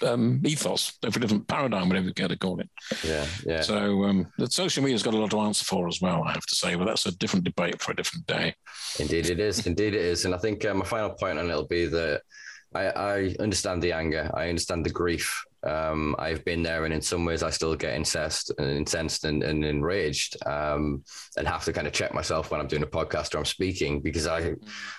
um, 0.02 0.42
ethos, 0.44 0.98
a 1.02 1.10
different 1.10 1.48
paradigm, 1.48 1.88
whatever 1.88 2.06
you 2.06 2.14
care 2.14 2.28
to 2.28 2.36
call 2.36 2.60
it. 2.60 2.68
Yeah, 3.02 3.26
yeah. 3.46 3.60
So 3.62 4.04
um, 4.04 4.26
the 4.38 4.50
social 4.50 4.82
media's 4.82 5.02
got 5.02 5.14
a 5.14 5.16
lot 5.16 5.30
to 5.30 5.40
answer 5.40 5.64
for 5.64 5.88
as 5.88 6.00
well, 6.00 6.24
I 6.24 6.32
have 6.32 6.46
to 6.46 6.54
say, 6.54 6.74
but 6.74 6.86
that's 6.86 7.06
a 7.06 7.16
different 7.16 7.44
debate 7.44 7.80
for 7.80 7.92
a 7.92 7.96
different 7.96 8.26
day. 8.26 8.54
Indeed, 8.98 9.30
it 9.30 9.40
is. 9.40 9.66
Indeed, 9.66 9.94
it 9.94 10.04
is. 10.04 10.24
And 10.24 10.34
I 10.34 10.38
think 10.38 10.64
uh, 10.64 10.74
my 10.74 10.84
final 10.84 11.10
point 11.10 11.38
on 11.38 11.50
it 11.50 11.54
will 11.54 11.66
be 11.66 11.86
that 11.86 12.22
I, 12.74 12.86
I 12.88 13.36
understand 13.38 13.82
the 13.82 13.92
anger, 13.92 14.30
I 14.34 14.48
understand 14.48 14.84
the 14.84 14.90
grief 14.90 15.44
um, 15.66 16.14
I've 16.18 16.44
been 16.44 16.62
there, 16.62 16.84
and 16.84 16.92
in 16.92 17.00
some 17.00 17.24
ways, 17.24 17.42
I 17.42 17.50
still 17.50 17.74
get 17.74 17.94
incensed 17.94 18.52
and 18.58 18.70
incensed 18.70 19.24
and, 19.24 19.42
and 19.42 19.64
enraged, 19.64 20.36
um, 20.46 21.02
and 21.36 21.46
have 21.48 21.64
to 21.64 21.72
kind 21.72 21.86
of 21.86 21.92
check 21.92 22.12
myself 22.12 22.50
when 22.50 22.60
I'm 22.60 22.66
doing 22.66 22.82
a 22.82 22.86
podcast 22.86 23.34
or 23.34 23.38
I'm 23.38 23.44
speaking 23.44 24.00
because 24.00 24.26
I, 24.26 24.54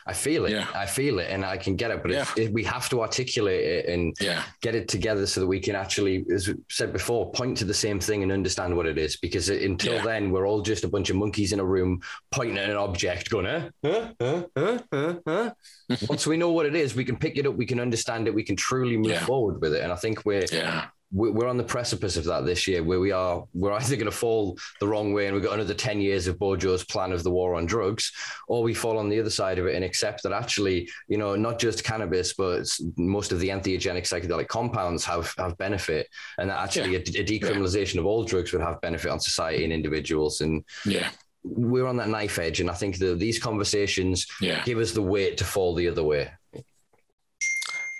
I 0.07 0.13
feel 0.13 0.45
it, 0.45 0.51
yeah. 0.51 0.67
I 0.73 0.85
feel 0.85 1.19
it, 1.19 1.29
and 1.29 1.45
I 1.45 1.57
can 1.57 1.75
get 1.75 1.91
it. 1.91 2.01
But 2.01 2.11
yeah. 2.11 2.49
we 2.51 2.63
have 2.63 2.89
to 2.89 3.01
articulate 3.01 3.63
it 3.63 3.85
and 3.87 4.15
yeah. 4.19 4.43
get 4.61 4.75
it 4.75 4.87
together 4.87 5.25
so 5.27 5.41
that 5.41 5.47
we 5.47 5.59
can 5.59 5.75
actually, 5.75 6.25
as 6.33 6.47
we 6.47 6.55
said 6.69 6.91
before, 6.91 7.31
point 7.31 7.57
to 7.57 7.65
the 7.65 7.73
same 7.73 7.99
thing 7.99 8.23
and 8.23 8.31
understand 8.31 8.75
what 8.75 8.85
it 8.85 8.97
is. 8.97 9.17
Because 9.17 9.49
until 9.49 10.01
then, 10.03 10.31
we're 10.31 10.47
all 10.47 10.61
just 10.61 10.83
a 10.83 10.87
bunch 10.87 11.09
of 11.09 11.15
monkeys 11.15 11.53
in 11.53 11.59
a 11.59 11.65
room 11.65 12.01
pointing 12.31 12.57
at 12.57 12.69
an 12.69 12.77
object, 12.77 13.29
going, 13.29 13.45
huh, 13.45 13.69
huh, 13.83 14.11
huh, 14.19 14.43
huh, 14.55 14.79
huh. 14.91 15.15
huh. 15.27 15.51
Once 16.09 16.25
we 16.25 16.35
know 16.35 16.51
what 16.51 16.65
it 16.65 16.75
is, 16.75 16.95
we 16.95 17.05
can 17.05 17.15
pick 17.15 17.37
it 17.37 17.45
up, 17.45 17.55
we 17.55 17.65
can 17.65 17.79
understand 17.79 18.27
it, 18.27 18.33
we 18.33 18.43
can 18.43 18.55
truly 18.55 18.97
move 18.97 19.19
forward 19.19 19.61
with 19.61 19.73
it. 19.75 19.83
And 19.83 19.91
I 19.91 19.95
think 19.95 20.25
we're 20.25 20.45
yeah 20.55 20.87
we're 21.15 21.47
on 21.47 21.57
the 21.57 21.63
precipice 21.63 22.17
of 22.17 22.25
that 22.25 22.45
this 22.45 22.67
year 22.67 22.83
where 22.83 22.99
we 22.99 23.11
are 23.11 23.45
we're 23.53 23.71
either 23.71 23.95
going 23.95 24.05
to 24.05 24.11
fall 24.11 24.57
the 24.79 24.87
wrong 24.87 25.13
way 25.13 25.27
and 25.27 25.35
we've 25.35 25.43
got 25.43 25.53
another 25.53 25.73
10 25.73 26.01
years 26.01 26.27
of 26.27 26.37
bojo's 26.37 26.83
plan 26.83 27.11
of 27.11 27.23
the 27.23 27.31
war 27.31 27.55
on 27.55 27.65
drugs 27.65 28.11
or 28.47 28.63
we 28.63 28.73
fall 28.73 28.97
on 28.97 29.07
the 29.07 29.19
other 29.19 29.29
side 29.29 29.57
of 29.57 29.65
it 29.65 29.75
and 29.75 29.85
accept 29.85 30.23
that 30.23 30.33
actually 30.33 30.89
you 31.07 31.17
know 31.17 31.35
not 31.35 31.57
just 31.57 31.83
cannabis 31.83 32.33
but 32.33 32.67
most 32.97 33.31
of 33.31 33.39
the 33.39 33.49
entheogenic 33.49 34.03
psychedelic 34.03 34.47
compounds 34.47 35.05
have 35.05 35.33
have 35.37 35.57
benefit 35.57 36.07
and 36.37 36.49
that 36.49 36.59
actually 36.59 36.91
yeah. 36.91 36.99
a, 36.99 37.21
a, 37.21 37.25
decriminalization 37.25 37.95
yeah. 37.95 38.01
of 38.01 38.05
all 38.05 38.23
drugs 38.23 38.51
would 38.51 38.61
have 38.61 38.81
benefit 38.81 39.11
on 39.11 39.19
society 39.19 39.63
and 39.63 39.71
individuals 39.71 40.41
and 40.41 40.63
yeah 40.85 41.09
we're 41.43 41.85
on 41.85 41.95
that 41.95 42.09
knife 42.09 42.39
edge 42.39 42.59
and 42.59 42.69
i 42.69 42.73
think 42.73 42.97
that 42.97 43.19
these 43.19 43.39
conversations 43.39 44.27
yeah. 44.41 44.63
give 44.65 44.79
us 44.79 44.91
the 44.91 45.01
weight 45.01 45.37
to 45.37 45.43
fall 45.45 45.75
the 45.75 45.87
other 45.87 46.03
way 46.03 46.31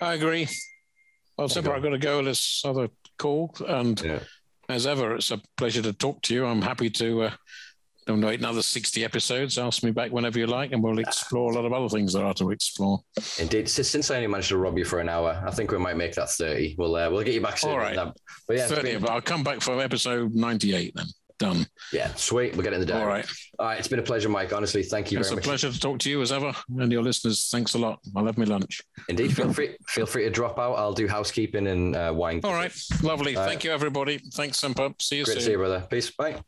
i 0.01 0.13
agree 0.15 0.47
well, 1.38 1.47
Simpa, 1.47 1.75
I've 1.75 1.83
got 1.83 1.89
to 1.89 1.97
go 1.97 2.19
on 2.19 2.25
this 2.25 2.61
other 2.65 2.89
call. 3.17 3.53
And 3.67 3.99
yeah. 4.01 4.19
as 4.69 4.88
ever, 4.88 5.15
it's 5.15 5.31
a 5.31 5.41
pleasure 5.57 5.81
to 5.81 5.93
talk 5.93 6.21
to 6.23 6.33
you. 6.33 6.45
I'm 6.45 6.61
happy 6.61 6.89
to 6.91 7.23
uh, 7.23 7.31
donate 8.05 8.39
another 8.39 8.61
60 8.61 9.03
episodes. 9.03 9.57
Ask 9.57 9.83
me 9.83 9.91
back 9.91 10.11
whenever 10.11 10.39
you 10.39 10.47
like, 10.47 10.71
and 10.71 10.81
we'll 10.83 10.99
explore 10.99 11.51
a 11.51 11.55
lot 11.55 11.65
of 11.65 11.73
other 11.73 11.89
things 11.89 12.13
there 12.13 12.25
are 12.25 12.33
to 12.36 12.51
explore. 12.51 12.99
Indeed. 13.39 13.69
Since 13.69 14.11
I 14.11 14.15
only 14.15 14.27
managed 14.27 14.49
to 14.49 14.57
rob 14.57 14.77
you 14.77 14.86
for 14.86 14.99
an 14.99 15.09
hour, 15.09 15.41
I 15.45 15.51
think 15.51 15.71
we 15.71 15.77
might 15.77 15.97
make 15.97 16.13
that 16.15 16.29
30. 16.29 16.75
We'll, 16.77 16.95
uh, 16.95 17.09
we'll 17.09 17.23
get 17.23 17.33
you 17.33 17.41
back 17.41 17.57
soon. 17.57 17.71
All 17.71 17.79
right. 17.79 17.95
But 18.47 18.57
yeah, 18.57 18.67
30, 18.67 18.81
been... 18.81 19.01
but 19.01 19.09
I'll 19.09 19.21
come 19.21 19.43
back 19.43 19.61
for 19.61 19.79
episode 19.81 20.33
98 20.33 20.93
then. 20.95 21.05
Done. 21.38 21.67
Yeah, 21.91 22.13
sweet. 22.15 22.53
We'll 22.53 22.63
get 22.63 22.71
in 22.71 22.79
the 22.79 22.86
day. 22.86 22.93
All 22.93 23.05
right. 23.05 23.29
All 23.59 23.65
right. 23.65 23.77
It's 23.77 23.89
been 23.89 23.99
a 23.99 24.03
pleasure, 24.03 24.29
Mike. 24.29 24.53
Honestly, 24.53 24.83
thank 24.83 25.11
you 25.11 25.19
it's 25.19 25.27
very 25.27 25.36
much. 25.36 25.39
It's 25.39 25.47
a 25.47 25.49
pleasure 25.49 25.71
to 25.71 25.79
talk 25.79 25.99
to 25.99 26.09
you 26.09 26.21
as 26.21 26.31
ever. 26.31 26.53
And 26.77 26.89
your 26.91 27.03
listeners, 27.03 27.49
thanks 27.51 27.73
a 27.73 27.77
lot. 27.77 27.99
I 28.15 28.21
love 28.21 28.38
my 28.38 28.45
lunch. 28.45 28.81
Indeed. 29.09 29.36
Feel 29.36 29.51
free 29.53 29.75
feel 29.88 30.05
free 30.05 30.23
to 30.23 30.29
drop 30.29 30.59
out. 30.59 30.75
I'll 30.75 30.93
do 30.93 31.07
housekeeping 31.07 31.67
and 31.67 31.95
uh, 31.95 32.13
wine. 32.15 32.39
All 32.43 32.53
right. 32.53 32.71
Lovely. 33.03 33.36
Uh, 33.36 33.45
thank 33.45 33.65
you, 33.65 33.71
everybody. 33.71 34.19
Thanks, 34.33 34.61
Simpa. 34.61 34.93
See 35.01 35.17
you 35.17 35.25
great 35.25 35.36
soon. 35.36 35.43
see 35.43 35.51
you, 35.51 35.57
brother. 35.57 35.86
Peace. 35.89 36.09
Bye. 36.11 36.41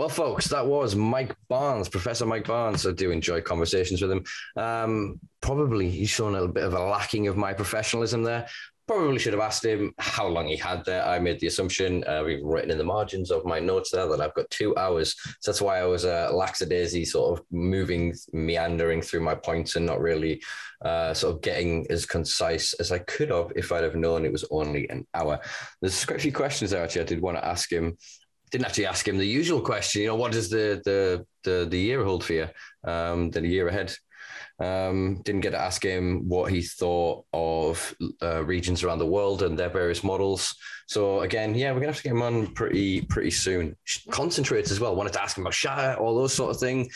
Well, 0.00 0.08
folks, 0.08 0.46
that 0.46 0.66
was 0.66 0.96
Mike 0.96 1.36
Barnes, 1.48 1.90
Professor 1.90 2.24
Mike 2.24 2.46
Barnes. 2.46 2.86
I 2.86 2.92
do 2.92 3.10
enjoy 3.10 3.42
conversations 3.42 4.00
with 4.00 4.10
him. 4.10 4.24
Um, 4.56 5.20
probably 5.42 5.90
he's 5.90 6.08
shown 6.08 6.30
a 6.30 6.40
little 6.40 6.48
bit 6.48 6.64
of 6.64 6.72
a 6.72 6.80
lacking 6.80 7.28
of 7.28 7.36
my 7.36 7.52
professionalism 7.52 8.22
there. 8.22 8.48
Probably 8.90 9.20
should 9.20 9.34
have 9.34 9.42
asked 9.42 9.64
him 9.64 9.94
how 9.98 10.26
long 10.26 10.48
he 10.48 10.56
had 10.56 10.84
there. 10.84 11.06
I 11.06 11.20
made 11.20 11.38
the 11.38 11.46
assumption, 11.46 12.02
uh, 12.08 12.24
we've 12.26 12.42
written 12.42 12.72
in 12.72 12.78
the 12.78 12.82
margins 12.82 13.30
of 13.30 13.44
my 13.44 13.60
notes 13.60 13.92
there 13.92 14.08
that 14.08 14.20
I've 14.20 14.34
got 14.34 14.50
two 14.50 14.76
hours. 14.76 15.14
So 15.38 15.52
that's 15.52 15.62
why 15.62 15.78
I 15.78 15.84
was 15.84 16.04
uh, 16.04 16.30
lackadaisy, 16.32 17.06
sort 17.06 17.38
of 17.38 17.46
moving, 17.52 18.16
meandering 18.32 19.00
through 19.00 19.20
my 19.20 19.36
points 19.36 19.76
and 19.76 19.86
not 19.86 20.00
really 20.00 20.42
uh, 20.84 21.14
sort 21.14 21.36
of 21.36 21.40
getting 21.40 21.86
as 21.88 22.04
concise 22.04 22.72
as 22.80 22.90
I 22.90 22.98
could 22.98 23.30
have 23.30 23.52
if 23.54 23.70
I'd 23.70 23.84
have 23.84 23.94
known 23.94 24.24
it 24.24 24.32
was 24.32 24.44
only 24.50 24.90
an 24.90 25.06
hour. 25.14 25.38
There's 25.80 26.04
quite 26.04 26.18
a 26.18 26.22
few 26.22 26.32
questions 26.32 26.72
there 26.72 26.82
actually 26.82 27.02
I 27.02 27.04
did 27.04 27.22
want 27.22 27.36
to 27.36 27.46
ask 27.46 27.70
him 27.70 27.96
didn't 28.50 28.66
actually 28.66 28.86
ask 28.86 29.06
him 29.06 29.16
the 29.16 29.24
usual 29.24 29.60
question. 29.60 30.02
You 30.02 30.08
know, 30.08 30.16
what 30.16 30.32
does 30.32 30.50
the 30.50 30.82
the 30.84 31.24
the, 31.44 31.68
the 31.70 31.78
year 31.78 32.04
hold 32.04 32.24
for 32.24 32.32
you? 32.32 32.48
Um, 32.82 33.30
the 33.30 33.46
year 33.46 33.68
ahead. 33.68 33.94
Um, 34.60 35.22
didn't 35.24 35.40
get 35.40 35.50
to 35.50 35.60
ask 35.60 35.82
him 35.82 36.28
what 36.28 36.52
he 36.52 36.62
thought 36.62 37.24
of 37.32 37.94
uh, 38.22 38.44
regions 38.44 38.84
around 38.84 38.98
the 38.98 39.06
world 39.06 39.42
and 39.42 39.58
their 39.58 39.70
various 39.70 40.04
models. 40.04 40.54
So 40.86 41.20
again, 41.20 41.54
yeah, 41.54 41.72
we're 41.72 41.80
gonna 41.80 41.92
have 41.92 41.96
to 41.96 42.02
get 42.02 42.12
him 42.12 42.22
on 42.22 42.48
pretty 42.48 43.02
pretty 43.02 43.30
soon. 43.30 43.76
Concentrates 44.10 44.70
as 44.70 44.78
well. 44.78 44.94
Wanted 44.94 45.14
to 45.14 45.22
ask 45.22 45.36
him 45.36 45.44
about 45.44 45.54
Shire, 45.54 45.94
all 45.94 46.14
those 46.14 46.34
sort 46.34 46.50
of 46.50 46.60
thing 46.60 46.90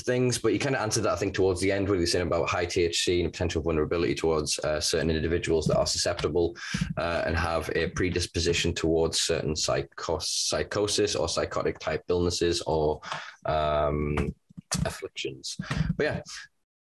things, 0.00 0.38
but 0.38 0.52
you 0.52 0.58
kind 0.58 0.74
of 0.74 0.82
answered 0.82 1.02
that 1.02 1.12
I 1.12 1.16
think 1.16 1.34
towards 1.34 1.60
the 1.60 1.70
end 1.70 1.88
where 1.88 1.98
you're 1.98 2.06
saying 2.06 2.26
about 2.26 2.48
high 2.48 2.66
THC 2.66 3.22
and 3.22 3.32
potential 3.32 3.62
vulnerability 3.62 4.14
towards 4.14 4.58
uh, 4.60 4.80
certain 4.80 5.10
individuals 5.10 5.66
that 5.66 5.78
are 5.78 5.86
susceptible 5.86 6.56
uh, 6.96 7.22
and 7.26 7.36
have 7.36 7.70
a 7.74 7.88
predisposition 7.88 8.74
towards 8.74 9.20
certain 9.20 9.54
psychos- 9.54 10.22
psychosis 10.22 11.14
or 11.14 11.28
psychotic 11.28 11.78
type 11.78 12.02
illnesses 12.08 12.62
or 12.62 13.00
um, 13.46 14.34
afflictions. 14.84 15.56
But 15.96 16.04
yeah, 16.04 16.20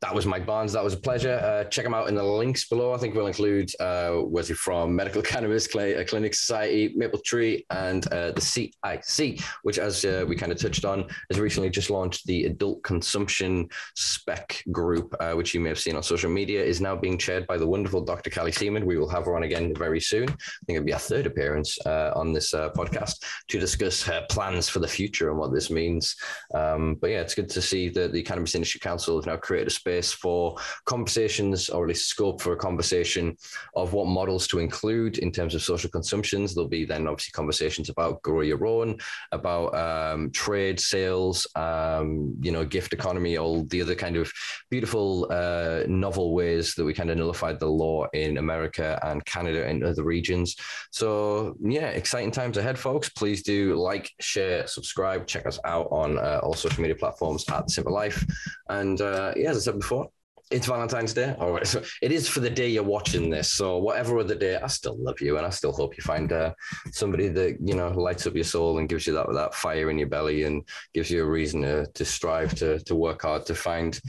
that 0.00 0.14
was 0.14 0.26
Mike 0.26 0.46
Barnes. 0.46 0.72
That 0.72 0.84
was 0.84 0.94
a 0.94 0.98
pleasure. 0.98 1.40
Uh, 1.42 1.68
check 1.68 1.84
him 1.84 1.92
out 1.92 2.08
in 2.08 2.14
the 2.14 2.22
links 2.22 2.68
below. 2.68 2.92
I 2.92 2.98
think 2.98 3.14
we'll 3.14 3.26
include 3.26 3.70
uh, 3.80 4.20
was 4.22 4.46
he 4.46 4.54
from 4.54 4.94
Medical 4.94 5.22
Cannabis 5.28 5.64
Cl- 5.64 6.00
uh, 6.00 6.04
Clinic 6.04 6.34
Society, 6.34 6.92
Maple 6.94 7.18
Tree, 7.18 7.66
and 7.70 8.06
uh, 8.12 8.30
the 8.30 8.40
CIC, 8.40 9.40
which, 9.62 9.78
as 9.78 10.04
uh, 10.04 10.24
we 10.28 10.36
kind 10.36 10.52
of 10.52 10.58
touched 10.58 10.84
on, 10.84 11.08
has 11.30 11.40
recently 11.40 11.68
just 11.68 11.90
launched 11.90 12.26
the 12.26 12.44
Adult 12.44 12.82
Consumption 12.84 13.68
Spec 13.96 14.62
Group, 14.70 15.16
uh, 15.18 15.32
which 15.32 15.52
you 15.52 15.60
may 15.60 15.68
have 15.68 15.80
seen 15.80 15.96
on 15.96 16.02
social 16.04 16.30
media, 16.30 16.62
is 16.62 16.80
now 16.80 16.94
being 16.94 17.18
chaired 17.18 17.46
by 17.48 17.56
the 17.56 17.66
wonderful 17.66 18.00
Dr. 18.00 18.30
Callie 18.30 18.52
Seaman. 18.52 18.86
We 18.86 18.98
will 18.98 19.08
have 19.08 19.24
her 19.24 19.34
on 19.34 19.42
again 19.42 19.74
very 19.74 20.00
soon. 20.00 20.28
I 20.28 20.64
think 20.66 20.76
it'll 20.76 20.84
be 20.84 20.92
a 20.92 20.98
third 20.98 21.26
appearance 21.26 21.76
on 21.86 22.32
this 22.32 22.52
podcast 22.52 23.24
to 23.48 23.58
discuss 23.58 24.02
her 24.04 24.24
plans 24.30 24.68
for 24.68 24.78
the 24.78 24.86
future 24.86 25.30
and 25.30 25.38
what 25.38 25.52
this 25.52 25.70
means. 25.70 26.14
Um, 26.54 26.94
but 27.00 27.10
yeah, 27.10 27.20
it's 27.20 27.34
good 27.34 27.48
to 27.50 27.62
see 27.62 27.88
that 27.90 28.12
the 28.12 28.22
Cannabis 28.22 28.54
Industry 28.54 28.78
Council 28.78 29.16
have 29.16 29.26
now 29.26 29.36
created 29.36 29.68
a 29.68 29.72
space 29.88 30.12
for 30.12 30.56
conversations, 30.84 31.68
or 31.70 31.84
at 31.84 31.88
least 31.88 32.08
scope 32.08 32.40
for 32.42 32.52
a 32.52 32.56
conversation 32.56 33.36
of 33.74 33.92
what 33.92 34.06
models 34.06 34.46
to 34.48 34.58
include 34.58 35.18
in 35.18 35.32
terms 35.32 35.54
of 35.54 35.62
social 35.62 35.90
consumptions. 35.90 36.54
There'll 36.54 36.68
be 36.68 36.84
then 36.84 37.06
obviously 37.08 37.32
conversations 37.32 37.88
about 37.88 38.22
grow 38.22 38.42
your 38.42 38.64
own, 38.66 38.98
about 39.32 39.68
um, 39.74 40.30
trade, 40.30 40.78
sales, 40.80 41.46
um, 41.54 42.34
you 42.40 42.52
know, 42.52 42.64
gift 42.64 42.92
economy, 42.92 43.38
all 43.38 43.64
the 43.64 43.82
other 43.82 43.94
kind 43.94 44.16
of 44.16 44.30
beautiful, 44.70 45.26
uh, 45.30 45.84
novel 45.88 46.34
ways 46.34 46.74
that 46.74 46.84
we 46.84 46.92
kind 46.92 47.10
of 47.10 47.16
nullified 47.16 47.58
the 47.58 47.66
law 47.66 48.06
in 48.12 48.38
America 48.38 48.98
and 49.02 49.24
Canada 49.24 49.66
and 49.66 49.82
other 49.84 50.04
regions. 50.04 50.56
So 50.90 51.56
yeah, 51.62 51.88
exciting 51.88 52.30
times 52.30 52.56
ahead, 52.58 52.78
folks. 52.78 53.08
Please 53.08 53.42
do 53.42 53.74
like, 53.76 54.10
share, 54.20 54.66
subscribe, 54.66 55.26
check 55.26 55.46
us 55.46 55.58
out 55.64 55.88
on 55.90 56.18
uh, 56.18 56.40
all 56.42 56.54
social 56.54 56.82
media 56.82 56.96
platforms 56.96 57.44
at 57.48 57.68
Simpa 57.68 57.90
Life. 57.90 58.24
And 58.68 59.00
uh, 59.00 59.32
yeah, 59.36 59.50
as 59.50 59.56
I 59.56 59.60
said 59.60 59.77
before, 59.78 60.08
it's 60.50 60.66
Valentine's 60.66 61.12
Day. 61.12 61.34
All 61.38 61.52
right. 61.52 61.66
So 61.68 61.82
it 62.00 62.12
is 62.12 62.26
for 62.26 62.40
the 62.40 62.48
day 62.48 62.68
you're 62.68 62.82
watching 62.82 63.28
this. 63.28 63.52
So 63.52 63.76
whatever 63.76 64.18
other 64.18 64.34
day, 64.34 64.56
I 64.56 64.66
still 64.68 64.96
love 64.98 65.20
you, 65.20 65.36
and 65.36 65.46
I 65.46 65.50
still 65.50 65.72
hope 65.72 65.96
you 65.96 66.02
find 66.02 66.32
uh, 66.32 66.54
somebody 66.92 67.28
that 67.28 67.58
you 67.60 67.74
know 67.74 67.88
lights 67.90 68.26
up 68.26 68.34
your 68.34 68.44
soul 68.44 68.78
and 68.78 68.88
gives 68.88 69.06
you 69.06 69.12
that 69.14 69.26
that 69.34 69.54
fire 69.54 69.90
in 69.90 69.98
your 69.98 70.08
belly 70.08 70.44
and 70.44 70.66
gives 70.94 71.10
you 71.10 71.22
a 71.22 71.26
reason 71.26 71.62
to, 71.62 71.86
to 71.86 72.04
strive 72.04 72.54
to 72.54 72.78
to 72.80 72.94
work 72.94 73.22
hard 73.22 73.44
to 73.46 73.54
find 73.54 74.00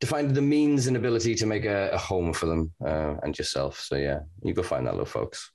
to 0.00 0.06
find 0.06 0.34
the 0.34 0.40
means 0.40 0.86
and 0.86 0.96
ability 0.96 1.34
to 1.34 1.46
make 1.46 1.66
a, 1.66 1.90
a 1.90 1.98
home 1.98 2.32
for 2.32 2.46
them 2.46 2.72
uh, 2.86 3.16
and 3.22 3.36
yourself. 3.36 3.78
So 3.80 3.96
yeah, 3.96 4.20
you 4.42 4.54
go 4.54 4.62
find 4.62 4.86
that, 4.86 4.92
little 4.92 5.04
folks. 5.04 5.50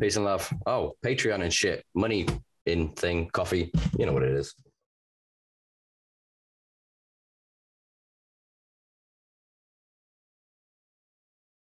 Peace 0.00 0.16
and 0.16 0.24
love. 0.24 0.50
Oh, 0.64 0.94
Patreon 1.04 1.42
and 1.42 1.52
shit, 1.52 1.84
money 1.94 2.26
in 2.64 2.88
thing, 2.92 3.28
coffee. 3.30 3.70
You 3.98 4.06
know 4.06 4.14
what 4.14 4.22
it 4.22 4.32
is. 4.32 4.54